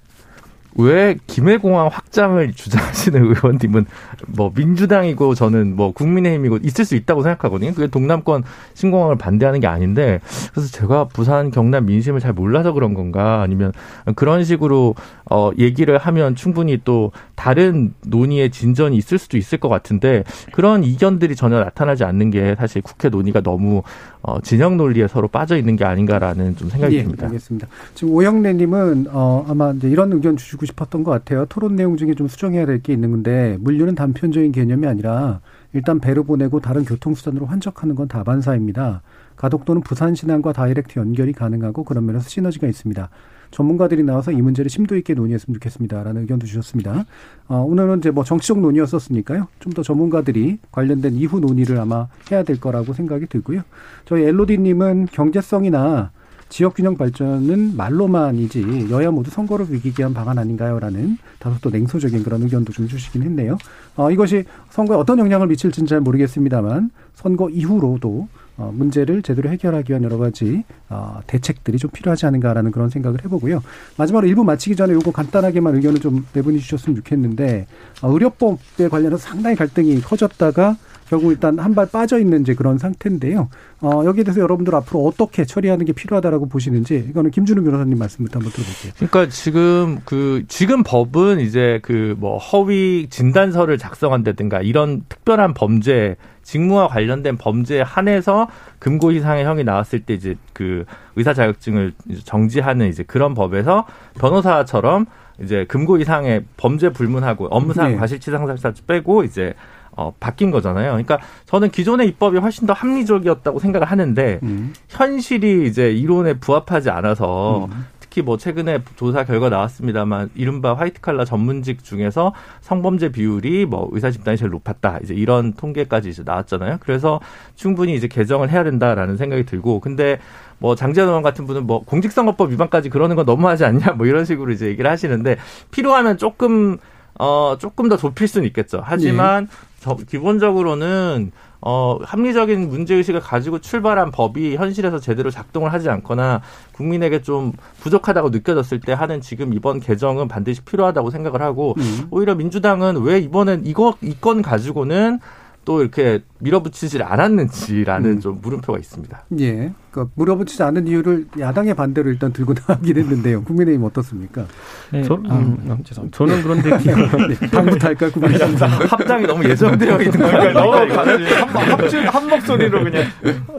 왜 0.75 1.17
김해공항 1.27 1.87
확장을 1.87 2.53
주장하시는 2.53 3.21
의원님은 3.35 3.85
뭐 4.27 4.51
민주당이고 4.55 5.35
저는 5.35 5.75
뭐 5.75 5.91
국민의힘이고 5.91 6.57
있을 6.63 6.85
수 6.85 6.95
있다고 6.95 7.21
생각하거든요. 7.23 7.73
그게 7.73 7.87
동남권 7.87 8.43
신공항을 8.73 9.17
반대하는 9.17 9.59
게 9.59 9.67
아닌데 9.67 10.19
그래서 10.53 10.69
제가 10.71 11.05
부산 11.05 11.51
경남 11.51 11.85
민심을 11.85 12.19
잘 12.19 12.33
몰라서 12.33 12.73
그런 12.73 12.93
건가 12.93 13.41
아니면 13.41 13.71
그런 14.15 14.43
식으로 14.43 14.95
어 15.29 15.51
얘기를 15.57 15.97
하면 15.97 16.35
충분히 16.35 16.79
또 16.83 17.11
다른 17.35 17.93
논의의 18.07 18.49
진전이 18.49 18.97
있을 18.97 19.17
수도 19.17 19.37
있을 19.37 19.59
것 19.59 19.69
같은데 19.69 20.23
그런 20.51 20.83
이견들이 20.83 21.35
전혀 21.35 21.59
나타나지 21.59 22.03
않는 22.03 22.31
게 22.31 22.55
사실 22.57 22.81
국회 22.81 23.09
논의가 23.09 23.41
너무 23.41 23.83
어 24.21 24.41
진영 24.41 24.75
논리에 24.75 25.07
서로 25.07 25.27
빠져 25.29 25.55
있는 25.55 25.75
게 25.77 25.85
아닌가라는 25.85 26.57
좀 26.57 26.69
생각이 26.69 26.97
예, 26.97 27.03
듭니다. 27.03 27.27
알겠습니다. 27.27 27.67
지금 27.93 28.13
오영래님은 28.13 29.07
어 29.11 29.45
아마 29.47 29.73
이런 29.83 30.11
의견 30.11 30.35
주시고 30.35 30.65
싶었던 30.65 31.03
것 31.03 31.11
같아요. 31.11 31.45
토론 31.45 31.75
내용 31.75 31.95
중에 31.95 32.13
좀 32.15 32.27
수정해야 32.27 32.65
될 32.65 32.79
게 32.81 32.93
있는 32.93 33.11
건데 33.11 33.57
물류는 33.59 33.93
단편적인 34.13 34.51
개념이 34.51 34.87
아니라 34.87 35.41
일단 35.73 35.99
배로 35.99 36.23
보내고 36.23 36.59
다른 36.59 36.83
교통수단으로 36.83 37.45
환적하는 37.45 37.95
건 37.95 38.07
다반사입니다. 38.07 39.01
가덕도는 39.35 39.81
부산 39.83 40.15
신항과 40.15 40.53
다이렉트 40.53 40.99
연결이 40.99 41.31
가능하고 41.31 41.83
그런 41.83 42.05
면에서 42.05 42.27
시너지가 42.27 42.67
있습니다. 42.67 43.09
전문가들이 43.51 44.03
나와서 44.03 44.31
이 44.31 44.41
문제를 44.41 44.69
심도 44.69 44.95
있게 44.97 45.13
논의했으면 45.13 45.55
좋겠습니다라는 45.55 46.21
의견도 46.21 46.45
주셨습니다. 46.45 47.05
어, 47.47 47.57
오늘은 47.61 47.99
이제 47.99 48.11
뭐 48.11 48.23
정치적 48.23 48.59
논의였었으니까요. 48.59 49.47
좀 49.59 49.73
더 49.73 49.83
전문가들이 49.83 50.57
관련된 50.71 51.13
이후 51.13 51.39
논의를 51.39 51.79
아마 51.79 52.07
해야 52.31 52.43
될 52.43 52.59
거라고 52.59 52.93
생각이 52.93 53.27
들고요. 53.27 53.61
저희 54.05 54.23
엘로디님은 54.23 55.07
경제성이나 55.11 56.11
지역균형 56.49 56.97
발전은 56.97 57.77
말로만이지 57.77 58.87
여야 58.89 59.11
모두 59.11 59.29
선거를 59.29 59.73
이기게 59.73 60.03
한 60.03 60.13
방안 60.13 60.37
아닌가요라는 60.37 61.17
다소 61.37 61.59
또 61.61 61.69
냉소적인 61.69 62.23
그런 62.23 62.41
의견도 62.41 62.73
좀 62.73 62.87
주시긴 62.87 63.23
했네요. 63.23 63.57
어, 63.95 64.11
이것이 64.11 64.43
선거에 64.69 64.97
어떤 64.97 65.19
영향을 65.19 65.47
미칠지는 65.47 65.87
잘 65.87 66.01
모르겠습니다만 66.01 66.89
선거 67.13 67.49
이후로도 67.49 68.27
어, 68.57 68.73
문제를 68.75 69.21
제대로 69.21 69.49
해결하기 69.49 69.91
위한 69.91 70.03
여러 70.03 70.17
가지 70.17 70.63
어, 70.89 71.21
대책들이 71.27 71.77
좀 71.77 71.89
필요하지 71.91 72.25
않은가라는 72.25 72.71
그런 72.71 72.89
생각을 72.89 73.23
해보고요. 73.23 73.63
마지막으로 73.97 74.27
일부 74.27 74.43
마치기 74.43 74.75
전에 74.75 74.93
요거 74.93 75.11
간단하게만 75.11 75.75
의견을 75.75 76.01
좀 76.01 76.25
내분해 76.33 76.59
주셨으면 76.59 76.97
좋겠는데 76.97 77.67
어, 78.01 78.11
의료법에 78.11 78.89
관련해서 78.89 79.17
상당히 79.17 79.55
갈등이 79.55 80.01
커졌다가 80.01 80.75
결국 81.09 81.31
일단 81.31 81.57
한 81.57 81.73
발 81.73 81.87
빠져 81.87 82.19
있는 82.19 82.41
이제 82.41 82.53
그런 82.53 82.77
상태인데요. 82.77 83.49
어, 83.81 84.03
여기에 84.05 84.23
대해서 84.25 84.41
여러분들 84.41 84.75
앞으로 84.75 85.05
어떻게 85.05 85.45
처리하는 85.45 85.85
게 85.85 85.93
필요하다라고 85.93 86.47
보시는지 86.49 87.07
이거는 87.09 87.31
김준우 87.31 87.63
변호사님 87.63 87.97
말씀부터 87.97 88.39
한번 88.39 88.51
들어볼게요. 88.51 88.91
그러니까 88.97 89.29
지금 89.31 89.99
그 90.05 90.43
지금 90.47 90.83
법은 90.83 91.39
이제 91.39 91.79
그 91.81 92.15
뭐 92.19 92.37
허위 92.37 93.07
진단서를 93.09 93.77
작성한다든가 93.77 94.61
이런 94.61 95.03
특별한 95.07 95.53
범죄 95.53 96.15
직무와 96.43 96.87
관련된 96.87 97.37
범죄에 97.37 97.81
한해서 97.81 98.47
금고 98.79 99.11
이상의 99.11 99.45
형이 99.45 99.63
나왔을 99.63 99.99
때 100.01 100.13
이제 100.15 100.35
그 100.53 100.85
의사 101.15 101.33
자격증을 101.33 101.93
정지하는 102.25 102.87
이제 102.89 103.03
그런 103.03 103.33
법에서 103.35 103.85
변호사처럼 104.19 105.05
이제 105.41 105.65
금고 105.67 105.97
이상의 105.97 106.43
범죄 106.57 106.89
불문하고 106.89 107.47
업무상 107.47 107.91
네. 107.91 107.97
과실치상살사 107.97 108.73
빼고 108.87 109.23
이제 109.23 109.53
어, 109.99 110.13
바뀐 110.17 110.49
거잖아요. 110.49 110.91
그러니까 110.91 111.19
저는 111.45 111.71
기존의 111.71 112.07
입법이 112.07 112.37
훨씬 112.37 112.65
더 112.65 112.71
합리적이었다고 112.71 113.59
생각을 113.59 113.85
하는데 113.85 114.39
음. 114.43 114.73
현실이 114.87 115.67
이제 115.67 115.91
이론에 115.91 116.35
부합하지 116.35 116.89
않아서 116.89 117.65
음. 117.65 117.85
특히 117.99 118.21
뭐 118.21 118.37
최근에 118.37 118.79
조사 118.95 119.25
결과 119.25 119.49
나왔습니다만 119.49 120.29
이른바 120.35 120.73
화이트 120.73 121.01
칼라 121.01 121.25
전문직 121.25 121.83
중에서 121.83 122.33
성범죄 122.61 123.09
비율이 123.09 123.65
뭐 123.65 123.89
의사 123.91 124.09
집단이 124.09 124.37
제일 124.37 124.51
높았다. 124.51 124.99
이제 125.03 125.13
이런 125.13 125.53
통계까지 125.53 126.09
이제 126.09 126.23
나왔잖아요. 126.25 126.77
그래서 126.79 127.19
충분히 127.55 127.93
이제 127.93 128.07
개정을 128.07 128.49
해야 128.49 128.63
된다라는 128.63 129.17
생각이 129.17 129.43
들고 129.45 129.81
근데 129.81 130.17
뭐 130.59 130.75
장재현 130.75 131.09
의원 131.09 131.23
같은 131.23 131.45
분은 131.45 131.67
뭐 131.67 131.83
공직선거법 131.83 132.51
위반까지 132.51 132.89
그러는 132.89 133.17
건 133.17 133.25
너무하지 133.25 133.65
않냐 133.65 133.91
뭐 133.97 134.07
이런 134.07 134.23
식으로 134.23 134.51
이제 134.51 134.67
얘기를 134.67 134.89
하시는데 134.89 135.37
필요하면 135.71 136.17
조금 136.17 136.77
어 137.19 137.57
조금 137.59 137.89
더 137.89 137.97
좁힐 137.97 138.27
수는 138.27 138.47
있겠죠. 138.47 138.81
하지만 138.83 139.45
네. 139.45 139.51
저, 139.81 139.95
기본적으로는 139.95 141.31
어, 141.61 141.99
합리적인 142.03 142.69
문제의식을 142.69 143.19
가지고 143.19 143.59
출발한 143.59 144.11
법이 144.11 144.55
현실에서 144.55 144.99
제대로 144.99 145.29
작동을 145.29 145.73
하지 145.73 145.89
않거나 145.89 146.41
국민에게 146.73 147.21
좀 147.21 147.51
부족하다고 147.81 148.29
느껴졌을 148.29 148.79
때 148.79 148.93
하는 148.93 149.19
지금 149.19 149.53
이번 149.53 149.81
개정은 149.81 150.29
반드시 150.29 150.61
필요하다고 150.61 151.09
생각을 151.11 151.41
하고 151.41 151.75
음. 151.77 152.07
오히려 152.11 152.35
민주당은 152.35 153.01
왜 153.03 153.19
이번엔 153.19 153.63
이거 153.65 153.95
이 154.01 154.15
건 154.21 154.41
가지고는 154.41 155.19
또 155.65 155.81
이렇게 155.81 156.23
밀어붙이질 156.39 157.03
않았는지라는 157.03 158.09
음. 158.11 158.19
좀 158.21 158.39
물음표가 158.41 158.79
있습니다. 158.79 159.25
예. 159.39 159.71
그러니까 159.91 160.13
밀어붙이지 160.15 160.61
않은 160.61 160.87
이유를 160.87 161.25
야당의 161.39 161.73
반대로 161.73 162.09
일단 162.09 162.31
들고 162.31 162.53
나가긴 162.67 162.97
했는데요. 162.97 163.43
국민의힘 163.43 163.83
어떻습니까? 163.83 164.45
네. 164.91 165.01
저, 165.03 165.15
아, 165.15 165.37
음, 165.37 165.57
음, 165.65 165.77
죄송합니다. 165.83 166.17
저는 166.17 166.43
그런데 166.43 166.69
네. 167.39 167.47
당부터 167.49 167.87
할까요? 167.87 168.11
국민의힘 168.11 168.55
합당이 168.55 169.25
너무 169.25 169.43
예정되어 169.45 170.01
있는 170.01 170.19
거니까 170.19 170.53
너무 170.53 170.73
한, 170.75 172.07
한 172.07 172.29
목소리로 172.29 172.83
그냥. 172.83 173.03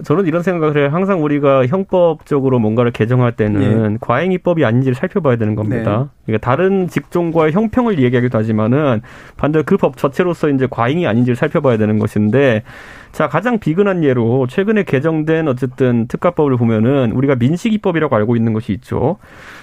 저는 0.05 0.27
이런 0.27 0.43
생각을 0.43 0.77
해요. 0.77 0.89
항상 0.93 1.23
우리가 1.25 1.67
형법적으로 1.67 2.59
뭔가를 2.61 2.93
개정할 2.93 3.33
때는 3.33 3.93
네. 3.95 3.99
과잉입법이 4.01 4.65
아닌지를 4.65 4.95
살펴봐야 4.95 5.37
되는 5.37 5.57
겁니다. 5.57 5.99
네. 5.99 6.21
그러니까 6.27 6.47
다른 6.49 6.87
직종과의 6.89 7.53
형평을 7.53 7.99
얘기하기도 7.99 8.39
하지만은 8.39 9.01
반대로 9.37 9.65
그 9.65 9.81
법 9.81 9.97
자체로서 9.97 10.51
이제 10.51 10.67
과잉이 10.71 11.07
아닌지를 11.07 11.37
살펴봐야 11.37 11.79
되는 11.79 11.99
것인데 11.99 12.65
자, 13.13 13.29
가장 13.29 13.59
비근한 13.59 14.05
예로 14.05 14.47
최근에 14.47 14.85
개정된 14.85 15.49
어쨌든 15.49 16.07
특가법을 16.07 16.57
보면은 16.57 17.13
우리가 17.13 17.35
민식이법이라고 17.35 18.15
알고 18.15 18.37
있는 18.37 18.53
것이 18.53 18.73
있죠. 18.73 19.19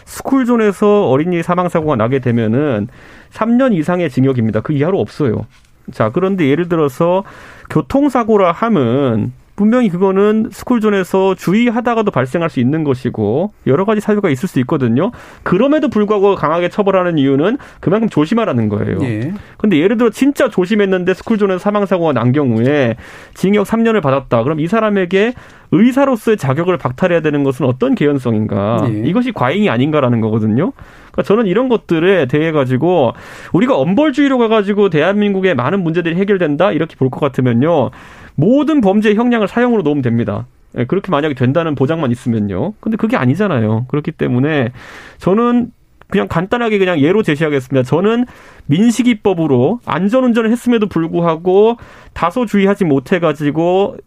스쿨존에서 0.06 1.08
어린이 1.10 1.42
사망 1.44 1.70
사고가 1.70 1.96
나게 1.96 2.20
되면은 2.20 2.88
3년 3.32 3.74
이상의 3.74 4.10
징역입니다. 4.10 4.62
그 4.62 4.74
이하로 4.74 5.00
없어요. 5.00 5.46
자, 5.92 6.10
그런데 6.12 6.48
예를 6.50 6.68
들어서 6.68 7.24
교통사고라 7.70 8.52
함은 8.52 9.32
분명히 9.58 9.90
그거는 9.90 10.50
스쿨존에서 10.52 11.34
주의하다가도 11.36 12.12
발생할 12.12 12.50
수 12.50 12.60
있는 12.60 12.84
것이고 12.84 13.52
여러 13.66 13.86
가지 13.86 14.00
사유가 14.00 14.30
있을 14.30 14.48
수 14.48 14.60
있거든요. 14.62 15.12
그럼에도 15.42 15.90
불구하고 15.90 16.36
강하게 16.36 16.70
처벌하는 16.70 17.18
이유는 17.18 17.58
그만큼 17.82 18.08
조심하라는 18.08 18.70
거예요. 18.70 19.00
예. 19.02 19.34
근데 19.58 19.80
예를 19.80 19.98
들어 19.98 20.12
진짜 20.12 20.48
조심했는데 20.48 21.16
스쿨존에서 21.16 21.58
사망 21.58 21.88
사고가 21.88 22.14
난 22.14 22.32
경우에 22.32 22.98
징역 23.34 23.66
3년을 23.66 24.02
받았다. 24.02 24.44
그럼 24.44 24.60
이 24.60 24.68
사람에게 24.68 25.34
의사로서의 25.72 26.38
자격을 26.38 26.78
박탈해야 26.78 27.22
되는 27.22 27.44
것은 27.44 27.66
어떤 27.66 27.96
개연성인가? 27.96 28.88
예. 28.90 29.10
이것이 29.10 29.32
과잉이 29.32 29.72
아닌가라는 29.72 30.22
거거든요. 30.22 30.72
그러니까 31.12 31.24
저는 31.24 31.48
이런 31.48 31.68
것들에 31.68 32.28
대해 32.28 32.52
가지고 32.52 33.14
우리가 33.54 33.76
엄벌주의로 33.76 34.38
가가지고 34.38 34.90
대한민국의 34.90 35.56
많은 35.56 35.82
문제들이 35.84 36.16
해결된다 36.16 36.72
이렇게 36.72 36.96
볼 36.96 37.10
것 37.10 37.20
같으면요. 37.20 37.90
모든 38.38 38.82
범죄 38.82 39.14
형량을 39.16 39.48
사형으로 39.48 39.82
놓으면 39.82 40.02
됩니다. 40.02 40.46
예, 40.78 40.86
그렇게 40.86 41.12
만약에 41.12 41.34
된다는 41.34 41.76
보장만 41.76 42.12
있으면요. 42.12 42.74
근데 42.80 42.96
그게 42.98 43.18
아니잖아요. 43.18 43.86
그렇기 43.88 44.12
때문에 44.12 44.72
저는 45.18 45.72
그냥 46.10 46.28
간단하게 46.28 46.78
그냥 46.78 47.00
예로 47.00 47.24
제시하겠습니다. 47.24 47.84
저는 47.84 48.26
민식이법으로 48.68 49.82
안전운전을 49.86 50.52
했음에도 50.52 50.88
불구하고 50.88 51.78
다소 52.14 52.46
주의하지 52.46 52.86
못해가지고 52.86 53.98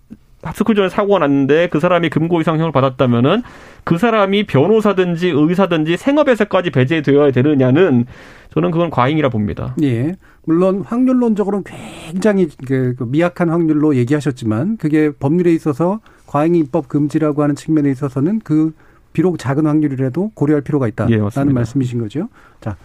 합숙 0.43 0.75
전에 0.75 0.89
사고가 0.89 1.19
났는데 1.19 1.69
그 1.69 1.81
사람이 1.81 2.09
금고 2.09 2.41
이상형을 2.41 2.73
받았다면은 2.73 3.43
그 3.85 3.99
사람이 3.99 4.45
변호사든지 4.45 5.33
의사든지 5.35 5.99
생업에서까지 5.99 6.71
배제되어야 6.71 7.31
되느냐는 7.33 8.07
저는 8.55 8.71
그건 8.71 8.89
과잉이라 8.89 9.29
봅니다. 9.29 9.75
예. 9.83 10.15
물론 10.45 10.83
확률론적으로는 10.83 11.65
굉장히 11.65 12.49
그, 12.67 12.95
그 12.99 13.05
미약한 13.05 13.51
확률로 13.51 13.95
얘기하셨지만 13.97 14.77
그게 14.79 15.11
법률에 15.11 15.53
있어서 15.53 16.01
과잉 16.27 16.55
입법 16.55 16.89
금지라고 16.89 17.43
하는 17.43 17.55
측면에 17.55 17.91
있어서는 17.91 18.41
그 18.43 18.73
비록 19.13 19.39
작은 19.39 19.67
확률이라도 19.67 20.31
고려할 20.35 20.63
필요가 20.63 20.87
있다라는 20.89 21.51
예, 21.51 21.53
말씀이신 21.53 21.99
거죠. 22.01 22.29
자, 22.61 22.77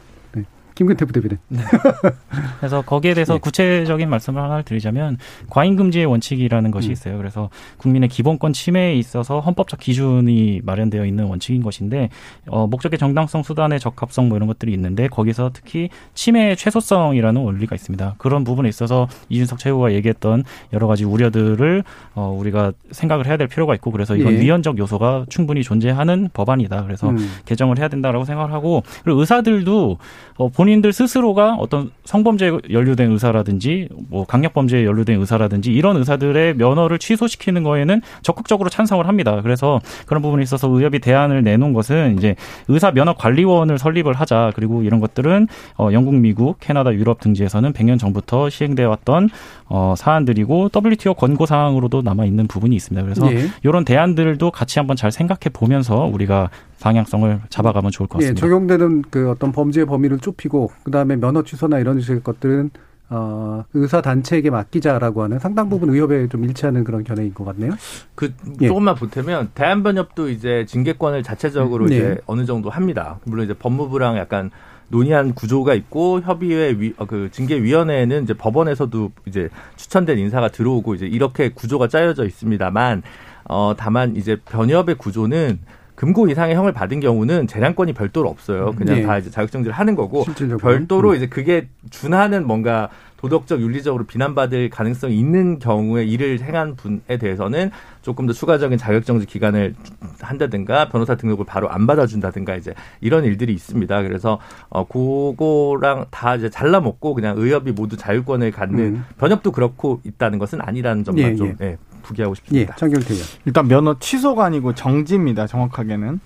김근태 0.75 1.05
부대변인. 1.05 1.37
네. 1.47 1.63
그래서 2.59 2.81
거기에 2.81 3.13
대해서 3.13 3.33
네. 3.33 3.39
구체적인 3.39 4.09
말씀을 4.09 4.41
하나 4.41 4.61
드리자면 4.61 5.17
과잉 5.49 5.77
금지의 5.77 6.05
원칙이라는 6.05 6.69
것이 6.69 6.89
음. 6.89 6.91
있어요. 6.91 7.17
그래서 7.17 7.49
국민의 7.77 8.09
기본권 8.09 8.51
침해에 8.51 8.95
있어서 8.95 9.39
헌법적 9.39 9.79
기준이 9.79 10.61
마련되어 10.65 11.05
있는 11.05 11.25
원칙인 11.25 11.63
것인데 11.63 12.09
어, 12.47 12.67
목적의 12.67 12.99
정당성, 12.99 13.43
수단의 13.43 13.79
적합성 13.79 14.27
뭐 14.27 14.35
이런 14.37 14.47
것들이 14.47 14.73
있는데 14.73 15.07
거기서 15.07 15.51
특히 15.53 15.89
침해의 16.13 16.57
최소성이라는 16.57 17.41
원리가 17.41 17.73
있습니다. 17.73 18.15
그런 18.17 18.43
부분에 18.43 18.67
있어서 18.67 19.07
이준석 19.29 19.59
최고가 19.59 19.93
얘기했던 19.93 20.43
여러 20.73 20.87
가지 20.87 21.05
우려들을 21.05 21.85
어, 22.15 22.35
우리가 22.37 22.73
생각을 22.91 23.27
해야 23.27 23.37
될 23.37 23.47
필요가 23.47 23.73
있고 23.75 23.91
그래서 23.91 24.17
이건 24.17 24.33
예. 24.33 24.41
위헌적 24.41 24.77
요소가 24.77 25.25
충분히 25.29 25.63
존재하는 25.63 26.29
법안이다. 26.33 26.83
그래서 26.83 27.11
음. 27.11 27.17
개정을 27.45 27.79
해야 27.79 27.87
된다라고 27.87 28.25
생각을 28.25 28.51
하고 28.51 28.83
그리고 29.05 29.21
의사들도 29.21 29.97
어, 30.37 30.49
본 30.49 30.64
인들 30.69 30.93
스스로가 30.93 31.55
어떤 31.55 31.91
성범죄에 32.05 32.51
연루된 32.71 33.11
의사라든지 33.11 33.89
뭐 34.09 34.25
강력범죄에 34.25 34.85
연루된 34.85 35.19
의사라든지 35.19 35.71
이런 35.73 35.97
의사들의 35.97 36.55
면허를 36.55 36.99
취소시키는 36.99 37.63
거에는 37.63 38.01
적극적으로 38.21 38.69
찬성을 38.69 39.05
합니다. 39.07 39.41
그래서 39.41 39.81
그런 40.05 40.21
부분에 40.21 40.43
있어서 40.43 40.67
의협이 40.69 40.99
대안을 40.99 41.43
내놓은 41.43 41.73
것은 41.73 42.17
이제 42.17 42.35
의사 42.67 42.91
면허 42.91 43.13
관리원을 43.13 43.77
설립을 43.79 44.13
하자. 44.13 44.51
그리고 44.55 44.83
이런 44.83 44.99
것들은 44.99 45.47
어, 45.77 45.89
영국, 45.91 46.15
미국, 46.15 46.57
캐나다, 46.59 46.93
유럽 46.93 47.19
등지에서는 47.19 47.73
100년 47.73 47.99
전부터 47.99 48.49
시행되어 48.49 48.89
왔던 48.89 49.29
어, 49.67 49.95
사안들이고 49.97 50.69
WTO 50.75 51.15
권고 51.15 51.45
사항으로도 51.45 52.01
남아 52.01 52.25
있는 52.25 52.47
부분이 52.47 52.75
있습니다. 52.75 53.03
그래서 53.03 53.31
예. 53.33 53.47
이런 53.63 53.83
대안들도 53.83 54.51
같이 54.51 54.79
한번 54.79 54.95
잘 54.95 55.11
생각해 55.11 55.49
보면서 55.53 56.05
우리가 56.05 56.49
방향성을 56.85 57.41
잡아가면 57.49 57.89
좋을 57.89 58.07
것 58.07 58.21
예, 58.21 58.27
같습니다. 58.27 58.45
예, 58.45 58.47
적용되는 58.47 59.01
그 59.09 59.31
어떤 59.31 59.51
범죄의 59.51 59.87
범위를 59.87 60.19
좁히고 60.19 60.71
그다음에 60.83 61.15
면허 61.15 61.41
취소나 61.41 61.79
이런 61.79 61.99
식의 61.99 62.21
것들은 62.21 62.69
어, 63.09 63.63
의사 63.73 64.01
단체에게 64.01 64.51
맡기자라고 64.51 65.23
하는 65.23 65.39
상당 65.39 65.69
부분 65.69 65.89
의협에 65.89 66.27
좀 66.27 66.43
일치하는 66.43 66.83
그런 66.83 67.03
견해인 67.03 67.33
것 67.33 67.43
같네요. 67.45 67.71
그 68.13 68.33
예. 68.61 68.67
조금만 68.67 68.93
보태면 68.95 69.51
대한변협도 69.55 70.29
이제 70.29 70.65
징계권을 70.67 71.23
자체적으로 71.23 71.87
네. 71.87 71.95
이제 71.95 72.17
어느 72.27 72.45
정도 72.45 72.69
합니다. 72.69 73.19
물론 73.25 73.45
이제 73.45 73.55
법무부랑 73.55 74.17
약간 74.17 74.51
논의한 74.89 75.33
구조가 75.33 75.73
있고 75.73 76.21
협의회 76.21 76.69
위, 76.77 76.93
어, 76.97 77.05
그 77.05 77.29
징계위원회에는 77.31 78.23
이제 78.23 78.35
법원에서도 78.35 79.11
이제 79.25 79.49
추천된 79.75 80.19
인사가 80.19 80.49
들어오고 80.49 80.93
이제 80.93 81.07
이렇게 81.07 81.49
구조가 81.49 81.87
짜여져 81.87 82.25
있습니다만 82.25 83.01
어 83.45 83.73
다만 83.75 84.15
이제 84.15 84.37
변협의 84.45 84.95
구조는 84.95 85.59
금고 85.95 86.27
이상의 86.27 86.55
형을 86.55 86.73
받은 86.73 86.99
경우는 86.99 87.47
재량권이 87.47 87.93
별도로 87.93 88.29
없어요. 88.29 88.73
그냥 88.77 88.95
네. 88.95 89.03
다 89.03 89.17
이제 89.17 89.29
자격정지를 89.29 89.73
하는 89.73 89.95
거고 89.95 90.23
실질적으로. 90.23 90.59
별도로 90.59 91.09
음. 91.11 91.15
이제 91.15 91.27
그게 91.27 91.67
준하는 91.89 92.45
뭔가 92.45 92.89
도덕적 93.17 93.61
윤리적으로 93.61 94.03
비난받을 94.05 94.69
가능성이 94.69 95.17
있는 95.17 95.57
경우에 95.57 96.03
일을 96.03 96.41
행한 96.41 96.75
분에 96.75 97.17
대해서는 97.17 97.71
조금 98.01 98.27
더 98.27 98.33
추가적인 98.33 98.77
자격정지 98.77 99.25
기간을 99.25 99.73
한다든가 100.21 100.89
변호사 100.89 101.15
등록을 101.15 101.45
바로 101.45 101.69
안 101.69 101.87
받아준다든가 101.87 102.55
이제 102.55 102.73
이런 103.01 103.23
일들이 103.23 103.53
있습니다. 103.53 104.03
그래서 104.03 104.39
어 104.69 104.85
그거랑 104.85 106.05
다 106.11 106.35
이제 106.35 106.49
잘라먹고 106.49 107.15
그냥 107.15 107.35
의협이 107.37 107.71
모두 107.71 107.97
자율권을 107.97 108.51
갖는 108.51 108.79
음. 108.79 109.05
변협도 109.17 109.51
그렇고 109.53 110.01
있다는 110.03 110.37
것은 110.37 110.59
아니라는 110.61 111.03
점만 111.03 111.31
예, 111.31 111.35
좀 111.35 111.55
예. 111.61 111.65
예, 111.65 111.77
부기하고 112.05 112.35
싶습니다. 112.35 112.73
예, 112.73 112.75
장경태 112.77 113.13
의원. 113.13 113.27
일단 113.45 113.67
면허 113.67 113.97
취소가 113.99 114.45
아니고 114.45 114.73
정지입니다. 114.75 115.47
정확하게는. 115.47 116.19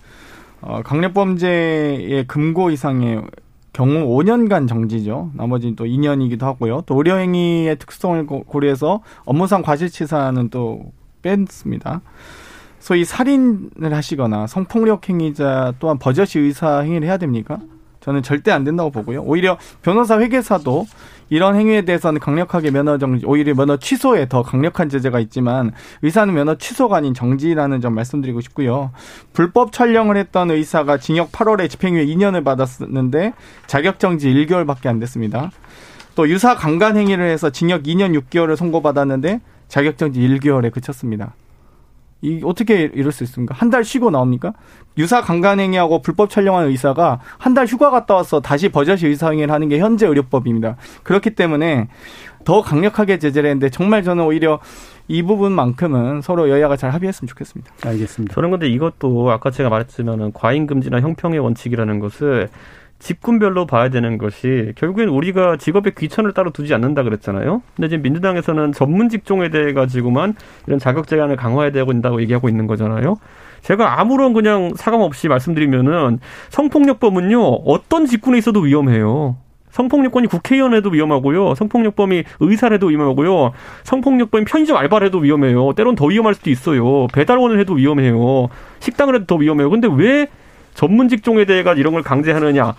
어, 0.62 0.82
강력범죄의 0.84 2.28
금고 2.28 2.70
이상의 2.70 3.24
경우 3.72 4.06
5년간 4.18 4.68
정지죠. 4.68 5.32
나머지는 5.36 5.76
또 5.76 5.86
2년이기도 5.86 6.42
하고요. 6.42 6.84
또 6.86 6.96
의료행위의 6.98 7.78
특성을 7.78 8.26
고려해서 8.26 9.02
업무상 9.26 9.62
과실치사는 9.62 10.50
또 10.50 10.92
뺐습니다. 11.22 12.02
소위 12.80 13.06
살인을 13.06 13.94
하시거나 13.94 14.48
성폭력 14.48 15.08
행위자 15.08 15.74
또한 15.80 15.98
버젓이 15.98 16.40
의사 16.40 16.80
행위를 16.80 17.08
해야 17.08 17.18
됩니까? 17.18 17.60
저는 18.00 18.24
절대 18.24 18.52
안 18.52 18.64
된다고 18.64 18.90
보고요. 18.90 19.22
오히려 19.22 19.58
변호사 19.82 20.20
회계사도 20.20 20.88
이런 21.30 21.56
행위에 21.56 21.84
대해서는 21.84 22.20
강력하게 22.20 22.72
면허 22.72 22.98
정지, 22.98 23.26
오히려 23.26 23.54
면허 23.54 23.78
취소에 23.78 24.28
더 24.28 24.44
강력한 24.44 24.90
제재가 24.90 25.20
있지만 25.22 25.72
의사는 26.02 26.34
면허 26.34 26.56
취소가 26.56 26.98
아닌 26.98 27.14
정지라는 27.14 27.82
점 27.82 27.94
말씀드리고 27.96 28.42
싶고요. 28.42 28.92
불법 29.34 29.72
촬영을 29.72 30.18
했던 30.18 30.52
의사가 30.52 30.98
징역 30.98 31.32
8월에 31.32 31.70
집행유예 31.70 32.06
2년을 32.06 32.44
받았는데 32.44 33.34
자격 33.68 34.00
정지 34.00 34.34
1개월밖에 34.34 34.88
안 34.88 35.00
됐습니다. 35.00 35.52
또 36.16 36.28
유사 36.28 36.56
강간 36.56 36.98
행위를 36.98 37.30
해서 37.30 37.50
징역 37.50 37.84
2년 37.84 38.20
6개월을 38.20 38.56
선고받았는데 38.56 39.40
자격 39.68 39.98
정지 39.98 40.20
1개월에 40.20 40.72
그쳤습니다. 40.72 41.34
이 42.22 42.42
어떻게 42.44 42.84
이럴 42.94 43.12
수 43.12 43.24
있습니까? 43.24 43.56
한 43.56 43.70
달 43.70 43.84
쉬고 43.84 44.10
나옵니까? 44.12 44.54
유사 44.98 45.22
강간행위하고 45.22 46.02
불법 46.02 46.30
촬영한 46.30 46.68
의사가 46.68 47.20
한 47.38 47.54
달 47.54 47.66
휴가 47.66 47.90
갔다 47.90 48.16
와서 48.16 48.42
다시 48.42 48.70
버젓이 48.70 49.08
의사행위를 49.08 49.54
하는 49.54 49.70
게 49.70 49.80
현재 49.80 50.06
의료법입니다. 50.06 50.76
그렇기 51.04 51.32
때문에 51.32 51.88
더 52.46 52.62
강력하게 52.62 53.20
제재를 53.20 53.50
했는데 53.50 53.70
정말 53.70 54.04
저는 54.04 54.24
오히려 54.26 54.60
이 55.08 55.24
부분만큼은 55.24 56.22
서로 56.22 56.50
여야가 56.50 56.76
잘 56.78 56.92
합의했으면 56.92 57.28
좋겠습니다. 57.28 57.72
알겠습니다. 57.86 58.34
저는 58.34 58.52
근데 58.52 58.68
이것도 58.68 59.32
아까 59.32 59.50
제가 59.52 59.70
말했지만은 59.70 60.34
과잉 60.34 60.68
금지나 60.68 61.00
형평의 61.02 61.40
원칙이라는 61.40 62.00
것을 62.00 62.50
직군별로 63.00 63.66
봐야 63.66 63.90
되는 63.90 64.18
것이 64.18 64.74
결국엔 64.76 65.08
우리가 65.10 65.58
직업의 65.58 65.94
귀천을 65.98 66.34
따로 66.34 66.52
두지 66.52 66.74
않는다 66.74 67.04
그랬잖아요. 67.04 67.62
근데 67.76 67.88
지금 67.88 68.04
민주당에서는 68.04 68.74
전문 68.74 69.10
직종에 69.10 69.50
대해 69.50 69.74
가지고만 69.74 70.36
이런 70.68 70.80
자격 70.80 71.08
제한을 71.08 71.38
강화해야 71.38 71.72
된다고 71.72 72.22
얘기하고 72.22 72.50
있는 72.50 72.68
거잖아요. 72.68 73.18
제가 73.62 74.00
아무런 74.00 74.34
그냥 74.34 74.74
사감 74.76 75.02
없이 75.02 75.28
말씀드리면은 75.28 76.20
성폭력범은요 76.50 77.42
어떤 77.66 78.06
직군에 78.06 78.38
있어도 78.38 78.62
위험해요. 78.62 79.38
성폭력범이 79.72 80.28
국회의원에도 80.28 80.90
위험하고요. 80.90 81.56
성폭력범이 81.56 82.24
의사를 82.40 82.74
해도 82.74 82.88
위험하고요. 82.88 83.52
성폭력범이 83.84 84.46
편의점 84.46 84.76
알바를 84.76 85.08
해도 85.08 85.20
위험해요. 85.20 85.74
때론 85.74 85.96
더 85.96 86.06
위험할 86.06 86.34
수도 86.34 86.50
있어요. 86.50 87.08
배달원을 87.14 87.60
해도 87.60 87.74
위험해요. 87.74 88.50
식당을 88.80 89.16
해도 89.16 89.26
더 89.26 89.36
위험해요. 89.36 89.70
근데 89.70 89.88
왜 89.92 90.28
전문 90.80 91.10
직종에 91.10 91.44
대해 91.44 91.62
가 91.62 91.74
이런 91.74 91.92
걸 91.94 92.04
강제하느냐. 92.04 92.74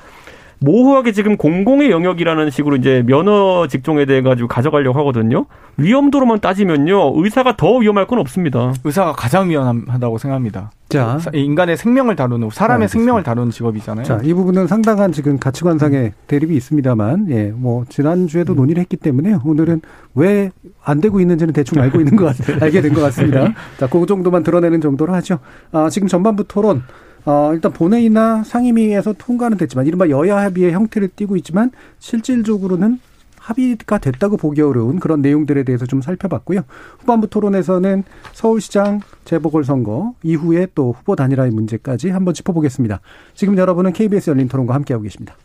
모호하게 0.62 1.12
지금 1.12 1.36
공공의 1.38 1.90
영역이라는 1.90 2.50
식으로 2.50 2.76
이제 2.76 3.02
면허 3.06 3.66
직종에 3.66 4.04
대해 4.06 4.20
가지고 4.22 4.48
가져가려고 4.48 4.98
하거든요. 5.00 5.46
위험도로만 5.78 6.40
따지면요. 6.40 7.12
의사가 7.16 7.56
더 7.56 7.76
위험할 7.76 8.06
건 8.06 8.18
없습니다. 8.18 8.72
의사가 8.84 9.12
가장 9.12 9.48
위험하다고 9.50 10.16
생각합니다. 10.18 10.70
자, 10.90 11.18
인간의 11.32 11.76
생명을 11.78 12.16
다루는 12.16 12.50
사람의 12.52 12.84
알겠습니다. 12.84 12.98
생명을 13.00 13.22
다루는 13.22 13.50
직업이잖아요. 13.52 14.04
자, 14.04 14.20
이 14.22 14.34
부분은 14.34 14.66
상당한 14.66 15.12
지금 15.12 15.38
가치관상의 15.38 16.12
대립이 16.26 16.54
있습니다만, 16.56 17.26
예, 17.30 17.52
뭐 17.54 17.84
지난주에도 17.88 18.54
음. 18.54 18.56
논의를 18.56 18.80
했기 18.82 18.96
때문에 18.96 19.36
오늘은 19.44 19.82
왜 20.14 20.50
안 20.82 21.00
되고 21.00 21.20
있는지는 21.20 21.52
대충 21.52 21.80
알고 21.82 21.98
있는 22.00 22.16
것 22.16 22.24
같, 22.36 22.36
알게 22.62 22.80
된 22.80 22.94
것 22.94 23.00
같습니다. 23.02 23.52
자, 23.78 23.86
그 23.86 24.04
정도만 24.06 24.42
드러내는 24.42 24.80
정도로 24.80 25.12
하죠. 25.14 25.38
아, 25.72 25.88
지금 25.90 26.08
전반부 26.08 26.44
토론 26.48 26.82
어, 27.24 27.50
일단 27.52 27.72
본회의나 27.72 28.44
상임위에서 28.44 29.14
통과는 29.14 29.56
됐지만 29.58 29.86
이른바 29.86 30.08
여야 30.08 30.38
합의의 30.38 30.72
형태를 30.72 31.08
띠고 31.14 31.36
있지만 31.36 31.70
실질적으로는 31.98 32.98
합의가 33.38 33.98
됐다고 33.98 34.36
보기 34.36 34.60
어려운 34.60 35.00
그런 35.00 35.22
내용들에 35.22 35.64
대해서 35.64 35.86
좀 35.86 36.02
살펴봤고요. 36.02 36.62
후반부 37.00 37.28
토론에서는 37.28 38.04
서울시장 38.32 39.00
재보궐선거 39.24 40.14
이후에 40.22 40.68
또 40.74 40.92
후보 40.92 41.16
단일화의 41.16 41.50
문제까지 41.50 42.10
한번 42.10 42.34
짚어보겠습니다. 42.34 43.00
지금 43.34 43.56
여러분은 43.56 43.92
KBS 43.92 44.30
열린 44.30 44.48
토론과 44.48 44.74
함께하고 44.74 45.02
계십니다. 45.02 45.36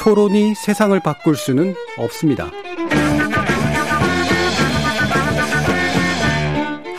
토론이 0.00 0.54
세상을 0.54 0.98
바꿀 1.00 1.36
수는 1.36 1.74
없습니다. 1.96 2.50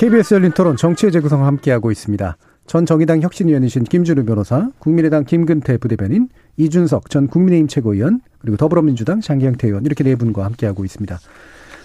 KBS 0.00 0.32
열린 0.32 0.50
토론 0.52 0.76
정치의 0.78 1.12
재구성 1.12 1.44
함께하고 1.44 1.90
있습니다. 1.90 2.38
전 2.66 2.86
정의당 2.86 3.20
혁신위원이신 3.20 3.84
김준우 3.84 4.24
변호사, 4.24 4.70
국민의당 4.78 5.24
김근태 5.24 5.76
부대변인, 5.76 6.30
이준석 6.56 7.10
전 7.10 7.26
국민의힘 7.26 7.68
최고위원, 7.68 8.22
그리고 8.38 8.56
더불어민주당 8.56 9.20
장기영태 9.20 9.68
의원 9.68 9.84
이렇게 9.84 10.02
네 10.02 10.14
분과 10.14 10.42
함께하고 10.46 10.86
있습니다. 10.86 11.18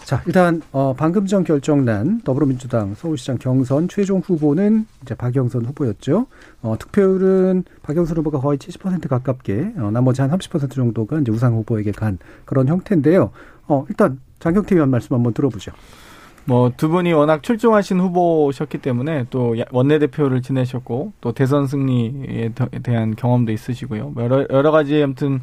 자, 0.06 0.24
일단 0.28 0.62
어 0.72 0.94
방금 0.96 1.26
전 1.26 1.44
결정난 1.44 2.22
더불어민주당 2.22 2.96
서울시장 2.96 3.38
경선 3.38 3.90
최종 3.90 4.22
후보는 4.22 4.86
이제 5.02 5.14
박영선 5.14 5.66
후보였죠. 5.66 6.28
어 6.62 6.78
득표율은 6.80 7.66
박영선 7.84 8.16
후보가 8.16 8.40
거의 8.40 8.58
70% 8.58 9.10
가깝게 9.10 9.74
어 9.76 9.92
나머지 9.92 10.22
한 10.22 10.32
30% 10.32 10.72
정도가 10.72 11.20
이제 11.20 11.34
우상 11.34 11.54
후보에게 11.56 11.92
간 11.92 12.18
그런 12.46 12.70
형태인데요. 12.70 13.32
어 13.68 13.86
일단 13.90 14.22
장경태 14.40 14.76
의원 14.76 14.90
말씀 14.90 15.14
한번 15.14 15.34
들어보죠. 15.34 15.74
뭐 16.46 16.70
두 16.78 16.90
분이 16.90 17.12
워낙 17.14 17.42
출중하신 17.44 18.00
후보셨기 18.00 18.78
때문에 18.80 19.26
또 19.30 19.56
원내대표를 19.72 20.42
지내셨고 20.42 21.14
또 21.22 21.32
대선 21.32 21.68
승리에 21.68 22.52
대한 22.84 23.16
경험도 23.16 23.52
있으시고요. 23.52 24.10
뭐 24.10 24.24
여러 24.24 24.46
여러 24.50 24.72
가지 24.72 25.02
아무튼 25.02 25.42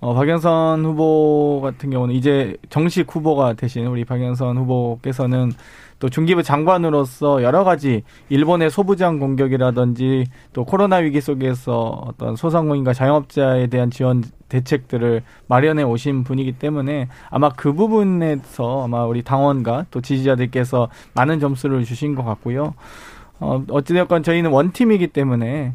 어, 0.00 0.14
박영선 0.14 0.84
후보 0.84 1.60
같은 1.62 1.90
경우는 1.90 2.14
이제 2.14 2.56
정식 2.70 3.14
후보가 3.14 3.52
되신 3.52 3.86
우리 3.86 4.04
박영선 4.06 4.56
후보께서는 4.56 5.52
또 6.00 6.08
중기부 6.08 6.42
장관으로서 6.42 7.42
여러 7.42 7.62
가지 7.62 8.02
일본의 8.30 8.70
소부장 8.70 9.18
공격이라든지 9.18 10.24
또 10.52 10.64
코로나 10.64 10.96
위기 10.96 11.20
속에서 11.20 12.02
어떤 12.06 12.34
소상공인과 12.34 12.94
자영업자에 12.94 13.68
대한 13.68 13.90
지원 13.90 14.24
대책들을 14.48 15.22
마련해 15.46 15.84
오신 15.84 16.24
분이기 16.24 16.52
때문에 16.52 17.08
아마 17.28 17.50
그 17.50 17.74
부분에서 17.74 18.84
아마 18.84 19.04
우리 19.04 19.22
당원과 19.22 19.86
또 19.90 20.00
지지자들께서 20.00 20.88
많은 21.14 21.38
점수를 21.38 21.84
주신 21.84 22.14
것 22.14 22.24
같고요. 22.24 22.74
어, 23.38 23.62
어찌되었건 23.70 24.22
저희는 24.22 24.50
원팀이기 24.50 25.08
때문에 25.08 25.74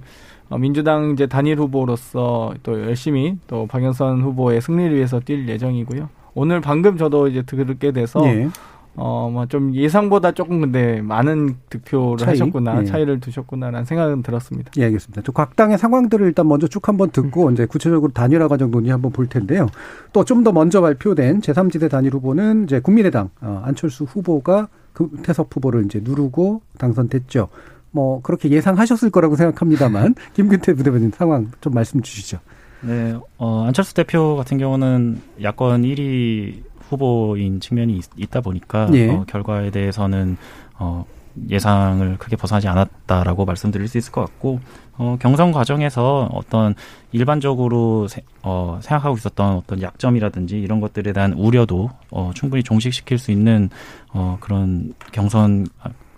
어, 0.49 0.57
민주당 0.57 1.11
이제 1.11 1.27
단일 1.27 1.59
후보로서 1.59 2.53
또 2.63 2.81
열심히 2.81 3.37
또 3.47 3.67
박영선 3.67 4.21
후보의 4.21 4.61
승리를 4.61 4.95
위해서 4.95 5.19
뛸 5.19 5.47
예정이고요. 5.47 6.09
오늘 6.35 6.61
방금 6.61 6.97
저도 6.97 7.27
이제 7.27 7.43
듣게 7.43 7.91
돼서 7.91 8.21
예. 8.25 8.49
어 8.97 9.29
뭐 9.29 9.45
좀 9.47 9.75
예상보다 9.75 10.31
조금 10.31 10.61
근데 10.61 11.01
많은 11.01 11.55
득표를 11.69 12.17
차이? 12.17 12.29
하셨구나 12.29 12.81
예. 12.81 12.85
차이를 12.85 13.19
두셨구나라는 13.19 13.85
생각은 13.85 14.23
들었습니다. 14.23 14.71
예, 14.77 14.85
알겠습니다. 14.85 15.21
각 15.33 15.55
당의 15.55 15.77
상황들을 15.77 16.25
일단 16.27 16.47
먼저 16.47 16.67
쭉 16.67 16.87
한번 16.87 17.09
듣고 17.11 17.47
음. 17.47 17.53
이제 17.53 17.65
구체적으로 17.65 18.11
단일화 18.13 18.47
과정 18.47 18.71
논의 18.71 18.91
한번 18.91 19.11
볼 19.11 19.27
텐데요. 19.27 19.67
또 20.13 20.23
좀 20.23 20.43
더 20.43 20.51
먼저 20.51 20.81
발표된 20.81 21.41
제3지대 21.41 21.89
단일 21.89 22.13
후보는 22.13 22.63
이제 22.65 22.79
국민의당 22.79 23.29
어, 23.41 23.61
안철수 23.65 24.03
후보가 24.05 24.67
그태석 24.93 25.49
후보를 25.53 25.85
이제 25.85 25.99
누르고 26.03 26.61
당선됐죠. 26.77 27.49
뭐 27.91 28.21
그렇게 28.21 28.49
예상하셨을 28.49 29.09
거라고 29.09 29.35
생각합니다만 29.35 30.15
김근태 30.33 30.73
부대변인 30.73 31.11
상황 31.11 31.51
좀 31.61 31.73
말씀 31.73 32.01
주시죠. 32.01 32.39
네, 32.81 33.15
어, 33.37 33.63
안철수 33.65 33.93
대표 33.93 34.35
같은 34.35 34.57
경우는 34.57 35.19
야권 35.41 35.81
1위 35.83 36.61
후보인 36.89 37.59
측면이 37.59 38.01
있, 38.17 38.29
다 38.29 38.41
보니까 38.41 38.89
예. 38.93 39.09
어, 39.09 39.25
결과에 39.27 39.71
대해서는 39.71 40.37
어, 40.77 41.05
예상을 41.49 42.17
크게 42.17 42.35
벗어나지 42.35 42.67
않았다라고 42.67 43.45
말씀드릴 43.45 43.87
수 43.87 43.97
있을 43.97 44.11
것 44.11 44.21
같고 44.21 44.59
어, 44.97 45.17
경선 45.19 45.51
과정에서 45.51 46.29
어떤 46.31 46.75
일반적으로 47.11 48.07
세, 48.07 48.21
어, 48.41 48.79
생각하고 48.81 49.17
있었던 49.17 49.57
어떤 49.57 49.81
약점이라든지 49.81 50.59
이런 50.59 50.79
것들에 50.79 51.11
대한 51.13 51.33
우려도 51.33 51.89
어, 52.11 52.31
충분히 52.33 52.63
종식시킬 52.63 53.17
수 53.17 53.31
있는 53.31 53.69
어, 54.13 54.37
그런 54.39 54.93
경선 55.11 55.67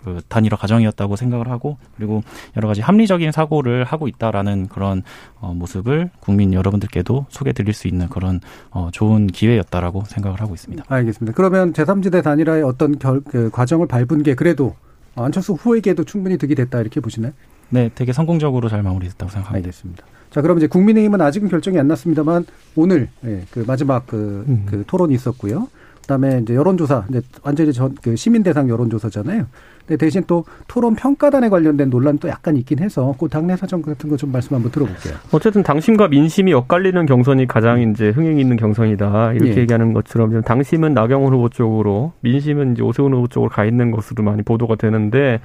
그 0.08 0.22
단일화 0.28 0.56
과정이었다고 0.56 1.16
생각을 1.16 1.48
하고 1.48 1.76
그리고 1.96 2.22
여러 2.56 2.66
가지 2.68 2.80
합리적인 2.80 3.30
사고를 3.32 3.84
하고 3.84 4.08
있다라는 4.08 4.68
그런 4.68 5.02
어, 5.40 5.52
모습을 5.52 6.10
국민 6.20 6.54
여러분들께도 6.54 7.26
소개드릴 7.28 7.74
수 7.74 7.88
있는 7.88 8.08
그런 8.08 8.40
어, 8.70 8.88
좋은 8.92 9.26
기회였다라고 9.26 10.04
생각을 10.06 10.40
하고 10.40 10.54
있습니다. 10.54 10.84
알겠습니다. 10.88 11.36
그러면 11.36 11.72
제3지대 11.72 12.22
단일화의 12.22 12.62
어떤 12.62 12.98
결, 12.98 13.20
그 13.20 13.50
과정을 13.50 13.86
밟은 13.86 14.22
게 14.22 14.34
그래도 14.34 14.74
안철수 15.14 15.52
후에게도 15.52 16.04
충분히 16.04 16.38
득이 16.38 16.54
됐다 16.54 16.80
이렇게 16.80 17.00
보시나요? 17.00 17.32
네, 17.70 17.90
되게 17.94 18.12
성공적으로 18.12 18.68
잘 18.68 18.82
마무리됐다고 18.82 19.30
생각합니다. 19.30 19.56
알겠습니다. 19.56 20.04
자, 20.30 20.40
그럼 20.42 20.58
이제 20.58 20.66
국민의힘은 20.66 21.20
아직은 21.20 21.48
결정이 21.48 21.78
안 21.78 21.88
났습니다만 21.88 22.46
오늘 22.76 23.08
예, 23.24 23.44
그 23.50 23.64
마지막 23.66 24.06
그, 24.06 24.44
음. 24.48 24.66
그 24.66 24.84
토론이 24.86 25.14
있었고요. 25.14 25.68
그다음에 26.08 26.40
이제 26.42 26.54
여론조사 26.54 27.04
이제 27.10 27.20
완전히 27.42 27.72
전 27.72 27.94
그 28.02 28.16
시민 28.16 28.42
대상 28.42 28.68
여론조사잖아요. 28.68 29.44
근데 29.86 29.96
대신 30.04 30.22
또 30.26 30.44
토론 30.68 30.94
평가단에 30.94 31.48
관련된 31.48 31.88
논란도 31.90 32.28
약간 32.28 32.56
있긴 32.56 32.78
해서 32.78 33.14
그 33.18 33.28
당내 33.28 33.56
사정 33.56 33.80
같은 33.82 34.08
거 34.10 34.16
좀 34.16 34.30
말씀 34.32 34.54
한번 34.54 34.70
들어볼게요. 34.72 35.14
어쨌든 35.32 35.62
당심과 35.62 36.08
민심이 36.08 36.52
엇갈리는 36.52 37.06
경선이 37.06 37.46
가장 37.46 37.80
이제 37.80 38.10
흥행 38.10 38.38
있는 38.38 38.56
경선이다 38.56 39.32
이렇게 39.34 39.56
예. 39.56 39.60
얘기하는 39.62 39.92
것처럼 39.92 40.42
당심은 40.42 40.92
나경원 40.94 41.32
후보 41.32 41.48
쪽으로 41.48 42.12
민심은 42.20 42.72
이제 42.72 42.82
오세훈 42.82 43.12
후보 43.14 43.28
쪽으로 43.28 43.50
가 43.50 43.64
있는 43.64 43.90
것으로 43.90 44.24
많이 44.24 44.42
보도가 44.42 44.76
되는데 44.76 45.40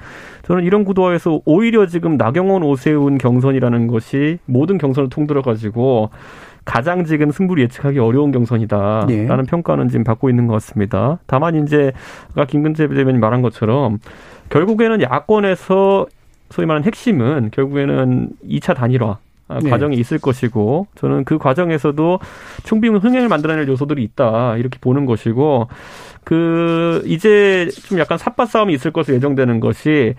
저는 0.46 0.64
이런 0.64 0.84
구도에서 0.84 1.40
오히려 1.44 1.86
지금 1.86 2.16
나경원 2.16 2.62
오세훈 2.62 3.18
경선이라는 3.18 3.86
것이 3.86 4.38
모든 4.46 4.78
경선을 4.78 5.08
통틀어 5.08 5.42
가지고 5.42 6.10
가장 6.64 7.04
지금 7.04 7.30
승부를 7.30 7.62
예측하기 7.64 7.98
어려운 7.98 8.32
경선이다라는 8.32 9.10
예. 9.10 9.26
평가는 9.26 9.88
지금 9.88 10.04
받고 10.04 10.30
있는 10.30 10.46
것 10.46 10.54
같습니다. 10.54 11.18
다만 11.26 11.62
이제 11.62 11.92
아까 12.32 12.46
김근재 12.46 12.88
대변인 12.88 13.20
말한 13.20 13.42
것처럼 13.42 13.98
결국에는 14.50 15.02
야권에서 15.02 16.06
소위 16.50 16.66
말하는 16.66 16.86
핵심은 16.86 17.50
결국에는 17.52 18.30
2차 18.48 18.74
단일화 18.76 19.18
네. 19.62 19.70
과정이 19.70 19.96
있을 19.96 20.18
것이고 20.18 20.86
저는 20.94 21.24
그 21.24 21.38
과정에서도 21.38 22.18
충분히 22.62 22.96
흥행을 22.96 23.28
만들어낼 23.28 23.68
요소들이 23.68 24.02
있다 24.02 24.56
이렇게 24.56 24.78
보는 24.80 25.04
것이고 25.04 25.68
그 26.24 27.02
이제 27.04 27.68
좀 27.86 27.98
약간 27.98 28.16
삿바 28.16 28.46
싸움이 28.46 28.72
있을 28.72 28.90
것으로 28.90 29.16
예정되는 29.16 29.60
것이 29.60 30.14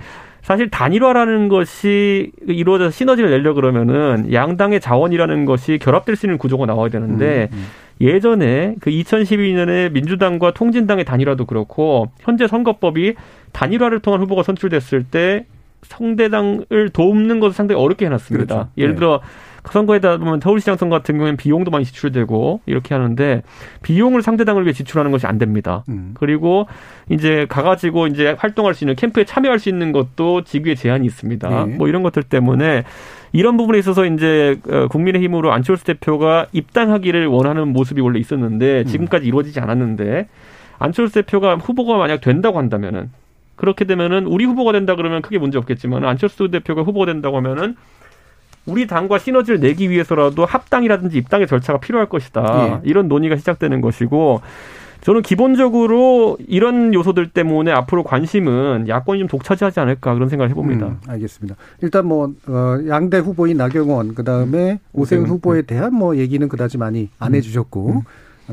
사실 0.45 0.69
단일화라는 0.69 1.49
것이 1.49 2.31
이루어져서 2.45 2.91
시너지를 2.91 3.31
내려 3.31 3.55
그러면은 3.55 4.31
양당의 4.31 4.79
자원이라는 4.79 5.45
것이 5.45 5.79
결합될 5.81 6.15
수 6.15 6.27
있는 6.27 6.37
구조가 6.37 6.67
나와야 6.67 6.89
되는데 6.89 7.49
음, 7.51 7.57
음. 7.57 7.65
예전에 7.99 8.75
그 8.79 8.91
2012년에 8.91 9.91
민주당과 9.91 10.51
통진당의 10.51 11.03
단일화도 11.03 11.45
그렇고 11.47 12.11
현재 12.19 12.45
선거법이 12.45 13.15
단일화를 13.53 14.01
통한 14.01 14.21
후보가 14.21 14.43
선출됐을 14.43 15.05
때 15.05 15.47
성대당을 15.81 16.91
돕는 16.93 17.39
것을 17.39 17.55
상당히 17.55 17.81
어렵게 17.81 18.05
해놨습니다. 18.05 18.55
그렇죠. 18.55 18.69
예를 18.77 18.91
네. 18.91 18.99
들어 18.99 19.21
선거에다 19.71 20.17
보면 20.17 20.39
서울시장 20.41 20.77
선거 20.77 20.97
같은 20.97 21.15
경우에는 21.15 21.37
비용도 21.37 21.71
많이 21.71 21.85
지출되고 21.85 22.61
이렇게 22.65 22.93
하는데 22.93 23.43
비용을 23.81 24.21
상대당을 24.21 24.63
위해 24.63 24.73
지출하는 24.73 25.11
것이 25.11 25.27
안 25.27 25.37
됩니다. 25.37 25.83
음. 25.89 26.11
그리고 26.15 26.67
이제 27.09 27.45
가가지고 27.49 28.07
이제 28.07 28.35
활동할 28.37 28.73
수 28.73 28.83
있는 28.83 28.95
캠프에 28.95 29.25
참여할 29.25 29.59
수 29.59 29.69
있는 29.69 29.91
것도 29.91 30.43
직위에 30.43 30.75
제한이 30.75 31.05
있습니다. 31.05 31.65
네. 31.65 31.75
뭐 31.75 31.87
이런 31.87 32.03
것들 32.03 32.23
때문에 32.23 32.83
이런 33.31 33.57
부분에 33.57 33.77
있어서 33.79 34.05
이제 34.05 34.59
어, 34.69 34.87
국민의힘으로 34.87 35.51
안철수 35.51 35.83
대표가 35.83 36.47
입당하기를 36.51 37.27
원하는 37.27 37.67
모습이 37.69 38.01
원래 38.01 38.19
있었는데 38.19 38.81
음. 38.81 38.85
지금까지 38.85 39.27
이루어지지 39.27 39.59
않았는데 39.59 40.27
안철수 40.79 41.15
대표가 41.15 41.55
후보가 41.55 41.97
만약 41.97 42.21
된다고 42.21 42.57
한다면은 42.57 43.09
그렇게 43.55 43.85
되면은 43.85 44.25
우리 44.25 44.45
후보가 44.45 44.73
된다 44.73 44.95
그러면 44.95 45.21
크게 45.21 45.37
문제 45.37 45.57
없겠지만 45.57 46.05
안철수 46.05 46.49
대표가 46.49 46.83
후보가 46.83 47.05
된다고 47.05 47.37
하면은 47.37 47.75
우리 48.65 48.87
당과 48.87 49.19
시너지를 49.19 49.59
내기 49.59 49.89
위해서라도 49.89 50.45
합당이라든지 50.45 51.17
입당의 51.17 51.47
절차가 51.47 51.79
필요할 51.79 52.09
것이다. 52.09 52.81
예. 52.83 52.89
이런 52.89 53.07
논의가 53.07 53.35
시작되는 53.37 53.81
것이고 53.81 54.41
저는 55.05 55.21
기본적으로 55.21 56.35
이런 56.47 56.91
요소들 56.91 57.29
때문에 57.29 57.71
앞으로 57.71 58.03
관심은 58.03 58.87
야권이 58.87 59.19
좀 59.19 59.27
독차지하지 59.27 59.79
않을까 59.79 60.15
그런 60.15 60.29
생각을 60.29 60.49
해봅니다. 60.49 60.87
음, 60.87 60.97
알겠습니다. 61.07 61.55
일단 61.83 62.07
뭐 62.07 62.33
어, 62.47 62.79
양대 62.87 63.19
후보인 63.19 63.57
나경원 63.57 64.15
그다음에 64.15 64.71
음. 64.71 64.77
오세훈 64.93 65.27
후보에 65.27 65.61
대한 65.61 65.93
뭐 65.93 66.17
얘기는 66.17 66.47
그다지 66.49 66.79
많이 66.79 67.09
안 67.19 67.33
음. 67.33 67.35
해주셨고 67.35 67.91
음. 67.91 68.01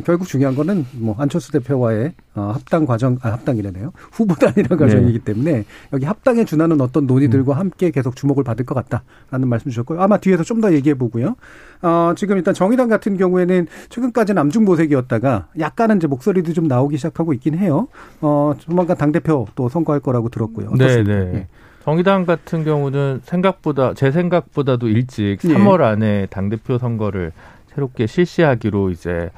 결국 0.05 0.27
중요한 0.27 0.55
거는 0.55 0.87
뭐 0.93 1.15
안철수 1.19 1.53
대표와의 1.53 2.15
어, 2.35 2.53
합당 2.55 2.87
과정, 2.87 3.19
아, 3.21 3.33
합당이라네요. 3.33 3.93
후보 4.11 4.35
단일화 4.35 4.77
과정이기 4.77 5.19
네. 5.19 5.25
때문에 5.25 5.65
여기 5.93 6.07
합당에 6.07 6.47
준하는 6.47 6.81
어떤 6.81 7.07
논의들과 7.07 7.53
음. 7.53 7.59
함께 7.59 7.91
계속 7.91 8.17
주목을 8.17 8.43
받을 8.43 8.65
것 8.65 8.75
같다라는 8.75 9.49
말씀 9.49 9.71
주셨고요. 9.71 10.01
아마 10.01 10.17
뒤에서 10.17 10.43
좀 10.45 10.63
더 10.63 10.73
얘기해 10.73 10.95
보고요. 10.95 11.35
어, 11.83 12.13
지금 12.17 12.37
일단 12.37 12.55
정의당 12.55 12.89
같은 12.89 13.17
경우에는 13.17 13.67
최근까지는 13.89 14.41
암중보색이었다가 14.41 15.49
약간은 15.59 15.97
이제 15.97 16.07
목소리도 16.07 16.53
좀 16.53 16.69
나오기 16.69 16.97
시작하고 16.99 17.33
있긴 17.33 17.59
해요. 17.59 17.89
어, 18.21 18.55
조만간 18.59 18.97
당대표 18.97 19.47
또 19.57 19.69
선거할 19.69 20.01
거라고 20.01 20.29
들었고요. 20.29 20.71
네, 20.79 21.03
네. 21.03 21.25
네. 21.33 21.49
정의당 21.83 22.27
같은 22.27 22.65
경우는 22.65 23.23
생각보다 23.25 23.93
제 23.95 24.13
생각보다도 24.13 24.87
일찍 24.87 25.39
3월 25.41 25.81
예. 25.81 25.85
안에 25.87 26.27
당 26.31 26.49
대표 26.49 26.79
선거를 26.79 27.33
새롭게 27.75 28.07
실시하기로 28.07 28.91
이제 28.91 29.31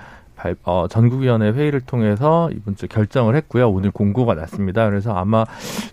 발, 0.45 0.57
어, 0.65 0.87
전국위원회 0.89 1.53
회의를 1.53 1.81
통해서 1.81 2.51
이번 2.53 2.77
주 2.77 2.87
결정을 2.87 3.35
했고요. 3.37 3.71
오늘 3.71 3.91
공고가 3.91 4.35
났습니다. 4.35 4.87
그래서 4.91 5.15
아마 5.15 5.47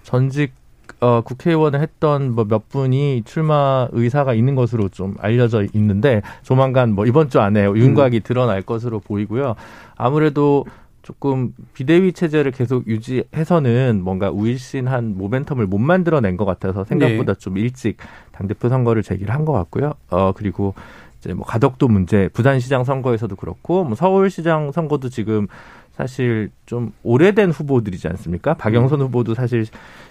전직 0.03 0.51
어, 0.99 1.21
국회의원을 1.21 1.79
했던 1.79 2.35
뭐 2.35 2.43
몇 2.43 2.67
분이 2.67 3.21
출마 3.23 3.87
의사가 3.93 4.33
있는 4.33 4.55
것으로 4.55 4.89
좀 4.89 5.15
알려져 5.19 5.63
있는데 5.73 6.21
조만간 6.43 6.91
뭐 6.91 7.05
이번 7.05 7.29
주 7.29 7.39
안에 7.39 7.63
윤곽이 7.63 8.17
음. 8.17 8.21
드러날 8.25 8.61
것으로 8.61 8.99
보이고요. 8.99 9.55
아무래도 9.95 10.65
조금 11.01 11.53
비대위 11.73 12.11
체제를 12.11 12.51
계속 12.51 12.85
유지해서는 12.87 14.01
뭔가 14.03 14.29
우일신한 14.31 15.17
모멘텀을 15.17 15.65
못 15.65 15.77
만들어낸 15.79 16.35
것 16.35 16.43
같아서 16.45 16.83
생각보다 16.83 17.33
네. 17.35 17.39
좀 17.39 17.57
일찍 17.57 17.97
당대표 18.33 18.67
선거를 18.67 19.01
제기를 19.01 19.33
한 19.33 19.45
것 19.45 19.53
같고요. 19.53 19.93
어, 20.09 20.33
그리고 20.35 20.75
이제 21.21 21.33
뭐 21.33 21.45
가덕도 21.45 21.87
문제, 21.87 22.29
부산시장 22.33 22.83
선거에서도 22.83 23.35
그렇고, 23.35 23.83
뭐 23.83 23.95
서울시장 23.95 24.71
선거도 24.71 25.09
지금 25.09 25.47
사실 25.95 26.49
좀 26.65 26.93
오래된 27.03 27.51
후보들이지 27.51 28.07
않습니까? 28.07 28.55
박영선 28.55 29.01
음. 29.01 29.05
후보도 29.05 29.35
사실 29.35 29.65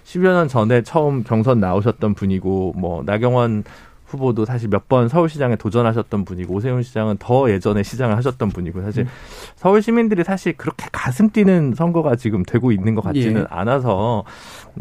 10여 0.04 0.32
년 0.32 0.46
전에 0.48 0.82
처음 0.82 1.24
경선 1.24 1.58
나오셨던 1.58 2.14
분이고, 2.14 2.74
뭐 2.76 3.02
나경원 3.04 3.64
후보도 4.06 4.44
사실 4.44 4.68
몇 4.68 4.88
번 4.88 5.08
서울시장에 5.08 5.54
도전하셨던 5.54 6.24
분이고 6.24 6.52
오세훈 6.54 6.82
시장은 6.82 7.18
더 7.20 7.48
예전에 7.48 7.84
시장을 7.84 8.16
하셨던 8.16 8.48
분이고 8.48 8.80
사실 8.82 9.04
음. 9.04 9.08
서울 9.54 9.82
시민들이 9.82 10.24
사실 10.24 10.56
그렇게 10.56 10.88
가슴 10.90 11.30
뛰는 11.30 11.74
선거가 11.76 12.16
지금 12.16 12.42
되고 12.42 12.72
있는 12.72 12.96
것 12.96 13.02
같지는 13.04 13.42
예. 13.42 13.46
않아서 13.48 14.24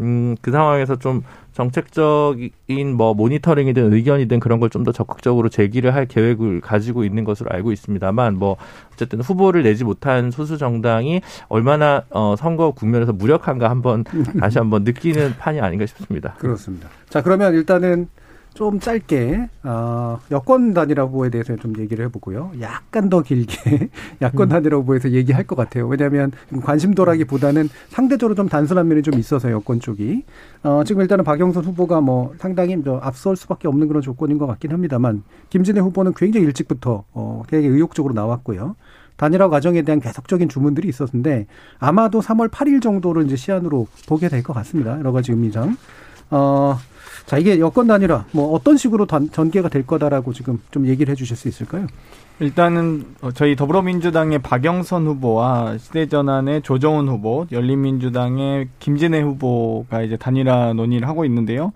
음, 0.00 0.34
그 0.42 0.50
상황에서 0.50 0.96
좀 0.96 1.22
정책적인 1.52 2.96
뭐 2.96 3.14
모니터링이든 3.14 3.92
의견이든 3.92 4.40
그런 4.40 4.60
걸 4.60 4.70
좀 4.70 4.84
더 4.84 4.92
적극적으로 4.92 5.48
제기를 5.48 5.94
할 5.94 6.06
계획을 6.06 6.60
가지고 6.60 7.04
있는 7.04 7.24
것으로 7.24 7.50
알고 7.50 7.72
있습니다만 7.72 8.36
뭐 8.36 8.56
어쨌든 8.92 9.20
후보를 9.20 9.62
내지 9.62 9.82
못한 9.84 10.30
소수 10.30 10.56
정당이 10.58 11.20
얼마나 11.48 12.04
어 12.10 12.34
선거 12.38 12.70
국면에서 12.70 13.12
무력한가 13.12 13.68
한번 13.68 14.04
다시 14.38 14.58
한번 14.58 14.84
느끼는 14.84 15.34
판이 15.38 15.60
아닌가 15.60 15.86
싶습니다. 15.86 16.34
그렇습니다. 16.38 16.88
자 17.08 17.22
그러면 17.22 17.54
일단은 17.54 18.08
좀 18.54 18.80
짧게 18.80 19.48
어, 19.62 20.18
여권 20.30 20.74
단일 20.74 21.00
후보에 21.00 21.30
대해서 21.30 21.56
좀 21.56 21.72
얘기를 21.78 22.04
해보고요. 22.06 22.52
약간 22.60 23.08
더 23.08 23.22
길게 23.22 23.88
야권 24.20 24.46
음. 24.46 24.48
단일 24.48 24.74
후보에서 24.74 25.10
얘기할 25.12 25.44
것 25.44 25.56
같아요. 25.56 25.86
왜냐하면 25.86 26.32
관심도라기보다는 26.62 27.68
상대적으로 27.88 28.34
좀 28.34 28.48
단순한 28.48 28.88
면이 28.88 29.02
좀 29.02 29.14
있어서 29.18 29.50
여권 29.50 29.80
쪽이 29.80 30.24
어, 30.62 30.82
지금 30.84 31.02
일단은 31.02 31.24
박영선 31.24 31.64
후보가 31.64 32.00
뭐 32.00 32.34
상당히 32.38 32.76
앞설 33.00 33.36
수밖에 33.36 33.68
없는 33.68 33.88
그런 33.88 34.02
조건인 34.02 34.36
것 34.38 34.46
같긴 34.46 34.72
합니다만 34.72 35.22
김진애 35.48 35.80
후보는 35.80 36.12
굉장히 36.14 36.46
일찍부터 36.46 37.04
어, 37.12 37.42
되게 37.48 37.66
의욕적으로 37.68 38.14
나왔고요. 38.14 38.76
단일화 39.16 39.48
과정에 39.50 39.82
대한 39.82 40.00
계속적인 40.00 40.48
주문들이 40.48 40.88
있었는데 40.88 41.46
아마도 41.78 42.20
3월 42.20 42.48
8일 42.50 42.80
정도를 42.82 43.26
이제 43.26 43.36
시한으로 43.36 43.86
보게 44.08 44.28
될 44.28 44.42
것 44.42 44.54
같습니다. 44.54 44.98
여러 44.98 45.12
가지 45.12 45.32
의미상. 45.32 45.76
어, 46.30 46.78
자, 47.26 47.38
이게 47.38 47.60
여권 47.60 47.86
단일화 47.86 48.24
뭐 48.32 48.52
어떤 48.52 48.76
식으로 48.76 49.06
전개가 49.06 49.68
될 49.68 49.86
거다라고 49.86 50.32
지금 50.32 50.60
좀 50.70 50.86
얘기를 50.86 51.10
해 51.10 51.14
주실 51.14 51.36
수 51.36 51.48
있을까요? 51.48 51.86
일단은 52.40 53.04
저희 53.34 53.54
더불어민주당의 53.54 54.38
박영선 54.40 55.06
후보와 55.06 55.76
시대전환의 55.78 56.62
조정훈 56.62 57.08
후보, 57.08 57.46
열린민주당의 57.52 58.68
김진애 58.78 59.20
후보가 59.20 60.02
이제 60.02 60.16
단일화 60.16 60.72
논의를 60.72 61.06
하고 61.06 61.24
있는데요. 61.26 61.72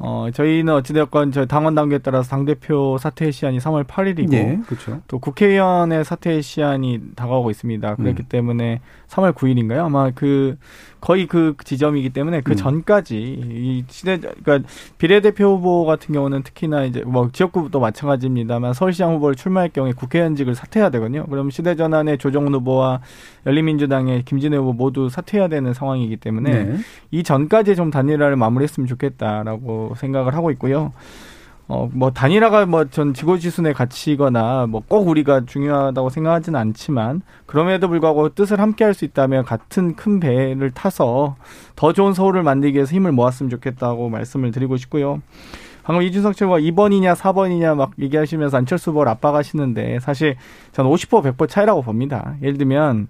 어, 0.00 0.28
저희는 0.32 0.74
어찌되었건 0.74 1.32
저희 1.32 1.46
당원 1.46 1.74
단계에 1.74 1.98
따라서 1.98 2.30
당대표 2.30 2.98
사퇴 2.98 3.30
시한이 3.32 3.58
3월 3.58 3.84
8일이고. 3.84 4.32
예, 4.32 4.60
그렇죠. 4.66 5.00
또 5.08 5.18
국회의원의 5.18 6.04
사퇴 6.04 6.40
시한이 6.40 7.00
다가오고 7.16 7.50
있습니다. 7.50 7.96
그렇기 7.96 8.22
음. 8.22 8.26
때문에 8.28 8.80
3월 9.08 9.32
9일인가요? 9.32 9.86
아마 9.86 10.10
그, 10.10 10.56
거의 11.00 11.26
그 11.26 11.54
지점이기 11.62 12.10
때문에 12.10 12.40
그 12.40 12.52
음. 12.52 12.56
전까지 12.56 13.16
이 13.18 13.84
시대 13.88 14.18
그러니까 14.18 14.68
비례대표 14.98 15.56
후보 15.56 15.84
같은 15.84 16.12
경우는 16.12 16.42
특히나 16.42 16.84
이제 16.84 17.02
뭐 17.06 17.30
지역구도 17.32 17.78
마찬가지입니다만 17.78 18.74
서울시장 18.74 19.14
후보를 19.14 19.36
출마할 19.36 19.70
경우에 19.70 19.92
국회의원직을 19.92 20.54
사퇴해야 20.54 20.90
되거든요. 20.90 21.24
그럼 21.26 21.50
시대전환의 21.50 22.18
조정훈 22.18 22.54
후보와 22.54 23.00
열린민주당의 23.46 24.24
김진애 24.24 24.56
후보 24.56 24.72
모두 24.72 25.08
사퇴해야 25.08 25.48
되는 25.48 25.72
상황이기 25.72 26.16
때문에 26.16 26.64
네. 26.64 26.76
이 27.12 27.22
전까지 27.22 27.76
좀 27.76 27.90
단일화를 27.90 28.36
마무리했으면 28.36 28.86
좋겠다라고 28.88 29.87
생각을 29.94 30.34
하고 30.34 30.50
있고요. 30.52 30.92
어, 31.70 31.86
뭐, 31.92 32.10
단일화가 32.10 32.64
뭐, 32.64 32.86
전 32.86 33.12
지고지순의 33.12 33.74
가치거나, 33.74 34.66
뭐, 34.68 34.82
꼭 34.88 35.06
우리가 35.06 35.42
중요하다고 35.44 36.08
생각하지는 36.08 36.58
않지만, 36.58 37.20
그럼에도 37.44 37.88
불구하고 37.88 38.30
뜻을 38.30 38.58
함께 38.58 38.84
할 38.84 38.94
수 38.94 39.04
있다면 39.04 39.44
같은 39.44 39.94
큰 39.94 40.18
배를 40.18 40.70
타서 40.70 41.36
더 41.76 41.92
좋은 41.92 42.14
서울을 42.14 42.42
만들기 42.42 42.76
위해서 42.76 42.94
힘을 42.94 43.12
모았으면 43.12 43.50
좋겠다고 43.50 44.08
말씀을 44.08 44.50
드리고 44.50 44.78
싶고요. 44.78 45.20
방금 45.82 46.02
이준석 46.04 46.36
최고가 46.36 46.58
2번이냐 46.58 47.14
4번이냐 47.14 47.76
막 47.76 47.92
얘기하시면서 47.98 48.56
안철수 48.56 48.90
후보를 48.90 49.12
압박하시는데, 49.12 50.00
사실 50.00 50.36
저는 50.72 50.90
50% 50.90 51.36
100% 51.36 51.48
차이라고 51.50 51.82
봅니다. 51.82 52.36
예를 52.40 52.56
들면, 52.56 53.08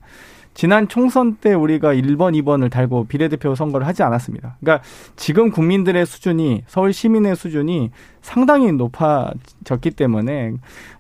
지난 0.55 0.88
총선 0.88 1.36
때 1.36 1.55
우리가 1.55 1.94
1번, 1.94 2.34
2번을 2.42 2.70
달고 2.70 3.07
비례대표 3.07 3.55
선거를 3.55 3.86
하지 3.86 4.03
않았습니다. 4.03 4.57
그러니까 4.61 4.84
지금 5.16 5.51
국민들의 5.51 6.05
수준이 6.05 6.64
서울 6.66 6.92
시민의 6.92 7.36
수준이 7.36 7.90
상당히 8.22 8.72
높아졌기 8.72 9.92
때문에 9.92 10.55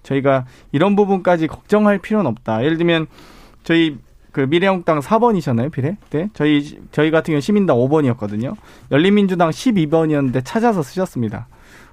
저희가 0.04 0.46
이런 0.72 0.94
부분까지 0.94 1.48
걱정할 1.48 1.98
필요는 1.98 2.30
없다. 2.30 2.64
예를 2.64 2.78
들면 2.78 3.06
저희 3.64 3.98
그 4.32 4.42
미래한국당 4.42 5.00
4번이셨나요, 5.00 5.72
비례? 5.72 5.96
네. 6.10 6.28
저희 6.34 6.80
저희 6.92 7.10
같은 7.10 7.32
경우 7.32 7.40
시민당 7.40 7.76
5번이었거든요. 7.78 8.54
열린민주당 8.92 9.50
12번이었는데 9.50 10.44
찾아서 10.44 10.82
쓰셨습니다. 10.82 11.48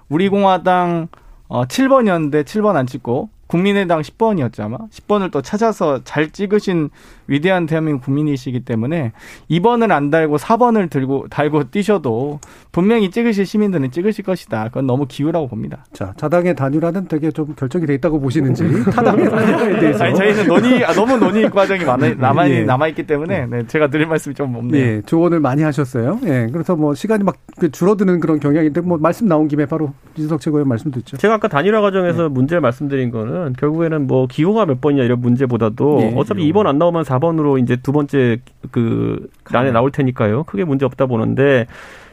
우리공화당 0.10 1.08
어 1.48 1.66
7번이었는데 1.66 2.44
7번 2.44 2.76
안 2.76 2.86
찍고 2.86 3.30
국민의당 3.48 4.02
10번이었죠 4.02 4.62
아마 4.62 4.78
10번을 4.92 5.32
또 5.32 5.42
찾아서 5.42 6.04
잘 6.04 6.32
찍으신 6.32 6.90
위대한 7.28 7.66
대한민국 7.66 8.06
국민이시기 8.06 8.62
때문에 8.62 9.12
2번을 9.50 9.92
안 9.92 10.10
달고 10.10 10.38
4번을 10.38 10.90
들고 10.90 11.28
달고 11.30 11.72
뛰셔도 11.72 12.40
분명히 12.72 13.10
찍으실 13.10 13.46
시민들은 13.46 13.92
찍으실 13.92 14.24
것이다. 14.26 14.66
그건 14.66 14.86
너무 14.86 15.06
기우라고 15.08 15.48
봅니다. 15.48 15.86
자, 15.94 16.14
자당의 16.18 16.56
단일화는 16.56 17.08
되게 17.08 17.32
좀 17.32 17.56
결정이 17.56 17.86
돼 17.86 17.94
있다고 17.96 18.20
보시는지 18.20 18.64
타당의 18.92 19.30
단일화에 19.30 19.80
대해서 19.80 20.04
아니, 20.04 20.16
저희는 20.16 20.48
논의 20.48 20.86
아, 20.86 20.94
너무 20.94 21.18
논의 21.18 21.50
과정이 21.50 21.84
많아 21.84 22.16
남아 22.16 22.50
예. 22.50 22.64
남아 22.64 22.88
있기 22.90 23.08
때문에 23.08 23.48
네, 23.48 23.68
제가 23.68 23.90
드릴 23.90 24.08
말씀이 24.08 24.36
좀 24.36 24.56
없네요. 24.56 24.82
예, 24.82 25.02
조언을 25.06 25.40
많이 25.40 25.64
하셨어요. 25.64 26.20
예, 26.26 26.48
그래서 26.52 26.76
뭐 26.76 26.94
시간이 26.94 27.24
막그 27.24 27.72
줄어드는 27.72 28.20
그런 28.20 28.40
경향인데 28.40 28.82
뭐 28.82 28.98
말씀 28.98 29.28
나온 29.28 29.48
김에 29.48 29.66
바로 29.66 29.94
이준석 30.16 30.42
최고의 30.42 30.66
말씀 30.66 30.92
듣죠. 30.92 31.18
제가 31.18 31.36
아까 31.36 31.48
단일화 31.48 31.82
과정에서 31.82 32.24
네. 32.24 32.30
문제를 32.30 32.62
말씀드린 32.62 33.10
거는 33.12 33.35
결국에는 33.58 34.08
뭐 34.08 34.28
기호가 34.28 34.66
몇 34.66 34.82
번이냐 34.82 35.04
이런 35.04 35.20
문제보다도 35.22 36.00
예. 36.02 36.14
어차피 36.16 36.52
2번 36.52 36.68
안 36.68 36.78
나오면 36.78 37.04
4번으로 37.04 37.62
이제 37.62 37.76
두 37.76 37.92
번째 37.92 38.38
그 38.72 39.30
란에 39.52 39.72
나올 39.72 39.92
테니까요. 39.92 40.44
크게 40.44 40.64
문제 40.64 40.86
없다 40.86 41.06
보는데 41.06 41.68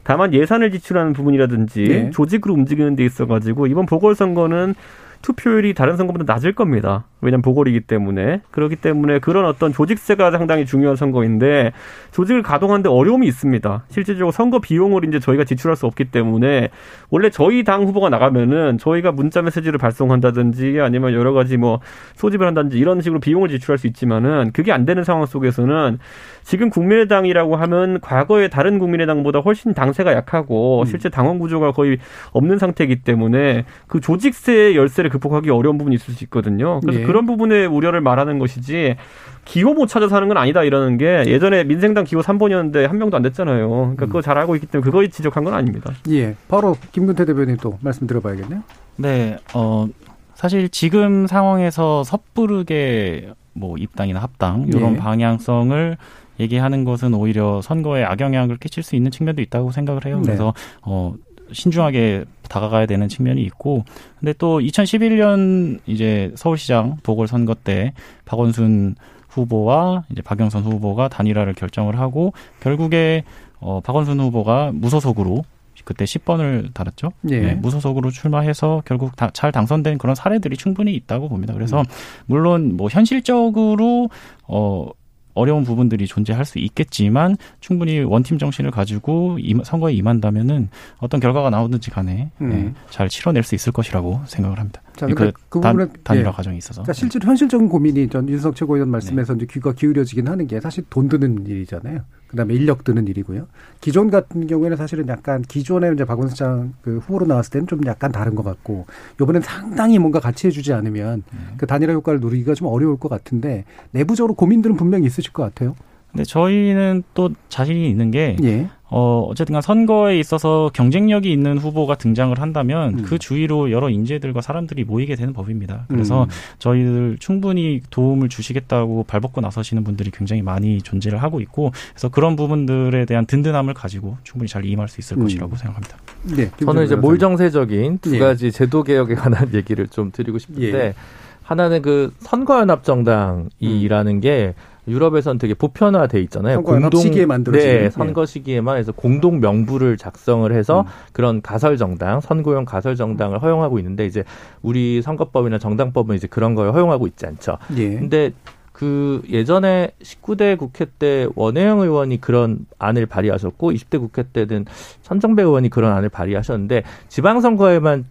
다만 0.05 0.35
예산을 0.35 0.71
지출하는 0.73 1.13
부분이라든지 1.13 1.85
네. 1.85 2.11
조직으로 2.11 2.55
움직이는 2.55 2.97
데 2.97 3.05
있어 3.05 3.27
가지고 3.27 3.67
이번 3.67 3.87
보궐 3.87 4.15
선거는 4.15 4.75
투표율이 5.23 5.75
다른 5.75 5.97
선거보다 5.97 6.31
낮을 6.33 6.55
겁니다. 6.55 7.05
왜냐하면 7.23 7.43
보궐이기 7.43 7.81
때문에 7.81 8.41
그렇기 8.51 8.77
때문에 8.77 9.21
그런 9.21 9.47
어떤 9.47 9.73
조직세가 9.73 10.33
상당히 10.33 10.67
중요한 10.67 10.97
선거인데 10.97 11.73
조직을 12.11 12.43
가동하는데 12.43 12.89
어려움이 12.89 13.27
있습니다. 13.29 13.85
실질적으로 13.89 14.33
선거 14.33 14.59
비용을 14.59 15.05
이제 15.05 15.21
저희가 15.21 15.45
지출할 15.45 15.77
수 15.77 15.87
없기 15.87 16.07
때문에 16.07 16.71
원래 17.11 17.31
저희 17.31 17.63
당 17.63 17.85
후보가 17.85 18.11
나가면은 18.11 18.77
저희가 18.79 19.13
문자 19.13 19.41
메시지를 19.41 19.79
발송한다든지 19.79 20.81
아니면 20.81 21.15
여러 21.15 21.33
가지 21.33 21.57
뭐 21.57 21.81
소집을 22.17 22.47
한다든지 22.47 22.77
이런 22.77 23.01
식으로 23.01 23.21
비용을 23.21 23.49
지출할 23.49 23.79
수 23.79 23.87
있지만은 23.87 24.51
그게 24.53 24.73
안 24.73 24.85
되는 24.85 25.05
상황 25.05 25.25
속에서는 25.27 25.99
지금 26.43 26.71
국민의당이라고 26.71 27.55
하면 27.55 28.01
과거의 28.01 28.51
다른 28.51 28.81
국민의당보다 28.81 29.39
훨씬 29.39 29.75
당세가 29.75 30.13
약하고 30.13 30.81
음. 30.81 30.85
실제 30.87 31.09
당원 31.09 31.39
구조가 31.39 31.71
거의 31.73 31.99
없는 32.33 32.59
상태이기 32.59 33.03
때문에 33.03 33.65
그 33.87 34.01
조직세 34.01 34.75
열쇠를 34.75 35.09
극복하기 35.11 35.51
어려운 35.51 35.79
부분이 35.79 35.95
있을 35.95 36.15
수 36.15 36.25
있거든요. 36.25 36.81
그래서 36.81 37.01
예. 37.01 37.05
그런 37.13 37.27
부분의 37.27 37.67
우려를 37.67 38.01
말하는 38.01 38.39
것이지 38.39 38.97
기호 39.45 39.75
못 39.75 39.87
찾아서 39.87 40.17
하는 40.17 40.29
건 40.29 40.39
아니다 40.39 40.63
이러는 40.63 40.97
게 40.97 41.25
예전에 41.27 41.63
민생당 41.63 42.05
기호 42.05 42.23
3번이었는데 42.23 42.87
한 42.87 42.97
명도 42.97 43.19
안 43.19 43.23
됐잖아요. 43.23 43.69
그러니까 43.69 44.07
음. 44.07 44.09
그거 44.09 44.23
잘 44.23 44.39
알고 44.39 44.55
있기 44.55 44.67
때문에 44.69 44.91
그거 44.91 45.07
지적한 45.07 45.45
건 45.45 45.53
아닙니다. 45.53 45.93
예. 46.09 46.35
바로 46.49 46.75
김근태 46.93 47.27
대변인 47.27 47.59
또 47.59 47.79
말씀 47.83 48.07
들어봐야겠네요. 48.07 48.63
네. 48.97 49.37
어 49.53 49.87
사실 50.35 50.71
지금 50.71 51.27
상황에서 51.27 52.03
섣부르게 52.03 53.33
뭐 53.53 53.77
입당이나 53.77 54.21
합당 54.21 54.65
이런 54.69 54.95
예. 54.95 54.97
방향성을 54.97 55.99
얘기하는 56.41 56.85
것은 56.85 57.13
오히려 57.13 57.61
선거에 57.61 58.05
악영향을 58.05 58.57
끼칠 58.57 58.83
수 58.83 58.97
있는 58.97 59.11
측면도 59.11 59.43
있다고 59.43 59.71
생각을 59.71 60.07
해요. 60.07 60.17
네. 60.17 60.23
그래서 60.23 60.55
어 60.81 61.13
신중하게 61.53 62.25
다가가야 62.49 62.87
되는 62.87 63.09
측면이 63.09 63.43
있고 63.43 63.85
근데 64.21 64.33
또 64.39 64.61
2011년 64.61 65.81
이제 65.87 66.33
서울시장 66.37 66.99
보궐선거 67.03 67.55
때 67.55 67.93
박원순 68.25 68.97
후보와 69.29 70.05
이제 70.11 70.21
박영선 70.23 70.63
후보가 70.65 71.09
단일화를 71.09 71.55
결정을 71.55 71.99
하고 71.99 72.33
결국에 72.61 73.25
어, 73.61 73.81
박원순 73.81 74.21
후보가 74.21 74.73
무소속으로 74.75 75.45
그때 75.85 76.05
10번을 76.05 76.73
달았죠. 76.75 77.13
예. 77.31 77.41
네, 77.41 77.55
무소속으로 77.55 78.11
출마해서 78.11 78.83
결국 78.85 79.17
다, 79.17 79.31
잘 79.33 79.51
당선된 79.51 79.99
그런 79.99 80.15
사례들이 80.15 80.57
충분히 80.57 80.95
있다고 80.95 81.29
봅니다. 81.29 81.55
그래서 81.55 81.81
음. 81.81 81.85
물론 82.27 82.77
뭐 82.77 82.89
현실적으로 82.89 84.09
어 84.47 84.91
어려운 85.35 85.65
부분들이 85.65 86.07
존재할 86.07 86.45
수 86.45 86.59
있겠지만 86.59 87.37
충분히 87.61 88.01
원팀 88.01 88.39
정신을 88.39 88.71
가지고 88.71 89.39
선거에 89.65 89.93
임한다면은 89.95 90.69
어떤 90.99 91.21
결과가 91.21 91.51
나오든지 91.51 91.91
간에 91.91 92.31
음. 92.41 92.51
네, 92.51 92.73
잘 92.91 93.09
치러낼 93.09 93.43
수 93.43 93.55
있을 93.55 93.73
것이라고 93.73 94.21
생각을 94.27 94.59
합니다. 94.59 94.83
자, 94.97 95.07
그, 95.07 95.33
그 95.49 95.61
부분은 95.61 95.91
단일화 96.05 96.29
예. 96.29 96.33
과정이 96.33 96.59
있어서. 96.59 96.83
그러니까 96.83 96.93
실제로 96.93 97.27
현실적인 97.27 97.69
고민이 97.69 98.09
전 98.09 98.29
윤석 98.29 98.57
최고위원 98.57 98.91
말씀에서 98.91 99.35
네. 99.35 99.39
이제 99.39 99.53
귀가 99.53 99.73
기울여지긴 99.73 100.29
하는 100.29 100.47
게 100.47 100.61
사실 100.61 100.85
돈 100.91 101.09
드는 101.09 101.47
일이잖아요. 101.47 102.01
그다음에 102.29 102.55
인력 102.55 102.85
드는 102.85 103.07
일이고요. 103.09 103.47
기존 103.81 104.11
같은 104.11 104.47
경우에는 104.47 104.77
사실은 104.77 105.07
약간 105.09 105.43
기존에 105.43 105.93
이제 105.93 106.05
박원순 106.05 106.37
장그 106.37 106.99
후보로 106.99 107.27
나왔을 107.27 107.51
때는 107.53 107.67
좀 107.67 107.81
약간 107.87 108.11
다른 108.11 108.35
것 108.35 108.43
같고 108.43 108.87
이번엔 109.21 109.43
상당히 109.43 109.99
뭔가 109.99 110.19
같이 110.19 110.47
해주지 110.47 110.73
않으면 110.73 111.25
네. 111.31 111.39
그 111.59 111.67
단일화 111.67 111.93
효과를 111.93 112.21
누리기가 112.21 112.55
좀 112.55 112.69
어려울 112.69 112.99
것 112.99 113.09
같은데 113.09 113.65
내부적으로 113.91 114.35
고민들은 114.35 114.77
분명히 114.77 115.07
있으실 115.07 115.33
것 115.33 115.43
같아요. 115.43 115.75
근데 116.11 116.25
저희는 116.25 117.03
또 117.15 117.31
자신이 117.49 117.89
있는 117.89 118.11
게 118.11 118.37
예. 118.43 118.69
어, 118.95 119.27
어쨌든 119.27 119.55
간 119.55 119.63
선거에 119.63 120.19
있어서 120.19 120.71
경쟁력이 120.75 121.33
있는 121.33 121.57
후보가 121.57 121.95
등장을 121.95 122.39
한다면 122.39 122.99
음. 122.99 123.03
그 123.03 123.19
주위로 123.19 123.71
여러 123.71 123.89
인재들과 123.89 124.43
사람들이 124.43 124.85
모이게 124.85 125.17
되는 125.17 125.33
법입니다. 125.33 125.87
그래서 125.89 126.25
음. 126.25 126.29
저희들 126.59 127.17
충분히 127.19 127.81
도움을 127.89 128.29
주시겠다고 128.29 129.05
발벗고 129.05 129.41
나서시는 129.41 129.83
분들이 129.83 130.11
굉장히 130.11 130.43
많이 130.43 130.83
존재를 130.83 131.23
하고 131.23 131.41
있고 131.41 131.73
그래서 131.93 132.11
그런 132.11 132.37
부분들에 132.37 133.07
대한 133.07 133.25
든든함을 133.25 133.73
가지고 133.73 134.19
충분히 134.25 134.49
잘 134.49 134.67
임할 134.67 134.89
수 134.89 135.01
있을 135.01 135.17
음. 135.17 135.23
것이라고 135.23 135.57
생각합니다. 135.57 135.97
네, 136.37 136.51
저는 136.63 136.85
이제 136.85 136.95
몰정세적인 136.95 138.01
두 138.01 138.15
예. 138.15 138.19
가지 138.19 138.53
제도 138.53 138.83
개혁에 138.83 139.15
관한 139.15 139.49
얘기를 139.55 139.89
좀 139.89 140.13
드리고 140.13 140.37
싶은데 140.37 140.79
예. 140.79 140.95
하나는 141.43 141.81
그 141.81 142.13
선거연합정당이라는 142.21 144.21
게 144.21 144.55
유럽에선 144.89 145.39
되게 145.39 145.55
보편화돼 145.55 146.21
있잖아요. 146.23 146.63
공동 146.63 147.01
시기에 147.01 147.27
만들어진 147.27 147.69
네, 147.69 147.91
선거 147.91 148.27
시기에만 148.27 148.79
해서 148.79 148.93
공동 148.93 149.41
명부를 149.41 149.97
작성을 149.97 150.51
해서 150.53 150.81
음. 150.81 150.87
그런 151.13 151.41
가설 151.41 151.77
정당, 151.77 152.21
선거용 152.21 152.65
가설 152.65 152.97
정당을 152.97 153.41
허용하고 153.41 153.79
있는데 153.79 154.07
이제 154.07 154.25
우리 154.61 155.01
선거법이나 155.03 155.59
정당법은 155.59 156.17
이제 156.17 156.27
그런 156.27 156.55
걸 156.55 156.73
허용하고 156.73 157.07
있지 157.07 157.27
않죠. 157.27 157.59
예. 157.77 157.91
근데 157.91 158.33
그 158.73 159.23
예전에 159.29 159.93
19대 160.03 160.59
국회 160.59 160.87
때 160.99 161.29
원혜영 161.37 161.81
의원이 161.81 162.21
그런 162.21 162.67
안을 162.79 163.07
발의하셨고 163.07 163.71
20대 163.71 164.01
국회 164.01 164.25
때는 164.25 164.65
천정배 165.03 165.43
의원이 165.43 165.69
그런 165.69 165.93
안을 165.93 166.09
발의하셨는데 166.09 166.83
지방선거에만 167.09 168.07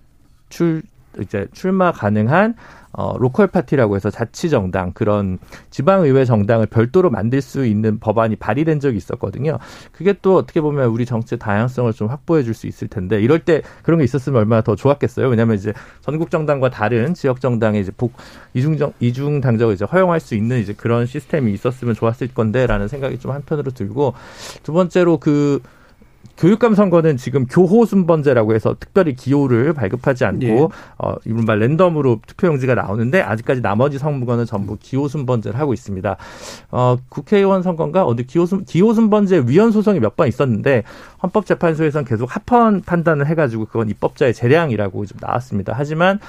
출 0.50 0.84
이제 1.20 1.48
출마 1.52 1.92
가능한 1.92 2.56
어, 2.94 3.18
local 3.18 3.48
party라고 3.48 3.96
해서 3.96 4.10
자치 4.10 4.50
정당 4.50 4.92
그런 4.94 5.40
지방 5.70 6.04
의회 6.04 6.26
정당을 6.26 6.68
별도로 6.68 7.10
만들 7.10 7.42
수 7.42 7.66
있는 7.66 8.00
법안이 8.00 8.36
발의된 8.36 8.80
적이 8.80 8.98
있었거든요. 8.98 9.58
그게 9.92 10.14
또 10.22 10.38
어떻게 10.38 10.62
보면 10.62 10.88
우리 10.90 11.06
정치 11.06 11.38
다양성을 11.38 11.92
좀 11.94 12.08
확보해 12.08 12.44
줄 12.44 12.52
수 12.54 12.68
있을 12.68 12.88
텐데 12.90 13.22
이럴 13.22 13.40
때 13.40 13.62
그런 13.82 13.98
게 14.00 14.04
있었으면 14.04 14.40
얼마나 14.40 14.62
더 14.62 14.76
좋았겠어요. 14.76 15.28
왜냐하면 15.28 15.56
이제 15.56 15.74
전국 16.02 16.30
정당과 16.30 16.70
다른 16.70 17.14
지역 17.14 17.40
정당에 17.40 17.80
이제 17.80 17.92
복 17.96 18.14
이중 18.54 18.78
정 18.78 18.94
이중 19.00 19.42
당적을 19.42 19.74
이제 19.74 19.86
허용할 19.86 20.20
수 20.20 20.36
있는 20.36 20.60
이제 20.60 20.74
그런 20.74 21.06
시스템이 21.06 21.54
있었으면 21.54 21.96
좋았을 21.96 22.28
건데라는 22.34 22.88
생각이 22.88 23.20
좀 23.20 23.32
한편으로 23.32 23.72
들고 23.72 24.14
두 24.64 24.74
번째로 24.74 25.18
그 25.18 25.62
교육감 26.42 26.74
선거는 26.74 27.18
지금 27.18 27.46
교호 27.46 27.86
순번제라고 27.86 28.56
해서 28.56 28.76
특별히 28.80 29.14
기호를 29.16 29.74
발급하지 29.74 30.26
않고 30.26 30.46
예. 30.46 30.58
어 30.98 31.14
이른바 31.24 31.54
랜덤으로 31.54 32.20
투표용지가 32.26 32.74
나오는데 32.74 33.22
아직까지 33.22 33.62
나머지 33.62 34.00
선거는 34.00 34.46
전부 34.46 34.76
기호 34.80 35.08
순번제를 35.08 35.60
하고 35.60 35.74
있습니다. 35.74 36.18
어 36.72 36.98
국회의원 37.10 37.62
선거인가 37.62 38.06
어디 38.06 38.26
기호 38.26 38.48
순 38.48 38.66
기호 38.66 38.94
순번제 38.94 39.44
위헌 39.46 39.72
소송이 39.72 40.00
몇 40.00 40.16
번 40.16 40.28
있었는데 40.28 40.84
헌법재판소에서는 41.24 42.06
계속 42.06 42.36
합헌 42.36 42.82
판단을 42.82 43.28
해가지고 43.28 43.66
그건 43.66 43.90
입법자의 43.90 44.34
재량이라고 44.34 45.06
좀 45.06 45.20
나왔습니다. 45.22 45.74
하지만 45.78 46.20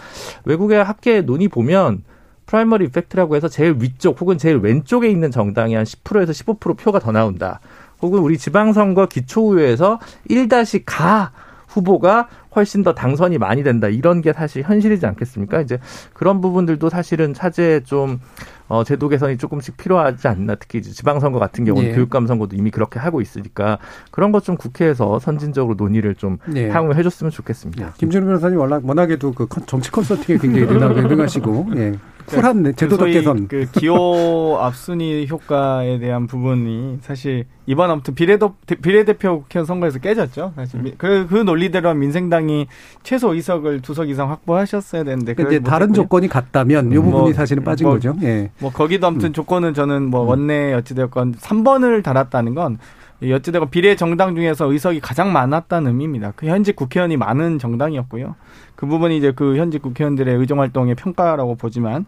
외국의 0.45 0.85
학계 0.85 1.23
논의 1.23 1.49
보면 1.49 2.05
primary 2.47 2.85
effect라고 2.87 3.35
해서 3.35 3.49
제일 3.49 3.77
위쪽 3.81 4.21
혹은 4.21 4.37
제일 4.37 4.59
왼쪽에 4.59 5.09
있는 5.09 5.31
정당이 5.31 5.75
한 5.75 5.85
10%에서 5.85 6.33
15% 6.33 6.77
표가 6.77 6.99
더 6.99 7.13
나온다. 7.13 7.61
혹은 8.03 8.19
우리 8.19 8.37
지방선거 8.37 9.07
기초의회에서 9.07 10.01
1-가 10.29 11.31
후보가 11.69 12.29
훨씬 12.55 12.83
더 12.83 12.95
당선이 12.95 13.39
많이 13.39 13.63
된다. 13.63 13.89
이런 13.89 14.21
게 14.21 14.33
사실 14.33 14.63
현실이지 14.63 15.07
않겠습니까? 15.07 15.61
이제 15.63 15.79
그런 16.13 16.41
부분들도 16.41 16.89
사실은 16.91 17.33
차제에 17.33 17.81
좀 17.81 18.21
어, 18.69 18.85
제도 18.85 19.09
개선이 19.09 19.37
조금씩 19.39 19.77
필요하지 19.77 20.29
않나. 20.29 20.55
특히 20.55 20.79
이제 20.79 20.91
지방선거 20.91 21.39
같은 21.39 21.65
경우는 21.65 21.91
네. 21.91 21.95
교육감 21.95 22.27
선거도 22.27 22.57
이미 22.57 22.71
그렇게 22.71 22.99
하고 22.99 23.21
있으니까 23.21 23.79
그런 24.11 24.31
것 24.33 24.43
좀 24.43 24.57
국회에서 24.57 25.21
선진적으로 25.21 25.77
논의를 25.77 26.17
좀 26.17 26.39
네. 26.49 26.69
향후 26.69 26.95
해줬으면 26.95 27.31
좋겠습니다. 27.31 27.95
김준우 27.99 28.27
변호사님 28.27 28.59
워낙 28.59 28.83
워낙에도 28.85 29.31
그 29.33 29.47
정치 29.67 29.89
컨설팅에 29.93 30.39
굉장히 30.39 30.67
능하시고 30.67 31.69
예. 31.77 31.93
쿨한 32.27 32.63
그 32.63 32.75
제도적 32.75 33.07
개선. 33.07 33.47
그 33.49 33.67
기호 33.73 34.59
앞순위 34.61 35.27
효과에 35.31 35.99
대한 35.99 36.27
부분이 36.27 36.99
사실 37.03 37.45
이번 37.67 37.91
아무튼 37.91 38.15
비례도 38.15 38.57
비례대표 38.81 39.43
국회의원 39.43 39.67
선거에서 39.67 39.99
깨졌죠. 40.01 40.53
사실 40.57 40.81
음. 40.81 40.93
그, 40.99 41.27
그 41.29 41.37
논리대로 41.37 41.95
민생당 41.95 42.42
이 42.51 42.67
최소 43.03 43.33
의석을 43.35 43.81
두 43.81 43.93
석 43.95 44.09
이상 44.09 44.31
확보하셨어야 44.31 45.05
되는데 45.05 45.35
이제 45.39 45.61
다른 45.61 45.93
조건이 45.93 46.29
같다면 46.29 46.93
이 46.93 46.95
부분이 46.97 47.13
뭐, 47.13 47.33
사실은 47.33 47.63
빠진 47.65 47.87
뭐, 47.87 47.95
거죠. 47.95 48.15
예. 48.23 48.51
뭐 48.59 48.71
거기도 48.73 49.07
아무튼 49.07 49.31
음. 49.31 49.33
조건은 49.33 49.75
저는 49.75 50.05
뭐 50.05 50.23
음. 50.23 50.29
원내 50.29 50.73
어찌되었건 50.75 51.35
3번을 51.35 52.03
달았다는 52.03 52.55
건 52.55 52.79
어찌되건 53.23 53.71
비례 53.71 53.95
정당 53.95 54.35
중에서 54.35 54.73
의석이 54.73 55.01
가장 55.01 55.33
많았다는 55.33 55.89
의미입니다. 55.93 56.33
그 56.35 56.47
현직 56.47 56.75
국회의원이 56.75 57.17
많은 57.17 57.59
정당이었고요. 57.59 58.35
그 58.75 58.87
부분이 58.87 59.17
이제 59.17 59.31
그 59.31 59.57
현직 59.59 59.81
국회의원들의 59.83 60.35
의정 60.37 60.59
활동의 60.61 60.97
평가라고 60.97 61.55
보지만 61.55 62.07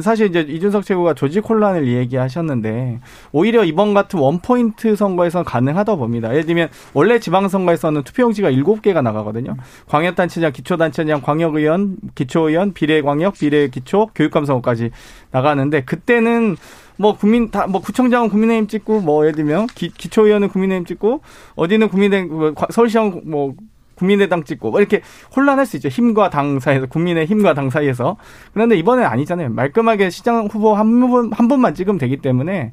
사실 0.00 0.28
이제 0.28 0.40
이준석 0.40 0.84
최고가 0.84 1.14
조직 1.14 1.48
혼란을 1.48 1.86
얘기하셨는데 1.86 3.00
오히려 3.32 3.64
이번 3.64 3.92
같은 3.92 4.18
원포인트 4.18 4.96
선거에서는 4.96 5.44
가능하다 5.44 5.96
봅니다. 5.96 6.30
예를 6.30 6.46
들면 6.46 6.68
원래 6.94 7.18
지방선거에서는 7.18 8.02
투표용지가 8.02 8.50
7개가 8.50 9.02
나가거든요. 9.02 9.56
광역단체장, 9.88 10.52
기초단체장, 10.52 11.20
광역의원, 11.20 11.98
기초의원, 12.14 12.72
비례광역, 12.72 13.34
비례기초, 13.34 14.08
교육감 14.14 14.46
선거까지 14.46 14.90
나가는데 15.30 15.84
그때는 15.84 16.56
뭐 16.96 17.16
국민 17.16 17.50
다 17.50 17.66
뭐 17.66 17.80
구청장은 17.80 18.28
국민의힘 18.28 18.68
찍고 18.68 19.00
뭐 19.00 19.24
예를 19.24 19.34
들면 19.34 19.66
기, 19.74 19.88
기초의원은 19.88 20.48
국민의힘 20.48 20.86
찍고 20.86 21.20
어디는 21.56 21.88
국민의힘 21.88 22.32
뭐 22.32 22.54
서울시장 22.70 23.22
뭐 23.24 23.54
국민의당 23.94 24.44
찍고 24.44 24.70
뭐 24.70 24.80
이렇게 24.80 25.02
혼란할 25.36 25.66
수 25.66 25.76
있죠. 25.76 25.88
힘과 25.88 26.30
당 26.30 26.60
사이에서 26.60 26.86
국민의 26.86 27.26
힘과 27.26 27.54
당 27.54 27.70
사이에서. 27.70 28.16
그런데 28.52 28.76
이번엔 28.76 29.04
아니잖아요. 29.04 29.50
말끔하게 29.50 30.10
시장 30.10 30.46
후보 30.46 30.74
한분한 30.74 31.48
분만 31.48 31.74
찍으면 31.74 31.98
되기 31.98 32.16
때문에 32.18 32.72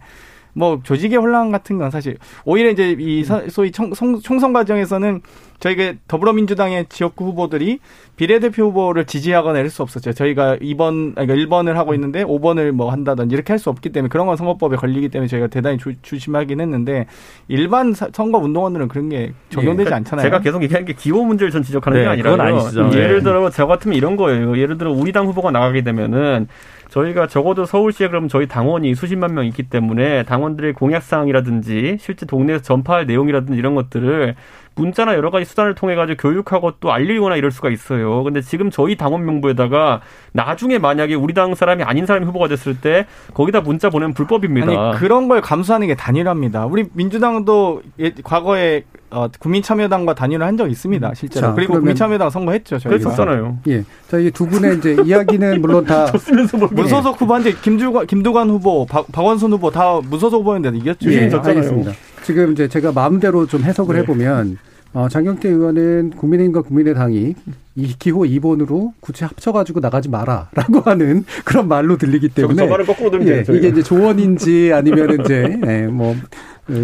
뭐 0.54 0.80
조직의 0.84 1.18
혼란 1.18 1.52
같은 1.52 1.78
건 1.78 1.92
사실 1.92 2.18
오히려 2.46 2.70
이제 2.70 2.96
이 3.00 3.24
소위 3.24 3.72
총, 3.72 3.94
총선 3.94 4.54
과정에서는 4.54 5.22
저희가 5.62 5.94
더불어민주당의 6.08 6.88
지역구 6.90 7.26
후보들이 7.26 7.80
비례대표 8.18 8.66
후보를 8.66 9.06
지지하거나 9.06 9.60
이럴 9.60 9.70
수 9.70 9.82
없었죠. 9.84 10.12
저희가 10.14 10.58
2번, 10.58 11.16
그러니까 11.16 11.36
1번을 11.36 11.74
하고 11.74 11.94
있는데 11.94 12.24
5번을 12.26 12.72
뭐 12.72 12.92
한다든지 12.92 13.34
이렇게 13.34 13.54
할 13.54 13.62
수 13.62 13.70
없기 13.70 13.90
때문에 13.92 14.10
그런 14.10 14.26
건 14.26 14.38
선거법에 14.38 14.76
걸리기 14.76 15.10
때문에 15.10 15.28
저희가 15.28 15.46
대단히 15.46 15.78
조, 15.78 15.92
조심하긴 16.02 16.60
했는데 16.60 17.06
일반 17.48 17.94
선거 17.94 18.40
운동원들은 18.40 18.88
그런 18.88 19.08
게 19.10 19.34
적용되지 19.50 19.90
네. 19.92 19.96
않잖아요. 19.98 20.24
제가 20.26 20.40
계속 20.40 20.64
얘기하는 20.64 20.86
게 20.88 20.94
기호 20.94 21.24
문제를 21.24 21.52
전 21.52 21.62
지적하는 21.62 22.00
네, 22.00 22.04
게 22.06 22.10
아니라 22.10 22.44
아니시죠. 22.44 22.90
예를 22.94 23.18
네. 23.18 23.24
들어 23.24 23.48
저 23.52 23.68
같으면 23.68 23.96
이런 23.96 24.18
거예요. 24.18 24.58
예를 24.58 24.80
들어 24.80 24.92
우리 24.92 25.12
당 25.12 25.28
후보가 25.28 25.52
나가게 25.52 25.84
되면은 25.84 26.48
저희가 26.92 27.28
적어도 27.28 27.66
서울시에 27.66 28.10
그럼 28.10 28.28
저희 28.28 28.48
당원이 28.48 28.94
수십만 28.96 29.34
명 29.34 29.46
있기 29.46 29.64
때문에 29.64 30.24
당원들의 30.24 30.74
공약사항이라든지 30.74 31.98
실제 32.00 32.26
동네에서 32.26 32.62
전파할 32.62 33.06
내용이라든지 33.06 33.58
이런 33.58 33.76
것들을 33.76 34.36
문자나 34.76 35.16
여러 35.16 35.32
가지 35.32 35.46
수단을 35.46 35.74
통해 35.74 35.96
가지고 35.96 36.18
교육하고 36.22 36.74
또 36.82 36.92
알리거나 36.92 37.38
이럴 37.38 37.52
수가 37.52 37.70
있어요. 37.70 38.24
근데 38.24 38.42
지금 38.42 38.70
저희 38.70 38.96
당원 38.96 39.26
명부에다가 39.26 40.02
나중에 40.34 40.80
만약에 40.80 41.16
우리 41.16 41.34
당 41.34 41.56
사람이 41.56 41.84
아닌 41.84 42.06
사람이 42.06 42.26
후보가 42.26 42.50
됐을 42.50 42.80
때 42.80 43.06
거기다 43.34 43.62
문자 43.62 43.90
보내면 43.90 44.14
불법입니다. 44.14 44.68
아니, 44.68 45.00
그런 45.00 45.30
걸 45.30 45.40
감수하는 45.42 45.88
게 45.88 45.96
단일화입니다. 45.96 46.66
우리 46.66 46.86
민주당도 46.94 47.84
예, 48.00 48.12
과거에 48.22 48.84
어, 49.12 49.28
국민참여당과 49.40 50.16
단일화 50.16 50.46
한 50.48 50.58
적 50.58 50.70
있습니다, 50.70 51.08
음. 51.10 51.14
실제로. 51.16 51.48
자, 51.48 51.54
그리고 51.54 51.74
국민참여당 51.74 52.30
선거했죠, 52.30 52.80
저희가. 52.80 52.90
그랬었잖아요. 52.90 53.58
예. 53.68 53.84
자, 54.10 54.18
이 54.20 54.32
두 54.32 54.48
분의 54.48 54.78
이제 54.78 54.96
이야기는 55.06 55.62
물론 55.62 55.86
다 55.86 56.12
무소속 56.72 57.20
후보한테 57.22 57.54
김주관, 57.62 58.08
김두관 58.08 58.50
후보, 58.50 58.86
박, 58.86 59.12
박원순 59.12 59.52
후보 59.54 59.70
다 59.72 60.00
무소속 60.02 60.42
후보였는데 60.42 60.78
이겼죠. 60.80 61.12
예, 61.12 61.30
알겠습니다. 61.32 61.92
지금 62.24 62.52
이제 62.54 62.68
제가 62.68 62.92
마음대로 62.92 63.46
좀 63.48 63.64
해석을 63.64 63.96
네. 63.96 64.02
해보면 64.02 64.58
어, 64.94 65.08
장경태 65.10 65.48
의원은 65.50 66.12
국민의힘과 66.18 66.62
국민의당이 66.64 67.34
이 67.76 67.96
기호 67.98 68.20
2번으로 68.24 68.92
굳이 69.00 69.24
합쳐가지고 69.24 69.80
나가지 69.80 70.10
마라라고 70.10 70.82
하는 70.86 71.24
그런 71.46 71.70
말로 71.70 71.98
들리기 71.98 72.28
때문에 72.30 72.56
저 72.64 72.68
말을 72.70 72.86
거꾸로 72.86 73.10
들으면 73.10 73.46
예, 73.48 73.58
이게 73.58 73.70
이제 73.70 73.82
조언인지 73.82 74.72
아니면 74.74 75.22
이제 75.22 75.58
예, 75.66 75.88
뭐 75.88 76.14
예, 76.14 76.18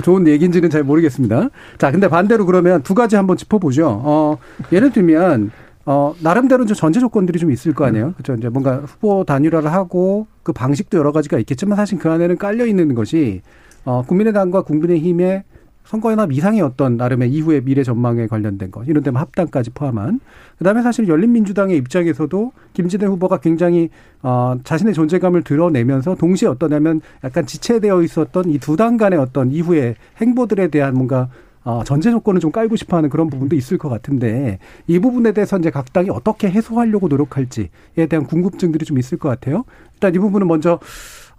좋은 0.04 0.28
얘기인지는 0.28 0.70
잘 0.70 0.84
모르겠습니다. 0.84 1.50
자, 1.78 1.92
근데 1.92 2.08
반대로 2.08 2.46
그러면 2.46 2.84
두 2.84 2.94
가지 2.94 3.16
한번 3.16 3.38
짚어보죠. 3.38 4.02
어, 4.04 4.38
예를 4.72 4.92
들면 4.92 5.52
어, 5.86 6.14
나름대로 6.22 6.66
좀 6.66 6.76
전제 6.76 7.00
조건들이 7.00 7.40
좀 7.40 7.50
있을 7.50 7.74
거 7.74 7.86
아니에요. 7.86 8.14
그렇죠. 8.14 8.34
이제 8.34 8.50
뭔가 8.50 8.82
후보 8.86 9.24
단일화를 9.24 9.72
하고 9.72 10.28
그 10.44 10.52
방식도 10.52 10.98
여러 10.98 11.14
가지가 11.14 11.40
있겠지만 11.40 11.78
사실 11.78 11.98
그 11.98 12.12
안에는 12.12 12.38
깔려 12.38 12.66
있는 12.66 12.94
것이 12.94 13.42
어, 13.86 14.04
국민의당과 14.06 14.64
국민의힘의 14.64 15.44
선거연합 15.88 16.32
이상의 16.34 16.62
어떤 16.62 16.98
나름의 16.98 17.32
이후의 17.32 17.62
미래 17.64 17.82
전망에 17.84 18.28
관련된 18.28 18.72
것 18.72 18.86
이런 18.88 19.04
데만 19.04 19.22
합당까지 19.22 19.70
포함한 19.72 20.20
그다음에 20.58 20.82
사실 20.82 21.08
열린민주당의 21.08 21.78
입장에서도 21.78 22.52
김진애 22.74 23.06
후보가 23.06 23.38
굉장히 23.38 23.90
어 24.22 24.58
자신의 24.64 24.94
존재감을 24.94 25.44
드러내면서 25.44 26.16
동시에 26.16 26.50
어떠냐면 26.50 27.02
약간 27.24 27.46
지체되어 27.46 28.02
있었던 28.04 28.50
이 28.50 28.60
두 28.60 28.76
당 28.76 28.98
간의 28.98 29.18
어떤 29.18 29.50
이후의 29.52 29.96
행보들에 30.22 30.68
대한 30.68 30.94
뭔가 30.94 31.30
어, 31.64 31.84
전제 31.84 32.12
조건을 32.12 32.40
좀 32.40 32.52
깔고 32.52 32.76
싶어 32.78 32.96
하는 32.96 33.10
그런 33.10 33.30
부분도 33.30 33.56
있을 33.56 33.78
것 33.78 33.90
같은데 33.90 34.60
이 34.88 35.00
부분에 35.00 35.32
대해서 35.34 35.58
이제 35.58 35.70
각 35.70 35.92
당이 35.92 36.10
어떻게 36.10 36.50
해소하려고 36.50 37.08
노력할지에 37.08 37.70
대한 38.10 38.26
궁금증들이 38.26 38.86
좀 38.86 38.98
있을 38.98 39.18
것 39.18 39.28
같아요. 39.30 39.66
일단 39.96 40.14
이 40.16 40.20
부분은 40.20 40.48
먼저 40.48 40.80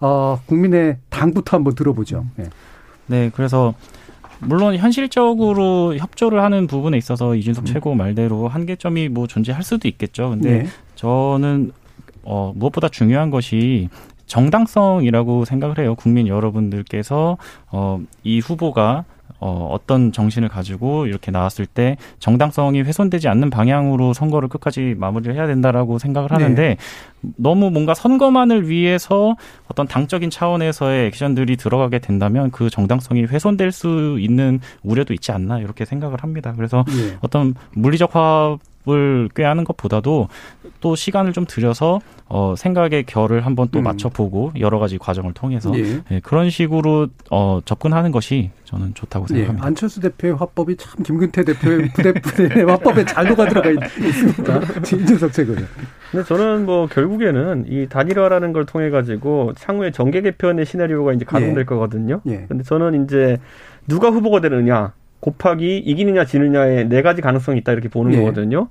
어, 0.00 0.38
국민의 0.46 0.98
당부터 1.10 1.56
한번 1.56 1.74
들어보죠. 1.74 2.26
네. 2.36 2.44
네, 3.06 3.30
그래서 3.34 3.74
물론 4.40 4.76
현실적으로 4.76 5.96
협조를 5.96 6.42
하는 6.42 6.66
부분에 6.66 6.96
있어서 6.96 7.34
이준석 7.34 7.64
음. 7.64 7.66
최고 7.66 7.94
말대로 7.94 8.48
한계점이 8.48 9.08
뭐 9.08 9.26
존재할 9.26 9.62
수도 9.62 9.88
있겠죠. 9.88 10.30
근데 10.30 10.62
네. 10.62 10.66
저는 10.94 11.72
어 12.22 12.52
무엇보다 12.54 12.88
중요한 12.88 13.30
것이 13.30 13.88
정당성이라고 14.26 15.44
생각을 15.44 15.78
해요. 15.78 15.94
국민 15.94 16.28
여러분들께서 16.28 17.36
어 17.70 18.00
이 18.24 18.40
후보가 18.40 19.04
어, 19.40 19.68
어떤 19.72 20.10
정신을 20.12 20.48
가지고 20.48 21.06
이렇게 21.06 21.30
나왔을 21.30 21.66
때 21.66 21.96
정당성이 22.18 22.82
훼손되지 22.82 23.28
않는 23.28 23.50
방향으로 23.50 24.12
선거를 24.12 24.48
끝까지 24.48 24.94
마무리를 24.98 25.34
해야 25.34 25.46
된다라고 25.46 25.98
생각을 25.98 26.32
하는데 26.32 26.60
네. 26.60 26.76
너무 27.36 27.70
뭔가 27.70 27.94
선거만을 27.94 28.68
위해서 28.68 29.36
어떤 29.68 29.86
당적인 29.86 30.30
차원에서의 30.30 31.06
액션들이 31.06 31.56
들어가게 31.56 31.98
된다면 31.98 32.50
그 32.50 32.70
정당성이 32.70 33.24
훼손될 33.24 33.72
수 33.72 34.18
있는 34.20 34.60
우려도 34.82 35.14
있지 35.14 35.32
않나 35.32 35.58
이렇게 35.60 35.84
생각을 35.84 36.22
합니다. 36.22 36.52
그래서 36.56 36.84
네. 36.88 37.16
어떤 37.20 37.54
물리적 37.72 38.14
화합 38.14 38.58
을 38.90 39.28
꾀하는 39.34 39.64
것보다도 39.64 40.28
또 40.80 40.96
시간을 40.96 41.32
좀 41.32 41.44
들여서 41.46 42.00
어 42.26 42.54
생각의 42.56 43.04
결을 43.04 43.44
한번 43.44 43.68
또 43.70 43.80
음. 43.80 43.84
맞춰보고 43.84 44.52
여러 44.58 44.78
가지 44.78 44.96
과정을 44.98 45.32
통해서 45.32 45.72
예. 45.78 46.02
예, 46.10 46.20
그런 46.20 46.48
식으로 46.48 47.08
어 47.30 47.60
접근하는 47.64 48.12
것이 48.12 48.50
저는 48.64 48.94
좋다고 48.94 49.26
예, 49.30 49.34
생각합니다. 49.34 49.64
예. 49.64 49.66
안철수 49.66 50.00
대표의 50.00 50.36
화법이 50.36 50.76
참 50.76 51.02
김근태 51.02 51.44
대표의 51.44 51.90
부대부대 51.92 52.62
화법에 52.62 53.04
잘 53.04 53.26
녹아 53.26 53.48
들어가 53.48 53.70
있습니다. 53.70 54.82
진준석 54.82 55.32
최고는. 55.32 55.66
근데 56.10 56.24
저는 56.24 56.64
뭐 56.66 56.86
결국에는 56.86 57.64
이 57.68 57.88
단일화라는 57.88 58.52
걸 58.52 58.66
통해 58.66 58.90
가지고 58.90 59.52
향후에 59.60 59.90
정계 59.90 60.22
개편의 60.22 60.64
시나리오가 60.66 61.12
이제 61.12 61.24
가동될 61.24 61.60
예. 61.60 61.64
거거든요. 61.64 62.20
예. 62.26 62.46
근데 62.48 62.62
저는 62.64 63.04
이제 63.04 63.38
누가 63.86 64.10
후보가 64.10 64.40
되느냐 64.40 64.92
곱하기 65.20 65.78
이기느냐 65.78 66.24
지느냐의 66.24 66.88
네 66.88 67.02
가지 67.02 67.20
가능성이 67.22 67.58
있다 67.58 67.72
이렇게 67.72 67.88
보는 67.88 68.12
예. 68.14 68.18
거거든요. 68.18 68.68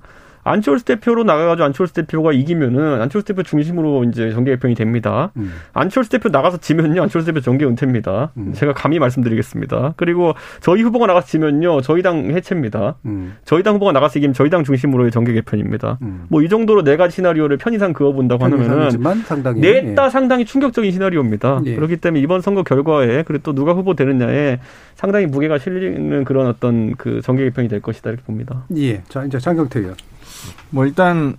안철수 0.48 0.84
대표로 0.84 1.24
나가가지고 1.24 1.64
안철수 1.64 1.94
대표가 1.94 2.32
이기면은 2.32 3.00
안철수 3.00 3.26
대표 3.26 3.42
중심으로 3.42 4.04
이제 4.04 4.30
정계 4.30 4.52
개편이 4.52 4.74
됩니다. 4.74 5.30
음. 5.36 5.52
안철수 5.72 6.10
대표 6.10 6.28
나가서 6.28 6.58
지면요 6.58 7.02
안철수 7.02 7.26
대표 7.26 7.40
정계 7.40 7.64
은퇴입니다. 7.66 8.32
음. 8.36 8.52
제가 8.54 8.72
감히 8.72 8.98
말씀드리겠습니다. 8.98 9.94
그리고 9.96 10.34
저희 10.60 10.82
후보가 10.82 11.06
나가서 11.06 11.26
지면요 11.26 11.80
저희 11.82 12.02
당 12.02 12.30
해체입니다. 12.30 12.96
음. 13.06 13.36
저희 13.44 13.62
당 13.62 13.74
후보가 13.74 13.92
나가서 13.92 14.18
이기면 14.18 14.34
저희 14.34 14.50
당 14.50 14.64
중심으로의 14.64 15.10
정계 15.10 15.32
개편입니다. 15.32 15.98
음. 16.02 16.24
뭐이 16.28 16.48
정도로 16.48 16.82
네 16.82 16.96
가지 16.96 17.16
시나리오를 17.16 17.56
편의상 17.58 17.92
그어본다고 17.92 18.44
하면은 18.44 18.90
상당히 19.24 19.60
넷다 19.60 20.06
예. 20.06 20.10
상당히 20.10 20.44
충격적인 20.44 20.90
시나리오입니다. 20.90 21.62
예. 21.66 21.74
그렇기 21.74 21.96
때문에 21.96 22.20
이번 22.22 22.40
선거 22.40 22.62
결과에 22.62 23.22
그리고 23.24 23.42
또 23.42 23.54
누가 23.54 23.72
후보 23.72 23.94
되느냐에 23.94 24.60
상당히 24.94 25.26
무게가 25.26 25.58
실리는 25.58 26.24
그런 26.24 26.46
어떤 26.46 26.94
그 26.96 27.20
정계 27.20 27.44
개편이 27.44 27.68
될 27.68 27.80
것이다 27.80 28.10
이렇게 28.10 28.24
봅니다. 28.24 28.64
예. 28.76 29.02
자 29.08 29.24
이제 29.24 29.38
장경태 29.38 29.80
의원. 29.80 29.94
뭐 30.70 30.86
일단 30.86 31.36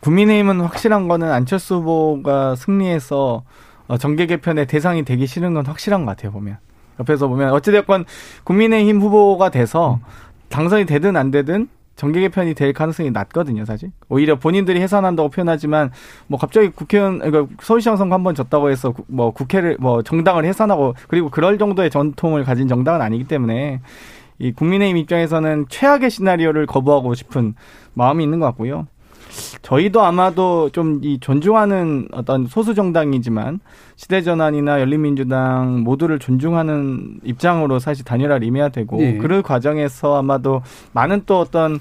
국민의힘은 0.00 0.60
확실한 0.60 1.08
거는 1.08 1.30
안철수 1.30 1.76
후보가 1.76 2.56
승리해서 2.56 3.42
어, 3.88 3.98
정계 3.98 4.26
개편의 4.26 4.66
대상이 4.66 5.04
되기 5.04 5.26
싫은 5.26 5.54
건 5.54 5.66
확실한 5.66 6.04
것 6.04 6.12
같아요 6.12 6.32
보면 6.32 6.58
옆에서 7.00 7.28
보면 7.28 7.50
어찌됐건 7.52 8.04
국민의힘 8.44 9.00
후보가 9.00 9.50
돼서 9.50 10.00
당선이 10.48 10.86
되든 10.86 11.16
안 11.16 11.30
되든 11.30 11.68
정계 11.94 12.20
개편이 12.20 12.54
될 12.54 12.72
가능성이 12.72 13.10
낮거든요, 13.10 13.64
사실. 13.64 13.92
오히려 14.08 14.36
본인들이 14.36 14.80
해산한다고 14.80 15.28
표현하지만 15.28 15.90
뭐 16.26 16.38
갑자기 16.38 16.70
국회의원 16.70 17.18
그러니까 17.18 17.54
서울시장 17.60 17.96
선거 17.96 18.14
한 18.14 18.22
번 18.24 18.34
졌다고 18.34 18.70
해서 18.70 18.94
뭐 19.08 19.30
국회를 19.30 19.76
뭐 19.78 20.02
정당을 20.02 20.44
해산하고 20.46 20.94
그리고 21.08 21.28
그럴 21.30 21.58
정도의 21.58 21.90
전통을 21.90 22.44
가진 22.44 22.66
정당은 22.66 23.02
아니기 23.02 23.24
때문에 23.24 23.80
이 24.38 24.52
국민의힘 24.52 24.96
입장에서는 24.96 25.66
최악의 25.68 26.10
시나리오를 26.10 26.66
거부하고 26.66 27.14
싶은 27.14 27.54
마음이 27.94 28.24
있는 28.24 28.40
것 28.40 28.46
같고요. 28.46 28.86
저희도 29.62 30.02
아마도 30.02 30.68
좀 30.70 31.00
이 31.02 31.18
존중하는 31.18 32.08
어떤 32.12 32.46
소수 32.46 32.74
정당이지만 32.74 33.60
시대 33.96 34.20
전환이나 34.20 34.80
열린민주당 34.80 35.80
모두를 35.80 36.18
존중하는 36.18 37.20
입장으로 37.24 37.78
사실 37.78 38.04
단일화를 38.04 38.46
임해야 38.46 38.68
되고 38.68 38.98
네. 38.98 39.16
그 39.16 39.40
과정에서 39.42 40.18
아마도 40.18 40.62
많은 40.92 41.22
또 41.24 41.38
어떤 41.40 41.78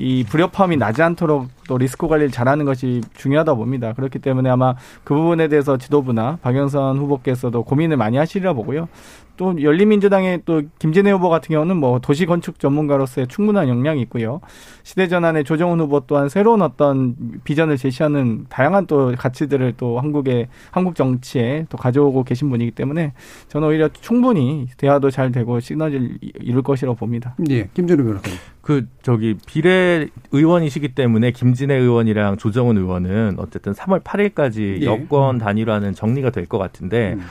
이 0.00 0.24
불협화음이 0.24 0.78
나지 0.78 1.02
않도록 1.02 1.48
또 1.68 1.76
리스크 1.76 2.08
관리를 2.08 2.30
잘하는 2.30 2.64
것이 2.64 3.02
중요하다 3.12 3.54
봅니다. 3.54 3.92
그렇기 3.92 4.18
때문에 4.18 4.48
아마 4.48 4.74
그 5.04 5.14
부분에 5.14 5.48
대해서 5.48 5.76
지도부나 5.76 6.38
박영선 6.40 6.96
후보께서도 6.96 7.64
고민을 7.64 7.98
많이 7.98 8.16
하시리라 8.16 8.54
보고요. 8.54 8.88
또 9.36 9.54
열린민주당의 9.62 10.42
또 10.44 10.62
김진애 10.78 11.10
후보 11.12 11.30
같은 11.30 11.54
경우는 11.54 11.76
뭐 11.76 11.98
도시 11.98 12.26
건축 12.26 12.58
전문가로서의 12.58 13.26
충분한 13.28 13.68
역량이 13.68 14.02
있고요. 14.02 14.40
시대 14.82 15.08
전환의 15.08 15.44
조정훈 15.44 15.80
후보 15.80 16.00
또한 16.00 16.28
새로운 16.28 16.60
어떤 16.60 17.16
비전을 17.44 17.78
제시하는 17.78 18.44
다양한 18.50 18.86
또 18.86 19.14
가치들을 19.16 19.74
또 19.78 19.98
한국의 19.98 20.48
한국 20.70 20.94
정치에 20.94 21.64
또 21.70 21.78
가져오고 21.78 22.24
계신 22.24 22.50
분이기 22.50 22.70
때문에 22.72 23.14
저는 23.48 23.68
오히려 23.68 23.88
충분히 23.88 24.66
대화도 24.76 25.10
잘 25.10 25.32
되고 25.32 25.58
시너지를 25.58 26.18
이룰 26.40 26.62
것이라고 26.62 26.96
봅니다. 26.96 27.34
예, 27.48 27.68
김진우 27.72 28.04
변호사님. 28.04 28.38
그 28.70 28.86
저기 29.02 29.36
비례 29.46 30.06
의원이시기 30.30 30.94
때문에 30.94 31.32
김진애 31.32 31.74
의원이랑 31.74 32.36
조정훈 32.36 32.76
의원은 32.78 33.34
어쨌든 33.38 33.72
3월 33.72 34.00
8일까지 34.04 34.82
예. 34.82 34.86
여권 34.86 35.38
단일화는 35.38 35.92
정리가 35.94 36.30
될 36.30 36.46
것 36.46 36.58
같은데 36.58 37.14
음. 37.14 37.22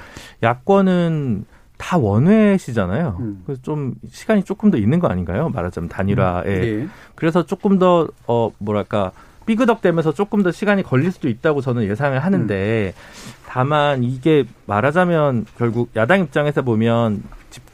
야권은 0.44 1.46
다 1.78 1.98
원외시잖아요. 1.98 3.18
음. 3.22 3.44
그래서 3.46 3.62
좀 3.62 3.94
시간이 4.10 4.44
조금 4.44 4.70
더 4.70 4.78
있는 4.78 5.00
거 5.00 5.08
아닌가요? 5.08 5.48
말하자면 5.48 5.88
단일화에. 5.88 6.44
음. 6.46 6.80
네. 6.82 6.88
그래서 7.16 7.46
조금 7.46 7.80
더, 7.80 8.10
어, 8.28 8.52
뭐랄까, 8.58 9.14
삐그덕대면서 9.46 10.12
조금 10.14 10.44
더 10.44 10.52
시간이 10.52 10.84
걸릴 10.84 11.10
수도 11.14 11.30
있다고 11.30 11.62
저는 11.62 11.84
예상을 11.86 12.20
하는데, 12.20 12.94
음. 12.94 13.02
다만 13.48 14.04
이게 14.04 14.44
말하자면 14.66 15.46
결국 15.58 15.90
야당 15.96 16.20
입장에서 16.20 16.64
보면 16.64 17.24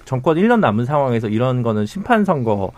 정권 0.06 0.38
1년 0.38 0.60
남은 0.60 0.86
상황에서 0.86 1.28
이런 1.30 1.64
거는 1.64 1.88
심판 1.88 2.26
선거 2.26 2.72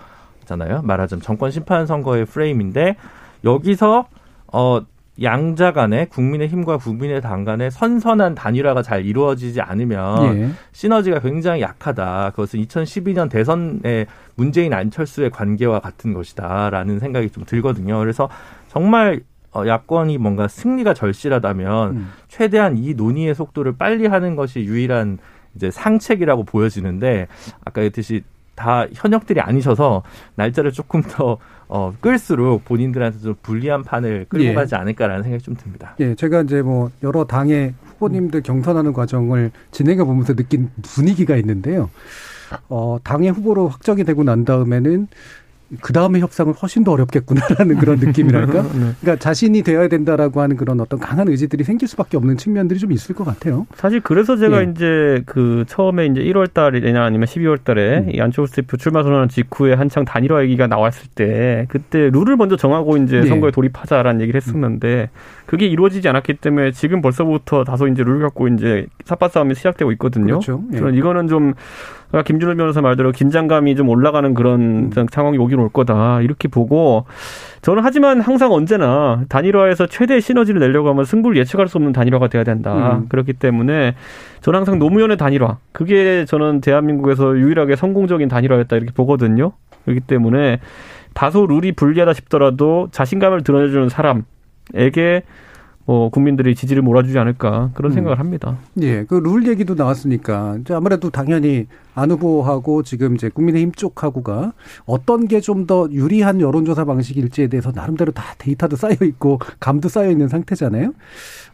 잖아요. 0.48 0.82
말하자면 0.84 1.22
정권 1.22 1.52
심판 1.52 1.86
선거의 1.86 2.26
프레임인데, 2.26 2.96
여기서, 3.44 4.08
어, 4.52 4.82
양자 5.22 5.72
간에 5.72 6.06
국민의 6.06 6.48
힘과 6.48 6.78
국민의 6.78 7.22
당 7.22 7.44
간에 7.44 7.70
선선한 7.70 8.36
단일화가 8.36 8.84
잘 8.84 9.04
이루어지지 9.06 9.62
않으면 9.62 10.38
예. 10.38 10.50
시너지가 10.74 11.20
굉장히 11.20 11.62
약하다. 11.62 12.32
그것은 12.32 12.62
2012년 12.62 13.30
대선의 13.30 14.06
문재인 14.36 14.74
안철수의 14.74 15.32
관계와 15.32 15.80
같은 15.80 16.14
것이다라는 16.14 17.00
생각이 17.00 17.32
좀 17.32 17.46
들거든요. 17.46 17.98
그래서 17.98 18.30
정말 18.68 19.22
어, 19.54 19.66
야권이 19.66 20.20
뭔가 20.20 20.48
승리가 20.48 20.94
절실하다면 20.94 21.96
음. 21.96 22.10
최대한 22.28 22.78
이 22.78 22.94
논의의 22.94 23.34
속도를 23.34 23.76
빨리 23.78 24.06
하는 24.06 24.36
것이 24.36 24.60
유일한 24.60 25.18
이제 25.56 25.72
상책이라고 25.72 26.44
보여지는데 26.44 27.28
아까 27.66 27.82
얘기했듯이 27.82 28.24
다 28.58 28.88
현역들이 28.92 29.40
아니셔서 29.40 30.02
날짜를 30.36 30.72
조금 30.72 31.02
더 31.04 31.38
어, 31.70 31.94
끌수록 32.02 32.66
본인들한테 32.66 33.20
좀 33.20 33.36
불리한 33.42 33.84
판을 33.84 34.26
끌고 34.28 34.44
예. 34.46 34.54
가지 34.54 34.76
않을까라는 34.76 35.24
생각이 35.24 35.44
좀 35.44 35.56
듭니다. 35.56 35.96
예, 36.00 36.16
제가 36.16 36.42
이제 36.42 36.62
뭐 36.62 36.90
여러 37.04 37.24
당의 37.26 37.76
후보님들 37.86 38.42
경선하는 38.42 38.94
과정을 38.94 39.52
진행해 39.72 40.04
보면서 40.04 40.34
느낀 40.34 40.72
분위기가 40.82 41.36
있는데요. 41.36 41.90
어, 42.68 42.98
당의 43.04 43.30
후보로 43.32 43.68
확정이 43.68 44.04
되고 44.04 44.24
난 44.24 44.44
다음에는 44.44 45.08
그 45.82 45.92
다음에 45.92 46.20
협상을 46.20 46.54
훨씬 46.54 46.84
더 46.84 46.92
어렵겠구나라는 46.94 47.76
그런 47.80 48.00
느낌이랄까. 48.00 48.64
네. 48.64 48.70
그러니까 49.02 49.16
자신이 49.18 49.64
되어야 49.64 49.88
된다라고 49.90 50.42
하는 50.42 50.56
그런 50.56 50.80
어떤 50.80 51.00
강한 51.00 51.28
의지들이 51.28 51.64
생길 51.64 51.88
수밖에 51.88 52.16
없는 52.18 52.38
측면들이 52.38 52.80
좀 52.80 52.92
있을 52.92 53.16
것 53.16 53.26
같아요. 53.26 53.68
사실 53.76 54.00
그래서 54.00 54.38
제가 54.38 54.62
예. 54.62 54.72
이제 54.72 55.22
그 55.26 55.66
처음에 55.68 56.06
이제 56.06 56.22
1월 56.22 56.54
달이냐 56.54 57.04
아니면 57.04 57.28
12월 57.28 57.64
달에 57.64 58.00
음. 58.00 58.12
이 58.14 58.22
안철수 58.22 58.56
대표 58.56 58.78
출마 58.78 59.04
선언한 59.04 59.30
직후에 59.30 59.74
한창 59.74 60.06
단일화 60.06 60.44
얘기가 60.44 60.68
나왔을 60.68 61.10
때 61.14 61.66
그때 61.70 62.10
룰을 62.12 62.38
먼저 62.38 62.56
정하고 62.56 62.98
이제 62.98 63.18
예. 63.18 63.26
선거에 63.28 63.52
돌입하자라는 63.52 64.22
얘기를 64.22 64.40
했었는데 64.40 65.10
그게 65.46 65.66
이루어지지 65.66 66.08
않았기 66.08 66.36
때문에 66.36 66.72
지금 66.72 67.02
벌써부터 67.02 67.64
다소 67.64 67.88
이제 67.88 68.04
룰 68.04 68.22
갖고 68.22 68.48
이제 68.48 68.88
삽바 69.06 69.30
싸움이 69.30 69.56
시작되고 69.56 69.92
있거든요. 69.94 70.40
그렇죠. 70.40 70.64
예. 70.74 70.78
저는 70.78 70.94
이거는 70.96 71.28
좀 71.28 71.54
김준호 72.26 72.56
변호사 72.56 72.82
말대로 72.82 73.12
긴장감이 73.12 73.76
좀 73.76 73.90
올라가는 73.90 74.34
그런 74.34 74.92
음. 74.96 75.06
상황이 75.12 75.38
오긴 75.38 75.60
올 75.60 75.70
거다 75.70 76.22
이렇게 76.22 76.48
보고 76.48 77.06
저는 77.62 77.84
하지만 77.84 78.22
항상 78.22 78.54
언제나 78.54 79.24
단일화에서 79.30 79.88
최대 79.88 80.20
시너지를 80.20 80.62
내려고 80.62 80.90
하면 80.90 81.04
승부를 81.06 81.38
예측할 81.38 81.68
수 81.68 81.78
없는 81.78 81.92
단일화가 81.92 82.30
돼야 82.30 82.44
된다. 82.44 82.98
음. 83.00 83.08
그렇기 83.10 83.34
때문에 83.34 83.96
저는 84.42 84.58
항상 84.60 84.80
노무현의 84.80 85.18
단일화 85.18 85.58
그게 85.74 86.24
저는 86.26 86.62
대한민국에서 86.62 87.38
유일하게 87.38 87.76
성공적인 87.76 88.30
단일화였다 88.30 88.76
이렇게 88.78 88.94
보거든요. 88.94 89.52
그렇기 89.84 90.02
때문에 90.02 90.60
다소 91.14 91.46
룰이 91.46 91.74
불리하다 91.74 92.14
싶더라도 92.14 92.88
자신감을 92.92 93.44
드러내주는 93.44 93.90
사람에게 93.90 95.24
뭐 95.86 96.10
국민들이 96.10 96.54
지지를 96.54 96.82
몰아주지 96.84 97.18
않을까 97.18 97.72
그런 97.74 97.92
음. 97.92 97.94
생각을 97.94 98.20
합니다. 98.20 98.58
예, 98.82 99.04
그 99.06 99.16
룰 99.16 99.48
얘기도 99.48 99.74
나왔으니까 99.76 100.58
이제 100.62 100.74
아무래도 100.74 101.10
당연히 101.10 101.68
안 101.98 102.12
후보하고 102.12 102.84
지금 102.84 103.16
이제 103.16 103.30
국민의힘 103.30 103.72
쪽하고가 103.72 104.54
어떤 104.86 105.28
게 105.28 105.42
좀 105.42 105.66
더 105.68 105.88
유리한 105.92 106.40
여론조사 106.40 106.86
방식일지에 106.86 107.48
대해서 107.48 107.72
나름대로 107.74 108.12
다 108.12 108.36
데이터도 108.38 108.76
쌓여 108.76 108.96
있고 109.02 109.40
감도 109.60 109.90
쌓여 109.90 110.10
있는 110.12 110.28
상태잖아요. 110.28 110.94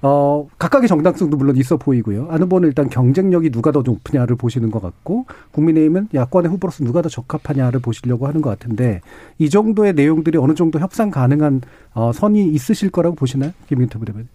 어, 0.02 0.48
각각의 0.60 0.88
정당성도 0.90 1.38
물론 1.38 1.56
있어 1.58 1.78
보이고요. 1.78 2.28
안 2.30 2.42
후보는 2.44 2.68
일단 2.68 2.90
경쟁력이 2.90 3.50
누가 3.50 3.72
더 3.72 3.82
높으냐를 3.82 4.36
보시는 4.36 4.70
것 4.72 4.82
같고 4.82 5.26
국민의힘은 5.52 6.10
야권의 6.14 6.52
후보로서 6.52 6.84
누가 6.84 7.02
더 7.02 7.10
적합하냐를 7.10 7.80
보시려고 7.80 8.28
하는 8.28 8.42
것 8.42 8.50
같은데 8.50 9.02
이 9.38 9.50
정도의 9.50 9.94
내용들이 9.94 10.38
어느 10.38 10.54
정도 10.54 10.80
협상 10.80 11.10
가능한 11.10 11.62
어, 11.94 12.12
선이 12.14 12.46
있으실 12.50 12.90
거라고 12.92 13.16
보시나요, 13.16 13.52
김민태 13.68 13.98
부대변인? 13.98 14.28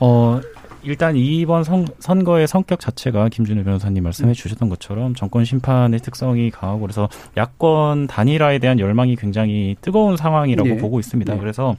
어. 0.00 0.40
일단 0.84 1.16
이번 1.16 1.64
선, 1.64 1.86
선거의 1.98 2.46
성격 2.46 2.80
자체가 2.80 3.28
김준우 3.28 3.64
변호사님 3.64 4.02
말씀해 4.02 4.32
주셨던 4.32 4.68
것처럼 4.68 5.14
정권 5.14 5.44
심판의 5.44 6.00
특성이 6.00 6.50
강하고 6.50 6.80
그래서 6.80 7.08
야권 7.36 8.08
단일화에 8.08 8.58
대한 8.58 8.78
열망이 8.78 9.16
굉장히 9.16 9.76
뜨거운 9.80 10.16
상황이라고 10.16 10.68
네. 10.68 10.76
보고 10.78 10.98
있습니다. 10.98 11.34
네. 11.34 11.40
그래서 11.40 11.76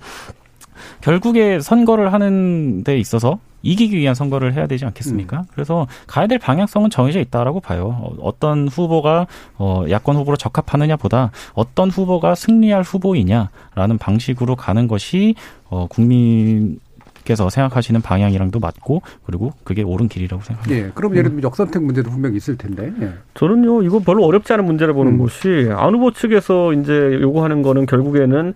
결국에 1.01 1.59
선거를 1.59 2.13
하는 2.13 2.83
데 2.83 2.97
있어서 2.97 3.39
이기기 3.61 3.97
위한 3.97 4.13
선거를 4.13 4.53
해야 4.53 4.67
되지 4.67 4.85
않겠습니까? 4.85 5.37
음. 5.37 5.43
그래서 5.53 5.87
가야 6.05 6.27
될 6.27 6.37
방향성은 6.37 6.89
정해져 6.89 7.19
있다라고 7.19 7.61
봐요. 7.61 7.97
어, 8.01 8.15
어떤 8.21 8.67
후보가 8.67 9.27
어 9.57 9.85
야권 9.89 10.17
후보로 10.17 10.35
적합하느냐보다 10.35 11.31
어떤 11.53 11.89
후보가 11.89 12.35
승리할 12.35 12.83
후보이냐라는 12.83 13.97
방식으로 13.99 14.55
가는 14.55 14.87
것이 14.87 15.35
어 15.69 15.87
국민 15.89 16.79
께서 17.23 17.49
생각하시는 17.49 18.01
방향이랑도 18.01 18.59
맞고 18.59 19.01
그리고 19.25 19.53
그게 19.63 19.81
옳은 19.83 20.07
길이라고 20.07 20.43
생각합니다. 20.43 20.87
예. 20.87 20.91
그럼 20.93 21.13
예를 21.13 21.29
들면 21.29 21.43
역선택 21.43 21.83
문제도 21.83 22.09
분명히 22.09 22.37
있을 22.37 22.57
텐데. 22.57 22.91
예. 23.01 23.13
저는요 23.33 23.83
이거 23.83 23.99
별로 23.99 24.25
어렵지 24.25 24.51
않은 24.53 24.65
문제를 24.65 24.93
보는 24.93 25.13
음. 25.13 25.17
것이 25.19 25.69
안 25.71 25.93
후보 25.93 26.11
측에서 26.11 26.73
이제 26.73 27.17
요구하는 27.21 27.61
거는 27.61 27.85
결국에는 27.85 28.53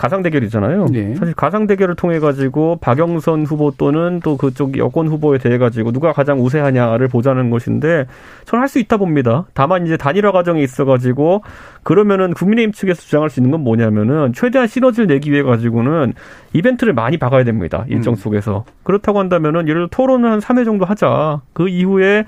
가상 0.00 0.22
대결이잖아요. 0.22 0.86
네. 0.90 1.14
사실 1.14 1.34
가상 1.34 1.66
대결을 1.66 1.94
통해 1.94 2.18
가지고 2.20 2.78
박영선 2.80 3.44
후보 3.44 3.70
또는 3.76 4.18
또 4.24 4.38
그쪽 4.38 4.78
여권 4.78 5.08
후보에 5.08 5.36
대해 5.36 5.58
가지고 5.58 5.92
누가 5.92 6.14
가장 6.14 6.40
우세하냐를 6.40 7.08
보자는 7.08 7.50
것인데 7.50 8.06
저는 8.46 8.62
할 8.62 8.70
수 8.70 8.78
있다 8.78 8.96
봅니다. 8.96 9.46
다만 9.52 9.84
이제 9.84 9.96
단일화 9.96 10.30
과정에 10.32 10.62
있어 10.62 10.84
가지고 10.84 11.42
그러면은 11.82 12.32
국민의힘 12.32 12.72
측에서 12.72 13.02
주장할 13.02 13.28
수 13.28 13.40
있는 13.40 13.50
건 13.50 13.62
뭐냐면은 13.62 14.32
최대한 14.32 14.68
시너지를 14.68 15.06
내기 15.08 15.32
위해 15.32 15.42
가지고는 15.42 16.14
이벤트를 16.52 16.94
많이 16.94 17.18
박아야 17.18 17.44
됩니다. 17.44 17.84
일정 17.88 18.14
음. 18.14 18.16
속에서. 18.16 18.64
그렇다고 18.84 19.18
한다면은 19.18 19.68
예를 19.68 19.82
들어 19.82 19.88
토론을 19.90 20.30
한 20.30 20.38
3회 20.38 20.64
정도 20.64 20.84
하자. 20.84 21.42
그 21.52 21.68
이후에 21.68 22.24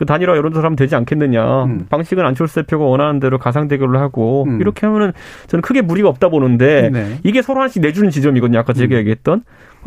그 0.00 0.06
단일화 0.06 0.34
여론조사 0.34 0.64
하면 0.64 0.76
되지 0.76 0.96
않겠느냐. 0.96 1.64
음. 1.64 1.86
방식은 1.90 2.24
안철수 2.24 2.54
대표가 2.54 2.86
원하는 2.86 3.20
대로 3.20 3.36
가상 3.36 3.68
대결을 3.68 4.00
하고 4.00 4.46
음. 4.48 4.58
이렇게 4.58 4.86
하면은 4.86 5.12
저는 5.46 5.60
크게 5.60 5.82
무리가 5.82 6.08
없다 6.08 6.30
보는데 6.30 6.88
네. 6.90 7.18
이게 7.22 7.42
서로 7.42 7.60
하나씩 7.60 7.82
내주는 7.82 8.08
지점이거든요. 8.08 8.58
아까 8.58 8.72
제가 8.72 8.94
음. 8.94 8.98
얘기했던. 9.00 9.42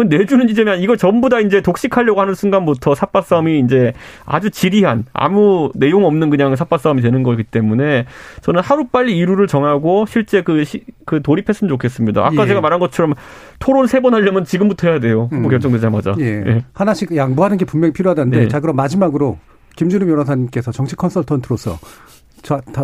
내주는 0.07 0.47
지점이 0.47 0.82
이거 0.82 0.95
전부 0.95 1.30
다 1.30 1.39
이제 1.39 1.61
독식하려고 1.61 2.22
하는 2.22 2.36
순간부터 2.36 2.93
삿바 2.95 3.22
싸움이 3.22 3.59
이제 3.59 3.93
아주 4.26 4.49
지리한 4.51 5.05
아무 5.14 5.72
내용 5.76 6.05
없는 6.05 6.30
그냥 6.32 6.55
삿바 6.55 6.78
싸움이 6.78 7.01
되는 7.01 7.22
거기 7.24 7.43
때문에 7.43 8.05
저는 8.41 8.61
하루 8.61 8.86
빨리 8.88 9.18
이루를 9.18 9.45
정하고 9.47 10.05
실제 10.07 10.41
그, 10.41 10.64
시, 10.64 10.84
그 11.05 11.22
돌입했으면 11.24 11.70
좋겠습니다. 11.70 12.24
아까 12.26 12.43
예. 12.43 12.47
제가 12.47 12.61
말한 12.61 12.80
것처럼 12.80 13.14
토론 13.59 13.88
세 13.88 13.99
번 13.99 14.14
하려면 14.14 14.45
지금부터 14.45 14.89
해야 14.89 14.99
돼요. 14.99 15.28
후보 15.32 15.47
음. 15.47 15.49
결정되자마자. 15.49 16.16
예. 16.20 16.43
예. 16.45 16.66
하나씩 16.74 17.16
양보하는 17.16 17.57
게 17.57 17.66
분명히 17.66 17.93
필요하다는데 17.93 18.43
예. 18.43 18.47
자 18.47 18.59
그럼 18.59 18.76
마지막으로 18.76 19.38
김준우 19.76 20.06
변호사님께서 20.06 20.72
정치 20.72 20.96
컨설턴트로서 20.96 21.78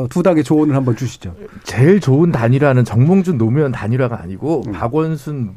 두 0.10 0.24
당의 0.24 0.44
조언을 0.44 0.76
한번 0.76 0.96
주시죠. 0.96 1.36
제일 1.64 2.00
좋은 2.00 2.32
단일화는 2.32 2.86
정몽준 2.86 3.38
노무현 3.38 3.72
단일화가 3.72 4.22
아니고 4.22 4.64
음. 4.68 4.72
박원순과 4.72 5.54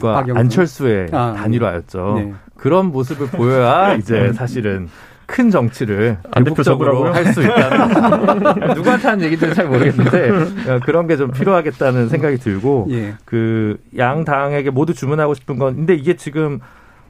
박영순? 0.00 0.36
안철수의 0.36 1.08
아, 1.12 1.34
단일화였죠. 1.36 2.14
네. 2.16 2.32
그런 2.56 2.86
모습을 2.86 3.26
보여야 3.28 3.94
이제 4.00 4.32
사실은 4.32 4.88
큰 5.26 5.50
정치를 5.50 6.16
안국적으로 6.30 7.12
할 7.12 7.26
수 7.34 7.42
있다는 7.42 8.72
누구한테 8.76 9.08
하는 9.08 9.24
얘기인지는 9.26 9.52
잘 9.54 9.66
모르겠는데 9.68 10.30
어, 10.70 10.80
그런 10.82 11.06
게 11.06 11.18
좀 11.18 11.30
필요하겠다는 11.30 12.08
생각이 12.08 12.38
들고 12.38 12.86
예. 12.90 13.14
그양 13.26 14.24
당에게 14.24 14.70
모두 14.70 14.94
주문하고 14.94 15.34
싶은 15.34 15.58
건 15.58 15.76
근데 15.76 15.94
이게 15.94 16.16
지금 16.16 16.60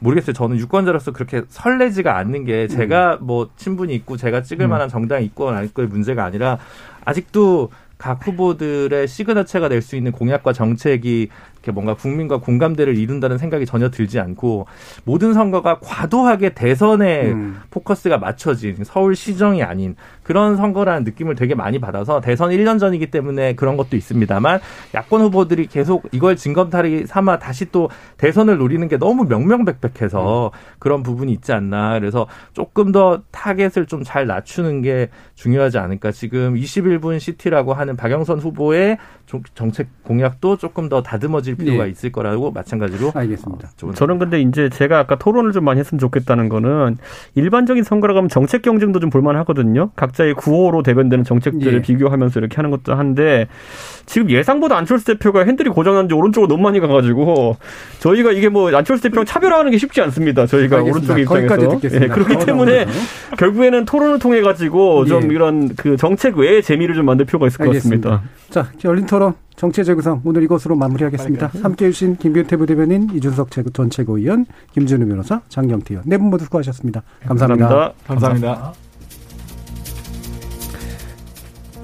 모르겠어요. 0.01 0.33
저는 0.33 0.57
유권자로서 0.59 1.13
그렇게 1.13 1.43
설레지가 1.49 2.17
않는 2.17 2.45
게 2.45 2.69
제가 2.69 3.19
음. 3.21 3.27
뭐 3.27 3.51
친분이 3.57 3.95
있고 3.97 4.17
제가 4.17 4.43
찍을 4.43 4.67
음. 4.67 4.71
만한 4.71 4.89
정당이 4.89 5.25
있고 5.27 5.51
아닐 5.51 5.73
거의 5.73 5.89
문제가 5.89 6.25
아니라 6.25 6.59
아직도 7.05 7.71
각 7.99 8.25
후보들의 8.25 9.09
시그너처가 9.09 9.69
될 9.69 9.83
수 9.83 9.97
있는 9.97 10.13
공약과 10.13 10.53
정책이 10.53 11.29
이렇게 11.69 11.73
뭔가 11.73 11.95
국민과 11.95 12.39
공감대를 12.39 12.97
이룬다는 12.97 13.39
생각이 13.39 13.66
전혀 13.66 13.91
들지 13.91 14.19
않고 14.19 14.66
모든 15.05 15.35
선거가 15.35 15.79
과도하게 15.81 16.51
대선에 16.51 17.31
음. 17.31 17.61
포커스가 17.71 18.19
맞춰진 18.19 18.77
서울 18.85 19.14
시정이 19.14 19.62
아닌 19.62 19.95
그런 20.23 20.57
선거라는 20.57 21.05
느낌을 21.05 21.37
되게 21.37 21.55
많이 21.55 21.79
받아서 21.79 22.21
대선 22.21 22.51
1년 22.51 22.79
전이기 22.81 23.11
때문에 23.11 23.55
그런 23.55 23.77
것도 23.77 23.97
있습니다만 23.97 24.61
야권 24.95 25.21
후보들이 25.23 25.66
계속 25.66 26.09
이걸 26.12 26.37
징검다리 26.37 27.07
삼아 27.07 27.39
다시 27.39 27.71
또 27.71 27.89
대선을 28.16 28.59
노리는 28.59 28.87
게 28.89 28.97
너무 28.97 29.25
명명백백해서 29.25 30.51
음. 30.53 30.59
그런 30.79 31.03
부분이 31.03 31.33
있지 31.33 31.53
않나 31.53 31.99
그래서 31.99 32.27
조금 32.53 32.91
더 32.93 33.23
타겟을 33.31 33.87
좀 33.87 33.99
잘 34.09 34.27
맞추는 34.27 34.81
게 34.81 35.11
중요하지 35.35 35.77
않을까 35.77 36.12
지금 36.12 36.55
21분 36.55 37.21
city라고 37.21 37.75
하는 37.75 37.95
박영선 37.95 38.39
후보의 38.39 38.97
정책 39.55 40.03
공약도 40.03 40.57
조금 40.57 40.89
더 40.89 41.03
다듬어질 41.03 41.57
필요가 41.59 41.85
네. 41.85 41.91
있을 41.91 42.11
거라고 42.13 42.51
마찬가지로 42.51 43.13
알겠습니다. 43.15 43.71
어, 43.83 43.93
저는 43.93 44.19
근데 44.19 44.41
이제 44.41 44.69
제가 44.69 44.99
아까 44.99 45.17
토론을 45.17 45.53
좀 45.53 45.65
많이 45.65 45.81
했으면 45.81 45.99
좋겠다는 45.99 46.49
거는 46.49 46.97
일반적인 47.35 47.85
선거라고 47.85 48.19
하면 48.19 48.29
정책 48.29 48.63
경쟁도 48.63 49.01
좀 49.01 49.11
볼만하거든요. 49.11 49.91
각자의 49.97 50.35
구호로 50.35 50.83
대변되는 50.83 51.25
정책들을 51.25 51.75
예. 51.75 51.83
비교하면서 51.83 52.41
이렇게 52.41 52.57
하는 52.57 52.71
것도 52.71 52.95
한데 52.95 53.49
지금 54.07 54.31
예상보다 54.31 54.77
안철수 54.77 55.05
대표가 55.07 55.45
핸들이 55.45 55.69
고장난 55.71 56.09
지 56.09 56.15
오른쪽으로 56.15 56.49
너무 56.49 56.63
많이 56.63 56.81
가가지고 56.81 57.57
저희가 58.01 58.33
이게 58.33 58.49
뭐 58.49 58.75
안철수 58.75 59.03
대표랑 59.03 59.27
차별화하는 59.27 59.71
게 59.71 59.79
쉽지 59.79 60.01
않습니다. 60.01 60.47
저희가 60.47 60.79
알겠습니다. 60.79 61.15
오른쪽 61.15 61.39
입장에서 61.41 61.81
예, 62.03 62.09
그렇기 62.09 62.45
때문에 62.47 62.87
결국에는 63.39 63.85
토론을 63.85 64.19
통해 64.19 64.41
가지고 64.41 65.05
좀 65.05 65.25
예. 65.25 65.35
이런 65.35 65.75
그 65.77 65.97
정책 65.97 66.37
외의 66.39 66.63
재미를 66.63 66.95
좀 66.95 67.07
만들 67.07 67.27
필요가 67.27 67.47
있을 67.47 67.63
알겠습니다. 67.63 68.09
것 68.11 68.17
같습니다. 68.17 68.39
자 68.51 68.73
열린 68.85 69.07
토론 69.07 69.35
정치 69.59 69.85
재구성 69.85 70.23
오늘 70.25 70.45
이것으로 70.45 70.77
마무리하겠습니다. 70.77 71.51
함께 71.63 71.87
해 71.87 71.91
주신 71.91 72.17
김규태 72.17 72.57
부대변인 72.57 73.09
이준석 73.12 73.49
전 73.73 73.91
최고위원 73.91 74.47
김준우 74.73 75.05
변호사 75.09 75.41
장경태 75.49 75.95
의원 75.95 76.09
네 76.09 76.16
분 76.16 76.31
모두 76.31 76.45
수고하셨습니다 76.45 77.03
감사합니다. 77.27 77.66
감사합니다. 77.69 78.05
감사합니다. 78.07 78.49
감사합니다. 78.55 78.73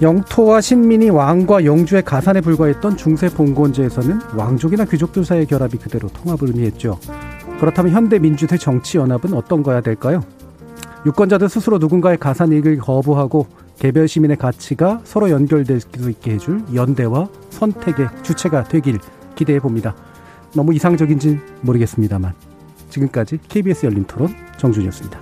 영토와 0.03 0.61
신민이 0.61 1.11
왕과 1.11 1.65
영주의 1.65 2.03
가산에 2.03 2.41
불과했던 2.43 2.97
중세 2.97 3.29
봉건제에서는 3.29 4.21
왕족이나 4.37 4.85
귀족들 4.85 5.25
사이의 5.25 5.47
결합이 5.47 5.77
그대로 5.79 6.09
통합을 6.09 6.49
의미했죠. 6.49 6.99
그렇다면 7.59 7.93
현대 7.93 8.21
민주세 8.21 8.57
정치 8.57 8.99
연합은 8.99 9.35
어떤 9.35 9.65
거야 9.65 9.81
될까요? 9.81 10.23
유권자들 11.07 11.49
스스로 11.49 11.79
누군가의 11.79 12.19
가산 12.19 12.53
이익을 12.53 12.79
거부하고 12.79 13.47
개별 13.79 14.09
시민의 14.09 14.37
가치가 14.37 15.01
서로 15.05 15.31
연결될 15.31 15.81
수 15.81 16.11
있게 16.11 16.33
해줄 16.33 16.63
연대와 16.75 17.29
선택의 17.51 18.09
주체가 18.23 18.65
되길 18.65 18.99
기대해 19.35 19.59
봅니다. 19.59 19.95
너무 20.55 20.73
이상적인지 20.75 21.39
모르겠습니다만 21.63 22.33
지금까지 22.91 23.39
KBS 23.49 23.87
열린 23.87 24.05
토론 24.05 24.35
정준이었습니다. 24.57 25.21